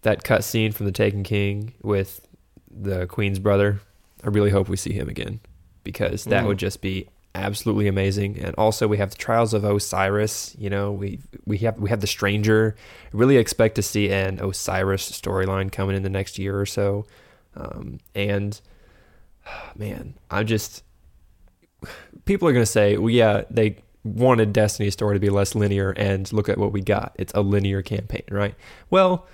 that 0.02 0.24
cutscene 0.24 0.74
from 0.74 0.86
The 0.86 0.92
Taken 0.92 1.22
King 1.22 1.74
with 1.80 2.26
the 2.70 3.06
Queen's 3.06 3.38
brother, 3.38 3.80
I 4.24 4.28
really 4.28 4.50
hope 4.50 4.68
we 4.68 4.76
see 4.76 4.92
him 4.92 5.08
again 5.08 5.40
because 5.84 6.24
that 6.24 6.44
mm. 6.44 6.48
would 6.48 6.58
just 6.58 6.80
be 6.80 7.08
absolutely 7.34 7.86
amazing. 7.88 8.38
And 8.38 8.54
also 8.56 8.88
we 8.88 8.98
have 8.98 9.10
the 9.10 9.16
Trials 9.16 9.54
of 9.54 9.64
Osiris. 9.64 10.54
You 10.58 10.70
know, 10.70 10.92
we 10.92 11.20
we 11.44 11.58
have 11.58 11.78
we 11.78 11.90
have 11.90 12.00
the 12.00 12.06
Stranger. 12.06 12.76
Really 13.12 13.36
expect 13.36 13.76
to 13.76 13.82
see 13.82 14.10
an 14.10 14.40
Osiris 14.40 15.10
storyline 15.10 15.70
coming 15.70 15.96
in 15.96 16.02
the 16.02 16.10
next 16.10 16.38
year 16.38 16.58
or 16.58 16.66
so. 16.66 17.06
Um, 17.56 17.98
and 18.14 18.60
man, 19.76 20.14
I'm 20.30 20.46
just 20.46 20.82
people 22.24 22.48
are 22.48 22.52
gonna 22.52 22.66
say, 22.66 22.96
well, 22.96 23.10
yeah, 23.10 23.42
they 23.50 23.76
wanted 24.02 24.52
Destiny's 24.52 24.94
story 24.94 25.14
to 25.14 25.20
be 25.20 25.30
less 25.30 25.54
linear, 25.54 25.90
and 25.90 26.32
look 26.32 26.48
at 26.48 26.58
what 26.58 26.72
we 26.72 26.80
got. 26.80 27.14
It's 27.16 27.32
a 27.34 27.42
linear 27.42 27.82
campaign, 27.82 28.24
right? 28.30 28.54
Well. 28.90 29.26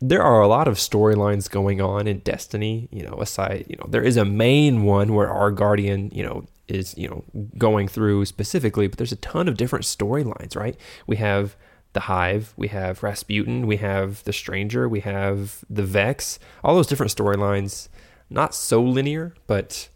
There 0.00 0.22
are 0.22 0.42
a 0.42 0.48
lot 0.48 0.68
of 0.68 0.74
storylines 0.74 1.48
going 1.48 1.80
on 1.80 2.06
in 2.06 2.18
Destiny, 2.18 2.88
you 2.90 3.04
know, 3.04 3.14
aside, 3.20 3.64
you 3.70 3.76
know, 3.76 3.86
there 3.88 4.02
is 4.02 4.18
a 4.18 4.24
main 4.24 4.82
one 4.82 5.14
where 5.14 5.30
our 5.30 5.50
guardian, 5.50 6.10
you 6.12 6.22
know, 6.22 6.44
is 6.68 6.96
you 6.96 7.08
know 7.08 7.24
going 7.58 7.88
through 7.88 8.24
specifically, 8.24 8.86
but 8.86 8.98
there's 8.98 9.12
a 9.12 9.16
ton 9.16 9.48
of 9.48 9.56
different 9.56 9.84
storylines, 9.84 10.56
right? 10.56 10.76
We 11.06 11.16
have 11.16 11.56
the 11.92 12.00
Hive, 12.00 12.52
we 12.56 12.68
have 12.68 13.02
Rasputin, 13.02 13.66
we 13.66 13.76
have 13.78 14.24
the 14.24 14.32
Stranger, 14.32 14.88
we 14.88 15.00
have 15.00 15.64
the 15.70 15.84
Vex. 15.84 16.38
All 16.62 16.74
those 16.74 16.88
different 16.88 17.14
storylines, 17.14 17.88
not 18.28 18.54
so 18.54 18.82
linear, 18.82 19.34
but 19.46 19.88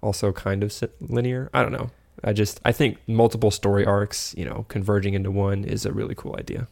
also 0.00 0.32
kind 0.32 0.62
of 0.62 0.72
linear. 1.00 1.50
I 1.52 1.62
don't 1.62 1.72
know. 1.72 1.90
I 2.24 2.32
just 2.32 2.60
I 2.64 2.72
think 2.72 2.98
multiple 3.06 3.50
story 3.50 3.84
arcs, 3.84 4.34
you 4.36 4.44
know, 4.44 4.64
converging 4.68 5.14
into 5.14 5.30
one 5.30 5.64
is 5.64 5.84
a 5.84 5.92
really 5.92 6.14
cool 6.14 6.34
idea. 6.38 6.68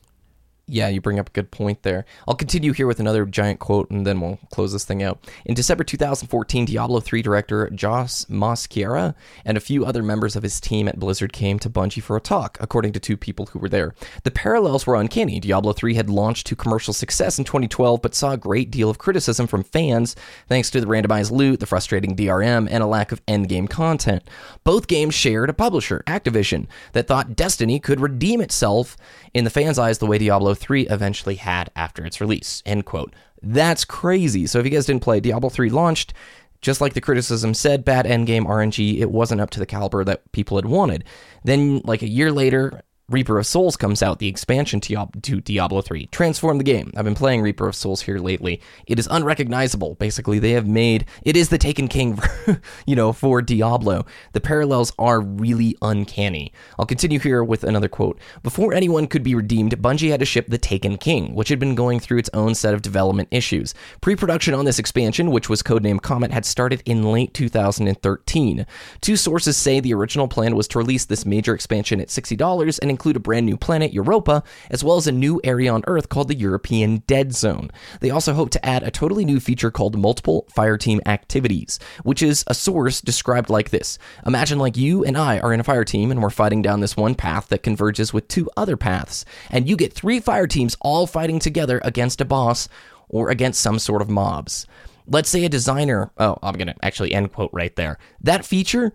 Yeah, 0.66 0.88
you 0.88 1.02
bring 1.02 1.18
up 1.18 1.28
a 1.28 1.32
good 1.32 1.50
point 1.50 1.82
there. 1.82 2.06
I'll 2.26 2.34
continue 2.34 2.72
here 2.72 2.86
with 2.86 2.98
another 2.98 3.26
giant 3.26 3.60
quote 3.60 3.90
and 3.90 4.06
then 4.06 4.18
we'll 4.20 4.38
close 4.50 4.72
this 4.72 4.86
thing 4.86 5.02
out. 5.02 5.30
In 5.44 5.54
December 5.54 5.84
2014, 5.84 6.64
Diablo 6.64 7.00
3 7.00 7.20
director 7.20 7.68
Josh 7.68 8.24
Mosqueira 8.30 9.14
and 9.44 9.58
a 9.58 9.60
few 9.60 9.84
other 9.84 10.02
members 10.02 10.36
of 10.36 10.42
his 10.42 10.60
team 10.60 10.88
at 10.88 10.98
Blizzard 10.98 11.34
came 11.34 11.58
to 11.58 11.68
Bungie 11.68 12.02
for 12.02 12.16
a 12.16 12.20
talk, 12.20 12.56
according 12.60 12.94
to 12.94 13.00
two 13.00 13.18
people 13.18 13.44
who 13.46 13.58
were 13.58 13.68
there. 13.68 13.94
The 14.22 14.30
parallels 14.30 14.86
were 14.86 14.94
uncanny. 14.94 15.38
Diablo 15.38 15.74
3 15.74 15.94
had 15.94 16.08
launched 16.08 16.46
to 16.46 16.56
commercial 16.56 16.94
success 16.94 17.38
in 17.38 17.44
2012, 17.44 18.00
but 18.00 18.14
saw 18.14 18.32
a 18.32 18.38
great 18.38 18.70
deal 18.70 18.88
of 18.88 18.96
criticism 18.96 19.46
from 19.46 19.64
fans 19.64 20.16
thanks 20.48 20.70
to 20.70 20.80
the 20.80 20.86
randomized 20.86 21.30
loot, 21.30 21.60
the 21.60 21.66
frustrating 21.66 22.16
DRM, 22.16 22.68
and 22.70 22.82
a 22.82 22.86
lack 22.86 23.12
of 23.12 23.24
endgame 23.26 23.68
content. 23.68 24.22
Both 24.64 24.86
games 24.86 25.14
shared 25.14 25.50
a 25.50 25.54
publisher, 25.54 26.02
Activision, 26.06 26.68
that 26.92 27.06
thought 27.06 27.36
Destiny 27.36 27.78
could 27.78 28.00
redeem 28.00 28.40
itself 28.40 28.96
in 29.34 29.44
the 29.44 29.50
fans' 29.50 29.78
eyes 29.78 29.98
the 29.98 30.06
way 30.06 30.16
Diablo 30.16 30.53
3 30.54 30.86
eventually 30.88 31.36
had 31.36 31.70
after 31.76 32.04
its 32.04 32.20
release. 32.20 32.62
End 32.64 32.84
quote. 32.84 33.14
That's 33.42 33.84
crazy. 33.84 34.46
So 34.46 34.58
if 34.58 34.64
you 34.64 34.70
guys 34.70 34.86
didn't 34.86 35.02
play, 35.02 35.20
Diablo 35.20 35.50
3 35.50 35.70
launched. 35.70 36.14
Just 36.60 36.80
like 36.80 36.94
the 36.94 37.00
criticism 37.02 37.52
said, 37.52 37.84
bad 37.84 38.06
endgame 38.06 38.46
RNG, 38.46 38.98
it 38.98 39.10
wasn't 39.10 39.42
up 39.42 39.50
to 39.50 39.60
the 39.60 39.66
caliber 39.66 40.02
that 40.04 40.32
people 40.32 40.56
had 40.56 40.64
wanted. 40.64 41.04
Then, 41.44 41.82
like 41.84 42.00
a 42.00 42.08
year 42.08 42.32
later, 42.32 42.80
Reaper 43.10 43.38
of 43.38 43.44
Souls 43.44 43.76
comes 43.76 44.02
out, 44.02 44.18
the 44.18 44.28
expansion 44.28 44.80
to 44.80 45.40
Diablo 45.42 45.82
3. 45.82 46.06
Transform 46.06 46.56
the 46.56 46.64
game. 46.64 46.90
I've 46.96 47.04
been 47.04 47.14
playing 47.14 47.42
Reaper 47.42 47.68
of 47.68 47.76
Souls 47.76 48.00
here 48.00 48.18
lately. 48.18 48.62
It 48.86 48.98
is 48.98 49.06
unrecognizable. 49.10 49.96
Basically, 49.96 50.38
they 50.38 50.52
have 50.52 50.66
made 50.66 51.04
it 51.22 51.36
is 51.36 51.50
the 51.50 51.58
Taken 51.58 51.86
King, 51.86 52.18
you 52.86 52.96
know, 52.96 53.12
for 53.12 53.42
Diablo. 53.42 54.06
The 54.32 54.40
parallels 54.40 54.90
are 54.98 55.20
really 55.20 55.76
uncanny. 55.82 56.50
I'll 56.78 56.86
continue 56.86 57.18
here 57.18 57.44
with 57.44 57.62
another 57.62 57.88
quote. 57.88 58.18
Before 58.42 58.72
anyone 58.72 59.06
could 59.06 59.22
be 59.22 59.34
redeemed, 59.34 59.82
Bungie 59.82 60.10
had 60.10 60.20
to 60.20 60.26
ship 60.26 60.46
the 60.48 60.56
Taken 60.56 60.96
King, 60.96 61.34
which 61.34 61.50
had 61.50 61.58
been 61.58 61.74
going 61.74 62.00
through 62.00 62.18
its 62.18 62.30
own 62.32 62.54
set 62.54 62.72
of 62.72 62.80
development 62.80 63.28
issues. 63.30 63.74
Pre-production 64.00 64.54
on 64.54 64.64
this 64.64 64.78
expansion, 64.78 65.30
which 65.30 65.50
was 65.50 65.62
codenamed 65.62 66.00
Comet, 66.00 66.30
had 66.30 66.46
started 66.46 66.82
in 66.86 67.02
late 67.02 67.34
2013. 67.34 68.64
Two 69.02 69.16
sources 69.16 69.58
say 69.58 69.78
the 69.78 69.92
original 69.92 70.26
plan 70.26 70.56
was 70.56 70.66
to 70.68 70.78
release 70.78 71.04
this 71.04 71.26
major 71.26 71.54
expansion 71.54 72.00
at 72.00 72.08
$60 72.08 72.78
and 72.80 72.93
include 72.94 73.16
a 73.16 73.20
brand 73.20 73.44
new 73.44 73.56
planet, 73.56 73.92
Europa, 73.92 74.42
as 74.70 74.84
well 74.84 74.96
as 74.96 75.06
a 75.06 75.12
new 75.12 75.40
area 75.42 75.72
on 75.72 75.82
Earth 75.86 76.08
called 76.08 76.28
the 76.28 76.36
European 76.36 76.98
Dead 77.06 77.34
Zone. 77.34 77.70
They 78.00 78.10
also 78.10 78.32
hope 78.32 78.50
to 78.50 78.64
add 78.64 78.84
a 78.84 78.90
totally 78.90 79.24
new 79.24 79.40
feature 79.40 79.70
called 79.70 79.98
Multiple 79.98 80.46
Fireteam 80.56 81.00
Activities, 81.06 81.80
which 82.04 82.22
is 82.22 82.44
a 82.46 82.54
source 82.54 83.00
described 83.00 83.50
like 83.50 83.70
this 83.70 83.98
Imagine 84.24 84.58
like 84.58 84.76
you 84.76 85.04
and 85.04 85.18
I 85.18 85.40
are 85.40 85.52
in 85.52 85.60
a 85.60 85.64
fire 85.64 85.84
team 85.84 86.10
and 86.10 86.22
we're 86.22 86.30
fighting 86.30 86.62
down 86.62 86.80
this 86.80 86.96
one 86.96 87.14
path 87.14 87.48
that 87.48 87.62
converges 87.64 88.12
with 88.12 88.28
two 88.28 88.48
other 88.56 88.76
paths, 88.76 89.24
and 89.50 89.68
you 89.68 89.76
get 89.76 89.92
three 89.92 90.20
fire 90.20 90.46
teams 90.46 90.76
all 90.80 91.06
fighting 91.06 91.40
together 91.40 91.80
against 91.84 92.20
a 92.20 92.24
boss 92.24 92.68
or 93.08 93.30
against 93.30 93.60
some 93.60 93.78
sort 93.78 94.02
of 94.02 94.08
mobs. 94.08 94.66
Let's 95.06 95.28
say 95.28 95.44
a 95.44 95.48
designer, 95.48 96.12
oh, 96.16 96.38
I'm 96.42 96.54
going 96.54 96.68
to 96.68 96.76
actually 96.82 97.12
end 97.12 97.32
quote 97.32 97.50
right 97.52 97.74
there. 97.76 97.98
That 98.20 98.44
feature 98.46 98.94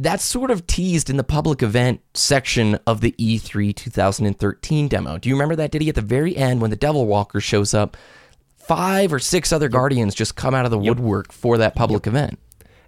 that's 0.00 0.24
sort 0.24 0.50
of 0.50 0.66
teased 0.66 1.10
in 1.10 1.18
the 1.18 1.24
public 1.24 1.62
event 1.62 2.00
section 2.14 2.78
of 2.86 3.02
the 3.02 3.12
E3 3.18 3.76
2013 3.76 4.88
demo. 4.88 5.18
Do 5.18 5.28
you 5.28 5.34
remember 5.34 5.54
that, 5.56 5.70
Diddy? 5.70 5.90
At 5.90 5.94
the 5.94 6.00
very 6.00 6.34
end, 6.34 6.62
when 6.62 6.70
the 6.70 6.76
Devil 6.76 7.06
Walker 7.06 7.38
shows 7.38 7.74
up, 7.74 7.98
five 8.56 9.12
or 9.12 9.18
six 9.18 9.52
other 9.52 9.68
Guardians 9.68 10.14
just 10.14 10.36
come 10.36 10.54
out 10.54 10.64
of 10.64 10.70
the 10.70 10.80
yep. 10.80 10.96
woodwork 10.96 11.32
for 11.32 11.58
that 11.58 11.74
public 11.74 12.06
yep. 12.06 12.14
event. 12.14 12.38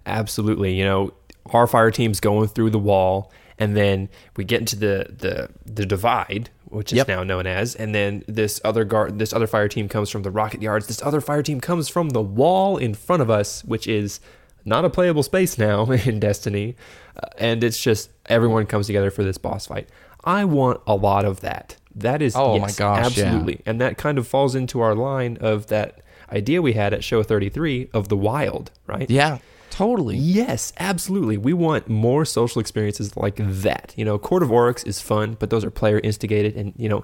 Absolutely. 0.07 0.73
You 0.73 0.85
know, 0.85 1.13
our 1.51 1.67
fire 1.67 1.91
team's 1.91 2.19
going 2.19 2.47
through 2.47 2.71
the 2.71 2.79
wall, 2.79 3.31
and 3.59 3.77
then 3.77 4.09
we 4.35 4.43
get 4.43 4.61
into 4.61 4.75
the 4.75 5.05
the, 5.15 5.49
the 5.71 5.85
divide, 5.85 6.49
which 6.65 6.91
is 6.93 6.97
yep. 6.97 7.07
now 7.07 7.21
known 7.21 7.45
as, 7.45 7.75
and 7.75 7.93
then 7.93 8.23
this 8.27 8.59
other 8.65 8.85
guard, 8.85 9.19
this 9.19 9.33
other 9.33 9.45
fire 9.45 9.67
team 9.67 9.87
comes 9.87 10.09
from 10.09 10.23
the 10.23 10.31
rocket 10.31 10.63
yards. 10.63 10.87
This 10.87 11.03
other 11.03 11.21
fire 11.21 11.43
team 11.43 11.61
comes 11.61 11.89
from 11.89 12.09
the 12.09 12.23
wall 12.23 12.77
in 12.77 12.95
front 12.95 13.21
of 13.21 13.29
us, 13.29 13.63
which 13.65 13.87
is 13.87 14.19
not 14.65 14.85
a 14.85 14.89
playable 14.89 15.23
space 15.23 15.57
now 15.57 15.89
in 15.91 16.19
Destiny, 16.19 16.75
uh, 17.15 17.27
and 17.37 17.63
it's 17.63 17.81
just 17.81 18.09
everyone 18.27 18.65
comes 18.65 18.87
together 18.87 19.11
for 19.11 19.23
this 19.23 19.37
boss 19.37 19.67
fight. 19.67 19.89
I 20.23 20.45
want 20.45 20.81
a 20.87 20.95
lot 20.95 21.25
of 21.25 21.41
that. 21.41 21.77
That 21.95 22.21
is 22.21 22.35
oh 22.35 22.55
yes, 22.55 22.61
my 22.61 22.71
gosh, 22.71 23.05
absolutely, 23.05 23.55
yeah. 23.55 23.71
and 23.71 23.81
that 23.81 23.97
kind 23.97 24.17
of 24.17 24.27
falls 24.27 24.55
into 24.55 24.79
our 24.81 24.95
line 24.95 25.37
of 25.41 25.67
that 25.67 26.01
idea 26.31 26.61
we 26.61 26.73
had 26.73 26.93
at 26.93 27.03
show 27.03 27.21
33 27.21 27.89
of 27.93 28.09
the 28.09 28.17
wild, 28.17 28.71
right? 28.87 29.09
Yeah, 29.09 29.37
Totally. 29.73 30.17
Yes, 30.17 30.71
absolutely. 30.79 31.35
We 31.35 31.51
want 31.51 31.89
more 31.89 32.25
social 32.25 32.61
experiences 32.61 33.17
like 33.17 33.37
that. 33.37 33.91
You 33.97 34.05
know, 34.05 34.19
Court 34.19 34.43
of 34.43 34.51
Oryx 34.51 34.83
is 34.83 35.01
fun, 35.01 35.35
but 35.39 35.49
those 35.49 35.65
are 35.65 35.71
player 35.71 35.99
instigated 36.03 36.55
and, 36.55 36.73
you 36.77 36.87
know, 36.87 37.03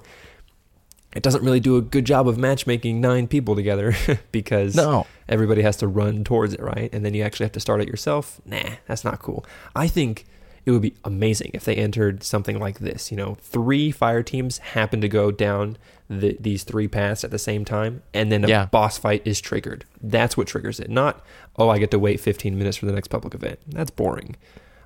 it 1.16 1.24
doesn't 1.24 1.44
really 1.44 1.60
do 1.60 1.76
a 1.78 1.82
good 1.82 2.06
job 2.06 2.28
of 2.28 2.38
matchmaking 2.38 3.02
nine 3.02 3.28
people 3.28 3.56
together 3.56 3.96
because 4.32 4.76
No. 4.76 5.08
everybody 5.28 5.62
has 5.64 5.76
to 5.78 5.88
run 5.88 6.24
towards 6.24 6.54
it, 6.54 6.60
right? 6.62 6.90
And 6.94 7.04
then 7.06 7.14
you 7.14 7.24
actually 7.24 7.46
have 7.46 7.54
to 7.54 7.60
start 7.60 7.82
it 7.82 7.88
yourself. 7.88 8.40
Nah, 8.46 8.72
that's 8.88 9.04
not 9.04 9.20
cool. 9.20 9.46
I 9.76 9.88
think 9.88 10.26
it 10.66 10.72
would 10.72 10.82
be 10.84 10.94
amazing 11.04 11.50
if 11.56 11.64
they 11.66 11.76
entered 11.76 12.22
something 12.22 12.60
like 12.60 12.80
this. 12.80 13.10
You 13.10 13.18
know, 13.18 13.38
three 13.42 13.90
fire 13.92 14.22
teams 14.22 14.60
happen 14.60 15.02
to 15.02 15.08
go 15.10 15.32
down 15.32 15.78
the, 16.10 16.38
these 16.40 16.64
three 16.64 16.88
paths 16.88 17.24
at 17.24 17.32
the 17.32 17.40
same 17.40 17.66
time, 17.66 18.04
and 18.14 18.32
then 18.32 18.44
a 18.44 18.48
Yeah. 18.48 18.66
boss 18.66 18.98
fight 18.98 19.22
is 19.26 19.40
triggered. 19.42 19.86
That's 20.02 20.36
what 20.38 20.48
triggers 20.48 20.80
it. 20.80 20.90
Not, 20.90 21.24
oh, 21.58 21.70
I 21.70 21.80
get 21.80 21.90
to 21.92 22.00
wait 22.00 22.20
15 22.20 22.58
minutes 22.58 22.78
for 22.78 22.86
the 22.86 22.92
next 22.92 23.08
public 23.08 23.34
event. 23.34 23.60
That's 23.68 23.90
boring. 23.92 24.36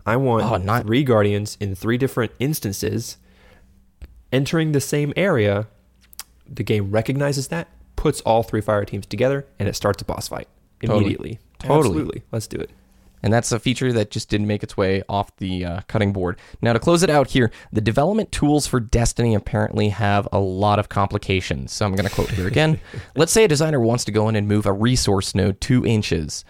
I 0.06 0.16
want 0.18 0.44
Oh, 0.50 0.58
not- 0.58 0.84
three 0.86 1.04
guardians 1.04 1.58
in 1.60 1.76
three 1.76 1.98
different 1.98 2.32
instances 2.40 3.18
entering 4.32 4.72
the 4.72 4.82
same 4.82 5.14
area. 5.16 5.68
The 6.48 6.64
game 6.64 6.92
recognizes 6.92 7.48
that, 7.50 7.68
puts 7.96 8.22
all 8.22 8.44
three 8.44 8.62
fire 8.62 8.86
teams 8.86 9.06
together, 9.06 9.46
and 9.60 9.70
it 9.70 9.76
starts 9.76 10.02
a 10.02 10.06
boss 10.06 10.28
fight 10.28 10.48
Totally. 10.82 11.00
immediately. 11.00 11.40
Totally. 11.60 11.80
Absolutely. 11.90 12.24
Let's 12.32 12.48
do 12.48 12.58
it. 12.58 12.70
And 13.24 13.32
that's 13.32 13.54
a 13.54 13.60
feature 13.60 13.94
that 13.94 14.12
just 14.12 14.28
didn't 14.28 14.48
make 14.48 14.64
its 14.64 14.76
way 14.76 15.02
off 15.08 15.34
the 15.38 15.64
uh, 15.64 15.82
cutting 15.88 16.12
board. 16.12 16.38
Now, 16.62 16.74
to 16.74 16.80
close 16.80 17.04
it 17.04 17.10
out 17.10 17.30
here, 17.30 17.52
the 17.72 17.80
development 17.80 18.34
tools 18.34 18.68
for 18.68 18.82
Destiny 18.82 19.34
apparently 19.34 19.90
have 19.90 20.28
a 20.34 20.40
lot 20.40 20.78
of 20.78 20.90
complications. 20.90 21.72
So 21.72 21.86
I'm 21.86 21.96
going 21.96 22.08
to 22.08 22.14
quote 22.14 22.32
here 22.32 22.48
again. 22.48 22.82
Let's 23.16 23.32
say 23.32 23.46
a 23.46 23.48
designer 23.48 23.80
wants 23.80 24.04
to 24.06 24.12
go 24.12 24.28
in 24.28 24.36
and 24.36 24.46
move 24.46 24.66
a 24.66 24.74
resource 24.74 25.34
node 25.34 25.62
two 25.62 25.86
inches. 25.86 26.44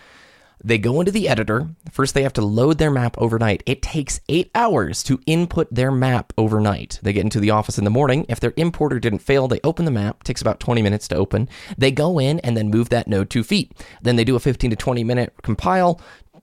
They 0.65 0.77
go 0.77 1.01
into 1.01 1.11
the 1.11 1.27
editor. 1.27 1.67
First, 1.91 2.13
they 2.13 2.23
have 2.23 2.33
to 2.33 2.41
load 2.41 2.77
their 2.77 2.89
map 2.89 3.17
overnight. 3.17 3.63
It 3.65 3.81
takes 3.81 4.21
eight 4.29 4.49
hours 4.55 5.03
to 5.03 5.19
input 5.25 5.67
their 5.69 5.91
map 5.91 6.31
overnight. 6.37 6.99
They 7.03 7.11
get 7.11 7.25
into 7.25 7.41
the 7.41 7.49
office 7.49 7.77
in 7.77 7.83
the 7.83 7.89
morning. 7.89 8.25
If 8.29 8.39
their 8.39 8.53
importer 8.55 8.97
didn't 8.97 9.19
fail, 9.19 9.49
they 9.49 9.59
open 9.63 9.83
the 9.83 9.91
map. 9.91 10.23
takes 10.23 10.41
about 10.41 10.61
20 10.61 10.81
minutes 10.81 11.09
to 11.09 11.15
open. 11.15 11.49
They 11.77 11.91
go 11.91 12.17
in 12.17 12.39
and 12.39 12.55
then 12.55 12.69
move 12.69 12.87
that 12.89 13.09
node 13.09 13.29
two 13.29 13.43
feet. 13.43 13.73
Then 14.01 14.15
they 14.15 14.23
do 14.23 14.37
a 14.37 14.39
15 14.39 14.69
to 14.69 14.75
20 14.77 15.03
minute 15.03 15.33
compile 15.41 15.99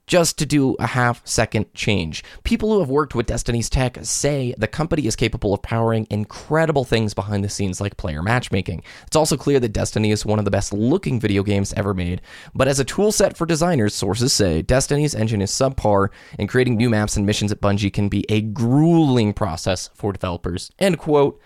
just 0.07 0.37
to 0.39 0.45
do 0.45 0.75
a 0.79 0.87
half 0.87 1.25
second 1.25 1.73
change. 1.73 2.23
People 2.43 2.73
who 2.73 2.79
have 2.79 2.89
worked 2.89 3.15
with 3.15 3.27
Destiny's 3.27 3.69
tech 3.69 3.97
say 4.01 4.53
the 4.57 4.67
company 4.67 5.05
is 5.05 5.15
capable 5.15 5.53
of 5.53 5.61
powering 5.61 6.05
incredible 6.09 6.83
things 6.83 7.13
behind 7.13 7.43
the 7.43 7.49
scenes 7.49 7.79
like 7.79 7.97
player 7.97 8.21
matchmaking. 8.21 8.83
It's 9.07 9.15
also 9.15 9.37
clear 9.37 9.59
that 9.59 9.73
Destiny 9.73 10.11
is 10.11 10.25
one 10.25 10.39
of 10.39 10.45
the 10.45 10.51
best 10.51 10.73
looking 10.73 11.19
video 11.19 11.43
games 11.43 11.73
ever 11.73 11.93
made, 11.93 12.21
but 12.53 12.67
as 12.67 12.79
a 12.79 12.85
tool 12.85 13.11
set 13.11 13.37
for 13.37 13.45
designers, 13.45 13.93
sources 13.93 14.33
say 14.33 14.61
Destiny's 14.61 15.15
engine 15.15 15.41
is 15.41 15.51
subpar 15.51 16.09
and 16.37 16.49
creating 16.49 16.75
new 16.75 16.89
maps 16.89 17.15
and 17.15 17.25
missions 17.25 17.51
at 17.51 17.61
Bungie 17.61 17.93
can 17.93 18.09
be 18.09 18.25
a 18.27 18.41
grueling 18.41 19.33
process 19.33 19.89
for 19.93 20.11
developers. 20.11 20.71
End 20.79 20.97
quote. 20.97 21.39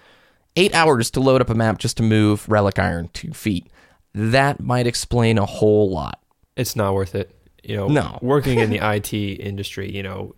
Eight 0.58 0.74
hours 0.74 1.12
to 1.12 1.20
load 1.20 1.42
up 1.42 1.50
a 1.50 1.54
map 1.54 1.80
just 1.80 1.98
to 1.98 2.04
move 2.04 2.48
Relic 2.48 2.80
Iron 2.80 3.10
two 3.12 3.34
feet. 3.34 3.68
That 4.14 4.62
might 4.62 4.88
explain 4.88 5.38
a 5.38 5.46
whole 5.46 5.92
lot. 5.92 6.24
It's 6.56 6.78
not 6.78 6.94
worth 6.94 7.14
it. 7.14 7.35
You 7.68 7.76
know, 7.76 7.88
No. 7.88 8.20
working 8.22 8.60
in 8.60 8.70
the 8.70 8.80
IT 8.82 9.14
industry, 9.14 9.92
you 9.92 10.04
know, 10.04 10.36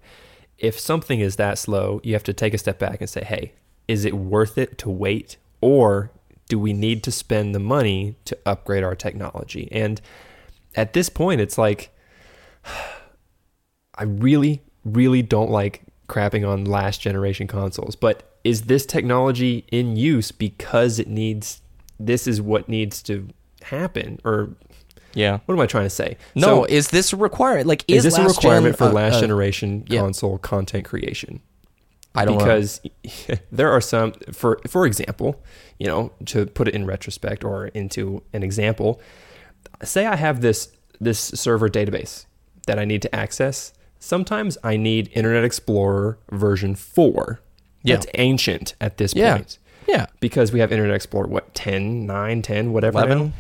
if 0.58 0.80
something 0.80 1.20
is 1.20 1.36
that 1.36 1.58
slow, 1.58 2.02
you 2.04 2.14
have 2.14 2.24
to 2.24 2.34
take 2.34 2.54
a 2.54 2.58
step 2.58 2.80
back 2.80 3.00
and 3.00 3.10
say, 3.10 3.24
hey, 3.24 3.54
is 3.88 4.06
it 4.06 4.14
worth 4.14 4.58
it 4.58 4.78
to 4.80 4.90
wait? 4.90 5.38
Or 5.62 6.12
do 6.50 6.58
we 6.60 6.74
need 6.74 7.04
to 7.04 7.12
spend 7.12 7.54
the 7.54 7.60
money 7.60 8.16
to 8.26 8.38
upgrade 8.46 8.84
our 8.84 8.96
technology? 8.96 9.68
And 9.72 10.02
at 10.76 10.94
this 10.94 11.10
point, 11.10 11.42
it's 11.42 11.58
like, 11.58 11.96
I 13.96 14.04
really, 14.04 14.62
really 14.86 15.22
don't 15.22 15.50
like 15.50 15.84
crapping 16.08 16.48
on 16.48 16.66
last 16.66 17.02
generation 17.02 17.48
consoles, 17.48 17.96
but 17.96 18.38
is 18.44 18.64
this 18.64 18.86
technology 18.86 19.66
in 19.72 19.96
use 19.98 20.32
because 20.32 21.00
it 21.00 21.08
needs, 21.08 21.62
this 22.00 22.28
is 22.28 22.42
what 22.42 22.70
needs 22.70 23.02
to 23.04 23.28
happen? 23.64 24.20
Or 24.24 24.56
Yeah. 25.14 25.40
what 25.46 25.56
am 25.56 25.60
I 25.62 25.66
trying 25.66 25.86
to 25.86 25.90
say? 25.90 26.18
No, 26.36 26.48
So- 26.48 26.64
is 26.66 26.90
this 26.90 27.14
a 27.14 27.18
requirement? 27.18 27.68
Like, 27.68 27.84
is 27.88 28.06
is, 28.06 28.16
this 28.16 28.18
a 28.18 28.28
requirement 28.28 28.78
gen, 28.78 28.88
for 28.88 28.92
uh, 28.92 28.94
last 28.94 29.16
uh, 29.16 29.22
generation 29.22 29.86
yeah. 29.88 30.02
console 30.02 30.38
content 30.38 30.86
creation? 30.86 31.42
I 32.16 32.26
don't 32.26 32.38
know. 32.38 32.46
because 32.46 32.82
there 33.52 33.72
are 33.72 33.82
some 33.82 34.14
for 34.32 34.60
for 34.68 34.86
example, 34.88 35.42
you 35.78 35.88
know, 35.88 36.12
to 36.26 36.48
put 36.48 36.68
it 36.68 36.74
in 36.74 36.86
retrospect 36.86 37.44
or 37.44 37.68
into 37.68 38.24
an 38.34 38.42
example, 38.44 39.00
say 39.84 40.06
I 40.06 40.16
have 40.16 40.42
this 40.42 40.70
this 41.00 41.20
server 41.20 41.70
database 41.70 42.26
that 42.66 42.80
I 42.80 42.86
need 42.86 43.02
to 43.04 43.16
access. 43.16 43.74
Sometimes 44.00 44.58
I 44.64 44.78
need 44.78 45.10
Internet 45.14 45.44
Explorer 45.44 46.18
version 46.32 46.76
4. 46.76 47.40
Yeah. 47.84 47.96
That's 47.96 48.08
ancient 48.16 48.76
at 48.82 48.98
this 48.98 49.14
Yeah. 49.16 49.38
point. 49.38 49.58
Yeah. 49.88 50.08
Because 50.20 50.52
we 50.52 50.60
have 50.60 50.72
Internet 50.72 50.96
Explorer 50.96 51.28
what 51.28 51.54
10, 51.54 52.06
9, 52.06 52.42
10, 52.42 52.74
whatever 52.74 53.00
11, 53.00 53.18
now. 53.18 53.32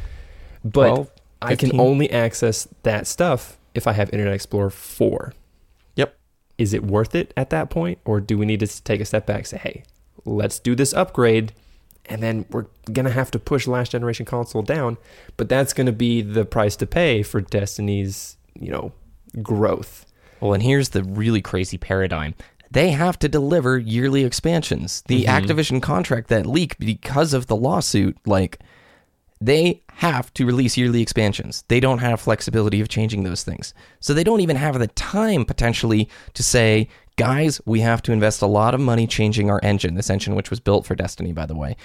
But 0.63 0.87
12, 0.89 1.11
I 1.41 1.55
can 1.55 1.79
only 1.79 2.09
access 2.11 2.67
that 2.83 3.07
stuff 3.07 3.57
if 3.73 3.87
I 3.87 3.93
have 3.93 4.09
Internet 4.11 4.33
Explorer 4.33 4.69
4 4.69 5.33
Yep. 5.95 6.17
is 6.57 6.73
it 6.73 6.83
worth 6.83 7.13
it 7.15 7.33
at 7.37 7.49
that 7.51 7.69
point 7.69 7.99
or 8.05 8.19
do 8.19 8.37
we 8.37 8.45
need 8.45 8.59
to 8.61 8.83
take 8.83 9.01
a 9.01 9.05
step 9.05 9.25
back 9.25 9.37
and 9.37 9.47
say 9.47 9.57
hey 9.57 9.83
let's 10.25 10.59
do 10.59 10.75
this 10.75 10.93
upgrade 10.93 11.53
and 12.05 12.23
then 12.23 12.45
we're 12.49 12.65
gonna 12.91 13.11
have 13.11 13.29
to 13.31 13.39
push 13.39 13.67
last 13.67 13.91
generation 13.91 14.25
console 14.25 14.61
down 14.63 14.97
but 15.37 15.47
that's 15.49 15.73
gonna 15.73 15.91
be 15.91 16.21
the 16.21 16.45
price 16.45 16.75
to 16.77 16.87
pay 16.87 17.21
for 17.21 17.41
destiny's 17.41 18.37
you 18.59 18.71
know 18.71 18.91
growth 19.41 20.05
Well, 20.39 20.53
and 20.53 20.63
here's 20.63 20.89
the 20.89 21.03
really 21.03 21.41
crazy 21.41 21.77
paradigm. 21.77 22.35
They 22.69 22.91
have 22.91 23.17
to 23.19 23.29
deliver 23.29 23.77
yearly 23.77 24.23
expansions. 24.23 25.01
The 25.07 25.23
mm-hmm. 25.25 25.45
Activision 25.45 25.81
contract 25.81 26.27
that 26.27 26.45
leaked 26.45 26.79
because 26.79 27.33
of 27.33 27.47
the 27.47 27.55
lawsuit, 27.55 28.17
like, 28.25 28.59
they 29.39 29.83
have 29.93 30.33
to 30.35 30.45
release 30.45 30.77
yearly 30.77 31.01
expansions. 31.01 31.63
They 31.67 31.79
don't 31.79 31.99
have 31.99 32.19
flexibility 32.19 32.81
of 32.81 32.89
changing 32.89 33.23
those 33.23 33.43
things. 33.43 33.73
So 33.99 34.13
they 34.13 34.23
don't 34.23 34.41
even 34.41 34.55
have 34.55 34.77
the 34.79 34.87
time 34.87 35.45
potentially 35.45 36.09
to 36.33 36.43
say, 36.43 36.87
guys, 37.17 37.61
we 37.65 37.81
have 37.81 38.01
to 38.03 38.11
invest 38.11 38.41
a 38.41 38.47
lot 38.47 38.73
of 38.73 38.79
money 38.79 39.07
changing 39.07 39.49
our 39.49 39.59
engine, 39.63 39.95
this 39.95 40.09
engine 40.09 40.35
which 40.35 40.49
was 40.49 40.59
built 40.59 40.85
for 40.85 40.95
Destiny, 40.95 41.33
by 41.33 41.45
the 41.45 41.55
way. 41.55 41.75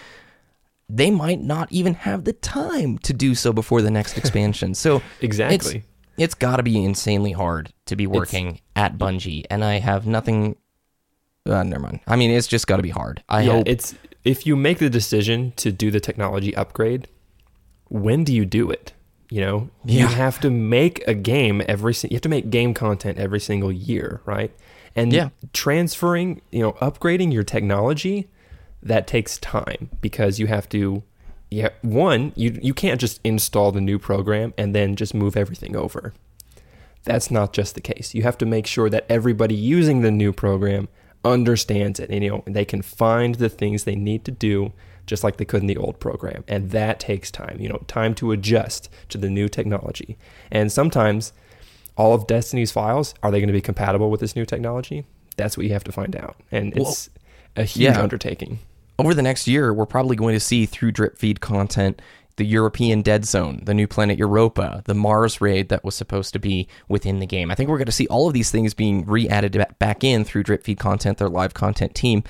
They 0.89 1.11
might 1.11 1.41
not 1.41 1.71
even 1.73 1.95
have 1.95 2.25
the 2.25 2.33
time 2.35 2.99
to 2.99 3.13
do 3.13 3.35
so 3.35 3.53
before 3.53 3.81
the 3.83 3.91
next 3.91 4.19
expansion. 4.19 4.75
So 4.75 5.03
Exactly. 5.21 5.77
it's, 5.79 5.87
it's 6.19 6.35
got 6.35 6.57
to 6.57 6.63
be 6.63 6.83
insanely 6.83 7.33
hard 7.33 7.73
to 7.87 7.97
be 7.97 8.07
working 8.07 8.61
at 8.77 8.99
Bungie, 8.99 9.45
and 9.51 9.65
I 9.65 9.79
have 9.79 10.07
nothing. 10.07 10.57
Uh, 11.47 11.63
never 11.63 11.83
mind. 11.83 12.01
I 12.07 12.17
mean, 12.17 12.31
it's 12.31 12.47
just 12.47 12.67
got 12.67 12.77
to 12.77 12.83
be 12.83 12.91
hard. 12.91 13.25
I 13.29 13.43
yeah 13.43 13.53
hope. 13.53 13.69
it's 13.69 13.95
if 14.23 14.47
you 14.47 14.55
make 14.55 14.79
the 14.79 14.91
decision 14.91 15.53
to 15.57 15.73
do 15.73 15.91
the 15.91 15.99
technology 15.99 16.55
upgrade 16.55 17.09
when 17.93 18.25
do 18.25 18.33
you 18.35 18.45
do 18.45 18.71
it 18.71 18.93
you 19.29 19.41
know 19.41 19.69
you 19.85 20.07
have 20.07 20.41
to 20.41 20.51
make 20.51 21.07
a 21.07 21.15
game 21.15 21.63
every 21.69 21.95
you 22.03 22.15
have 22.17 22.21
to 22.23 22.29
make 22.29 22.49
game 22.51 22.73
content 22.75 23.19
every 23.19 23.41
single 23.41 23.71
year 23.73 24.21
right 24.25 24.51
and 24.97 25.13
Yeah. 25.13 25.29
transferring 25.53 26.41
you 26.51 26.61
know 26.61 26.73
upgrading 26.75 27.33
your 27.33 27.43
technology 27.43 28.29
that 28.83 29.07
takes 29.07 29.39
time 29.39 29.91
because 30.01 30.39
you 30.39 30.47
have 30.47 30.69
to 30.71 31.03
yeah 31.51 31.69
one 31.83 32.33
you 32.35 32.59
you 32.63 32.75
can't 32.75 33.01
just 33.01 33.21
install 33.25 33.73
the 33.73 33.81
new 33.81 33.99
program 33.99 34.55
and 34.57 34.75
then 34.75 34.97
just 34.97 35.13
move 35.15 35.37
everything 35.37 35.77
over 35.77 36.13
that's 37.05 37.33
not 37.33 37.53
just 37.53 37.75
the 37.75 37.81
case. 37.81 38.15
You 38.15 38.23
have 38.23 38.39
to 38.39 38.47
make 38.47 38.65
sure 38.65 38.89
that 38.89 39.07
everybody 39.09 39.57
using 39.57 40.03
the 40.03 40.11
new 40.13 40.33
program 40.33 40.87
understands 41.25 41.99
it 41.99 42.11
and 42.11 42.23
you 42.23 42.31
know 42.31 42.45
they 42.47 42.65
can 42.65 42.81
find 42.81 43.35
the 43.37 43.49
things 43.49 43.83
they 43.85 43.97
need 43.97 44.25
to 44.25 44.31
do 44.31 44.73
just 45.07 45.25
like 45.25 45.37
they 45.37 45.45
could 45.45 45.61
in 45.61 45.67
the 45.67 45.77
old 45.77 46.01
program. 46.01 46.45
And 46.49 46.71
that 46.71 47.01
takes 47.01 47.31
time, 47.31 47.59
you 47.61 47.69
know, 47.69 47.83
time 47.87 48.15
to 48.17 48.33
adjust 48.33 48.89
to 49.11 49.19
the 49.19 49.31
new 49.31 49.49
technology. 49.49 50.17
And 50.51 50.71
sometimes 50.71 51.33
all 51.97 52.15
of 52.15 52.27
Destiny's 52.27 52.71
files 52.71 53.15
are 53.23 53.31
they 53.31 53.41
going 53.41 53.49
to 53.49 53.53
be 53.53 53.61
compatible 53.61 54.11
with 54.11 54.21
this 54.21 54.37
new 54.37 54.45
technology? 54.45 55.05
That's 55.37 55.57
what 55.57 55.67
you 55.67 55.73
have 55.73 55.85
to 55.85 55.93
find 55.93 56.15
out. 56.17 56.37
And 56.51 56.77
it's 56.77 57.11
a 57.57 57.65
huge 57.65 57.95
yeah. 57.95 58.01
undertaking. 58.01 58.59
over 58.99 59.15
the 59.15 59.23
next 59.23 59.47
year, 59.47 59.73
we're 59.73 59.87
probably 59.87 60.17
going 60.17 60.35
to 60.35 60.41
see 60.41 60.67
through 60.67 60.93
drip 60.93 61.19
feed 61.19 61.41
content 61.41 62.01
the 62.37 62.45
European 62.47 63.03
Dead 63.03 63.25
Zone, 63.25 63.61
the 63.65 63.75
new 63.75 63.87
planet 63.87 64.19
Europa, 64.19 64.83
the 64.87 64.95
Mars 64.95 65.41
raid 65.41 65.69
that 65.69 65.85
was 65.85 65.95
supposed 65.95 66.33
to 66.33 66.39
be 66.39 66.67
within 66.89 67.19
the 67.19 67.27
game. 67.27 67.51
I 67.51 67.55
think 67.55 67.69
we're 67.69 67.79
going 67.79 67.87
to 67.87 67.93
see 67.93 68.07
all 68.07 68.27
of 68.27 68.35
these 68.35 68.51
things 68.51 68.73
being 68.73 69.05
re-added 69.05 69.67
back 69.79 70.03
in 70.03 70.25
through 70.25 70.45
drip 70.45 70.65
feed 70.65 70.79
content, 70.79 71.19
their 71.19 71.29
live 71.29 71.53
content 71.53 71.95
team. 71.95 72.25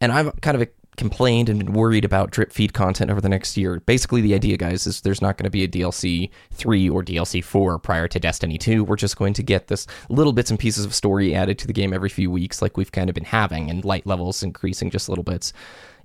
And 0.00 0.12
I'm 0.12 0.30
kind 0.40 0.60
of 0.60 0.68
complained 1.00 1.48
and 1.48 1.58
been 1.58 1.72
worried 1.72 2.04
about 2.04 2.30
drip 2.30 2.52
feed 2.52 2.74
content 2.74 3.10
over 3.10 3.22
the 3.22 3.28
next 3.28 3.56
year. 3.56 3.80
Basically, 3.80 4.20
the 4.20 4.34
idea, 4.34 4.58
guys, 4.58 4.86
is 4.86 5.00
there's 5.00 5.22
not 5.22 5.38
going 5.38 5.44
to 5.44 5.50
be 5.50 5.64
a 5.64 5.68
DLC 5.68 6.30
3 6.52 6.90
or 6.90 7.02
DLC 7.02 7.42
4 7.42 7.78
prior 7.78 8.06
to 8.06 8.20
Destiny 8.20 8.58
2. 8.58 8.84
We're 8.84 8.96
just 8.96 9.16
going 9.16 9.32
to 9.32 9.42
get 9.42 9.68
this 9.68 9.86
little 10.10 10.34
bits 10.34 10.50
and 10.50 10.60
pieces 10.60 10.84
of 10.84 10.94
story 10.94 11.34
added 11.34 11.58
to 11.58 11.66
the 11.66 11.72
game 11.72 11.94
every 11.94 12.10
few 12.10 12.30
weeks, 12.30 12.60
like 12.60 12.76
we've 12.76 12.92
kind 12.92 13.08
of 13.08 13.14
been 13.14 13.24
having, 13.24 13.70
and 13.70 13.82
light 13.82 14.06
levels 14.06 14.42
increasing 14.42 14.90
just 14.90 15.08
little 15.08 15.24
bits. 15.24 15.54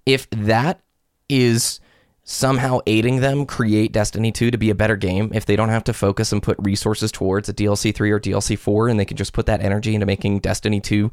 If 0.05 0.29
that 0.29 0.79
is 1.27 1.81
somehow 2.23 2.79
aiding 2.87 3.19
them 3.19 3.45
create 3.45 3.91
Destiny 3.91 4.31
2 4.31 4.49
to 4.49 4.57
be 4.57 4.71
a 4.71 4.75
better 4.75 4.95
game 4.95 5.29
if 5.33 5.45
they 5.45 5.55
don't 5.55 5.69
have 5.69 5.83
to 5.83 5.93
focus 5.93 6.31
and 6.31 6.41
put 6.41 6.57
resources 6.59 7.11
towards 7.11 7.47
a 7.47 7.53
DLC 7.53 7.93
3 7.93 8.09
or 8.09 8.19
DLC 8.19 8.57
4 8.57 8.89
and 8.89 8.99
they 8.99 9.05
can 9.05 9.15
just 9.17 9.33
put 9.33 9.45
that 9.45 9.61
energy 9.61 9.93
into 9.93 10.07
making 10.07 10.39
Destiny 10.39 10.81
2 10.81 11.11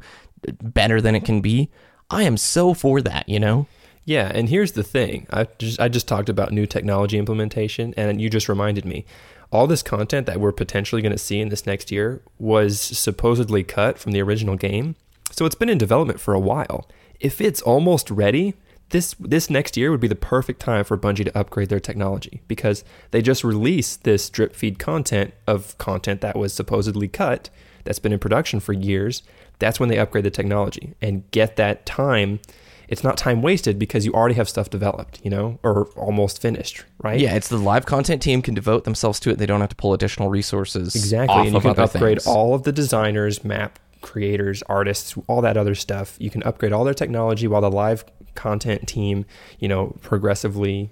better 0.61 1.01
than 1.01 1.13
it 1.13 1.23
can 1.23 1.41
be. 1.41 1.69
I 2.13 2.23
am 2.23 2.37
so 2.37 2.75
for 2.75 3.01
that, 3.01 3.27
you 3.27 3.39
know? 3.39 3.67
Yeah, 4.05 4.31
and 4.33 4.47
here's 4.47 4.73
the 4.73 4.83
thing. 4.83 5.25
I 5.31 5.47
just 5.57 5.79
I 5.79 5.87
just 5.87 6.07
talked 6.07 6.29
about 6.29 6.51
new 6.51 6.67
technology 6.67 7.17
implementation 7.17 7.93
and 7.97 8.21
you 8.21 8.29
just 8.29 8.49
reminded 8.49 8.85
me. 8.85 9.05
All 9.51 9.65
this 9.65 9.83
content 9.83 10.27
that 10.27 10.39
we're 10.39 10.51
potentially 10.51 11.01
going 11.01 11.11
to 11.11 11.17
see 11.17 11.39
in 11.39 11.49
this 11.49 11.65
next 11.65 11.91
year 11.91 12.21
was 12.39 12.79
supposedly 12.79 13.63
cut 13.63 13.97
from 13.97 14.11
the 14.11 14.21
original 14.21 14.55
game. 14.55 14.95
So 15.31 15.45
it's 15.45 15.55
been 15.55 15.69
in 15.69 15.77
development 15.77 16.19
for 16.19 16.33
a 16.33 16.39
while. 16.39 16.87
If 17.19 17.39
it's 17.39 17.61
almost 17.61 18.11
ready, 18.11 18.55
this 18.89 19.15
this 19.19 19.49
next 19.49 19.77
year 19.77 19.89
would 19.89 19.99
be 19.99 20.07
the 20.07 20.15
perfect 20.15 20.59
time 20.59 20.83
for 20.83 20.97
Bungie 20.97 21.25
to 21.25 21.37
upgrade 21.37 21.69
their 21.69 21.79
technology 21.79 22.41
because 22.47 22.83
they 23.11 23.21
just 23.21 23.43
released 23.43 24.03
this 24.03 24.29
drip 24.29 24.55
feed 24.55 24.77
content 24.77 25.33
of 25.47 25.77
content 25.77 26.21
that 26.21 26.35
was 26.35 26.53
supposedly 26.53 27.07
cut 27.07 27.49
that's 27.83 27.99
been 27.99 28.13
in 28.13 28.19
production 28.19 28.59
for 28.59 28.73
years. 28.73 29.23
That's 29.63 29.79
when 29.79 29.87
they 29.89 29.97
upgrade 29.97 30.25
the 30.25 30.29
technology 30.29 30.93
and 31.01 31.29
get 31.31 31.55
that 31.55 31.85
time. 31.85 32.41
It's 32.89 33.01
not 33.03 33.17
time 33.17 33.41
wasted 33.41 33.79
because 33.79 34.05
you 34.05 34.11
already 34.13 34.35
have 34.35 34.49
stuff 34.49 34.69
developed, 34.69 35.21
you 35.23 35.29
know, 35.29 35.57
or 35.63 35.85
almost 35.95 36.41
finished, 36.41 36.83
right? 37.01 37.17
Yeah, 37.17 37.35
it's 37.35 37.47
the 37.47 37.57
live 37.57 37.85
content 37.85 38.21
team 38.21 38.41
can 38.41 38.53
devote 38.53 38.83
themselves 38.83 39.21
to 39.21 39.29
it. 39.29 39.37
They 39.37 39.45
don't 39.45 39.61
have 39.61 39.69
to 39.69 39.75
pull 39.75 39.93
additional 39.93 40.29
resources. 40.29 40.93
Exactly. 40.93 41.47
And 41.47 41.53
you 41.53 41.59
can 41.61 41.79
upgrade 41.79 42.17
things. 42.17 42.27
all 42.27 42.53
of 42.53 42.63
the 42.63 42.73
designers, 42.73 43.43
map 43.43 43.79
creators, 44.01 44.61
artists, 44.63 45.15
all 45.27 45.39
that 45.41 45.55
other 45.55 45.75
stuff. 45.75 46.17
You 46.19 46.29
can 46.29 46.43
upgrade 46.43 46.73
all 46.73 46.83
their 46.83 46.93
technology 46.93 47.47
while 47.47 47.61
the 47.61 47.71
live 47.71 48.03
content 48.35 48.85
team, 48.87 49.25
you 49.59 49.69
know, 49.69 49.95
progressively 50.01 50.91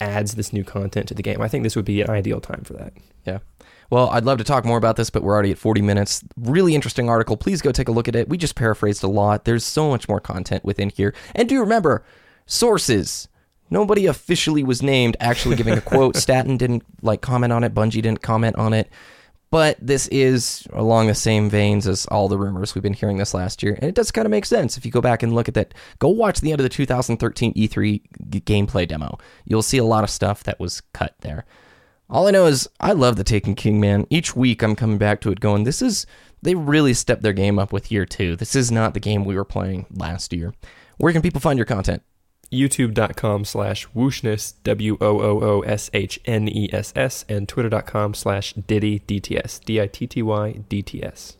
adds 0.00 0.34
this 0.34 0.52
new 0.52 0.64
content 0.64 1.08
to 1.08 1.14
the 1.14 1.22
game. 1.22 1.40
I 1.42 1.48
think 1.48 1.62
this 1.62 1.76
would 1.76 1.84
be 1.84 2.00
an 2.00 2.10
ideal 2.10 2.40
time 2.40 2.62
for 2.64 2.72
that. 2.72 2.94
Yeah. 3.26 3.38
Well, 3.90 4.10
I'd 4.10 4.24
love 4.24 4.38
to 4.38 4.44
talk 4.44 4.64
more 4.64 4.76
about 4.76 4.96
this, 4.96 5.08
but 5.08 5.22
we're 5.22 5.32
already 5.32 5.50
at 5.50 5.58
40 5.58 5.80
minutes. 5.80 6.22
Really 6.36 6.74
interesting 6.74 7.08
article. 7.08 7.36
Please 7.36 7.62
go 7.62 7.72
take 7.72 7.88
a 7.88 7.92
look 7.92 8.08
at 8.08 8.16
it. 8.16 8.28
We 8.28 8.36
just 8.36 8.54
paraphrased 8.54 9.02
a 9.02 9.08
lot. 9.08 9.44
There's 9.44 9.64
so 9.64 9.88
much 9.88 10.08
more 10.08 10.20
content 10.20 10.64
within 10.64 10.90
here. 10.90 11.14
And 11.34 11.48
do 11.48 11.58
remember, 11.60 12.04
sources. 12.44 13.28
Nobody 13.70 14.06
officially 14.06 14.62
was 14.62 14.82
named 14.82 15.16
actually 15.20 15.56
giving 15.56 15.74
a 15.74 15.80
quote. 15.80 16.16
Staten 16.18 16.56
didn't 16.56 16.84
like 17.02 17.22
comment 17.22 17.52
on 17.52 17.64
it. 17.64 17.74
Bungie 17.74 18.02
didn't 18.02 18.22
comment 18.22 18.56
on 18.56 18.72
it. 18.72 18.90
But 19.50 19.78
this 19.80 20.08
is 20.08 20.66
along 20.74 21.06
the 21.06 21.14
same 21.14 21.48
veins 21.48 21.86
as 21.86 22.04
all 22.06 22.28
the 22.28 22.36
rumors 22.36 22.74
we've 22.74 22.82
been 22.82 22.92
hearing 22.92 23.16
this 23.16 23.32
last 23.32 23.62
year. 23.62 23.74
And 23.74 23.84
it 23.88 23.94
does 23.94 24.10
kind 24.10 24.26
of 24.26 24.30
make 24.30 24.44
sense 24.44 24.76
if 24.76 24.84
you 24.84 24.92
go 24.92 25.00
back 25.00 25.22
and 25.22 25.34
look 25.34 25.48
at 25.48 25.54
that. 25.54 25.72
Go 25.98 26.08
watch 26.10 26.42
the 26.42 26.52
end 26.52 26.60
of 26.60 26.64
the 26.64 26.68
2013 26.68 27.54
E3 27.54 28.02
g- 28.28 28.40
gameplay 28.42 28.86
demo. 28.86 29.18
You'll 29.46 29.62
see 29.62 29.78
a 29.78 29.84
lot 29.84 30.04
of 30.04 30.10
stuff 30.10 30.44
that 30.44 30.60
was 30.60 30.82
cut 30.92 31.14
there. 31.20 31.46
All 32.10 32.26
I 32.26 32.30
know 32.30 32.46
is 32.46 32.66
I 32.80 32.92
love 32.92 33.16
the 33.16 33.24
Taken 33.24 33.54
King, 33.54 33.80
man. 33.80 34.06
Each 34.08 34.34
week 34.34 34.62
I'm 34.62 34.74
coming 34.74 34.96
back 34.96 35.20
to 35.20 35.30
it 35.30 35.40
going, 35.40 35.64
this 35.64 35.82
is, 35.82 36.06
they 36.40 36.54
really 36.54 36.94
stepped 36.94 37.20
their 37.22 37.34
game 37.34 37.58
up 37.58 37.70
with 37.70 37.92
year 37.92 38.06
two. 38.06 38.34
This 38.34 38.56
is 38.56 38.70
not 38.72 38.94
the 38.94 39.00
game 39.00 39.26
we 39.26 39.34
were 39.34 39.44
playing 39.44 39.84
last 39.90 40.32
year. 40.32 40.54
Where 40.96 41.12
can 41.12 41.20
people 41.20 41.40
find 41.40 41.58
your 41.58 41.66
content? 41.66 42.02
youtube.com 42.50 43.44
slash 43.44 43.86
wooshness 43.88 44.54
w-o-o-o-s-h-n-e-s-s 44.64 45.14
and 47.28 47.46
twitter.com 47.46 48.14
slash 48.14 48.54
ditty 48.54 49.00
dts 49.00 49.62
d-i-t-t-y 49.64 50.64
d-t-s 50.66 51.37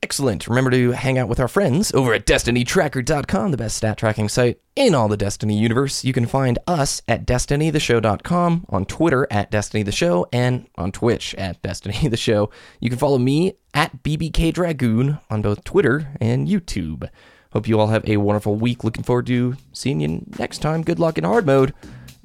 Excellent. 0.00 0.46
Remember 0.46 0.70
to 0.70 0.92
hang 0.92 1.18
out 1.18 1.28
with 1.28 1.40
our 1.40 1.48
friends 1.48 1.92
over 1.92 2.14
at 2.14 2.24
DestinyTracker.com, 2.24 3.50
the 3.50 3.56
best 3.56 3.76
stat 3.76 3.98
tracking 3.98 4.28
site 4.28 4.60
in 4.76 4.94
all 4.94 5.08
the 5.08 5.16
Destiny 5.16 5.58
universe. 5.58 6.04
You 6.04 6.12
can 6.12 6.26
find 6.26 6.56
us 6.68 7.02
at 7.08 7.26
DestinyTheShow.com, 7.26 8.66
on 8.68 8.86
Twitter 8.86 9.26
at 9.30 9.50
Destiny 9.50 9.82
the 9.82 9.90
Show, 9.90 10.28
and 10.32 10.68
on 10.76 10.92
Twitch 10.92 11.34
at 11.34 11.60
Destiny 11.62 12.06
the 12.08 12.16
Show. 12.16 12.50
You 12.78 12.90
can 12.90 12.98
follow 12.98 13.18
me 13.18 13.54
at 13.74 14.04
BBKDragoon 14.04 15.20
on 15.30 15.42
both 15.42 15.64
Twitter 15.64 16.14
and 16.20 16.46
YouTube. 16.46 17.08
Hope 17.52 17.66
you 17.66 17.80
all 17.80 17.88
have 17.88 18.08
a 18.08 18.18
wonderful 18.18 18.54
week. 18.54 18.84
Looking 18.84 19.04
forward 19.04 19.26
to 19.26 19.56
seeing 19.72 20.00
you 20.00 20.24
next 20.38 20.58
time. 20.58 20.82
Good 20.82 21.00
luck 21.00 21.18
in 21.18 21.24
hard 21.24 21.44
mode. 21.44 21.74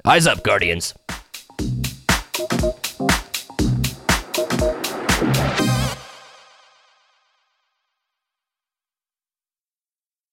Eyes 0.04 0.26
up, 0.26 0.44
Guardians. 0.44 0.94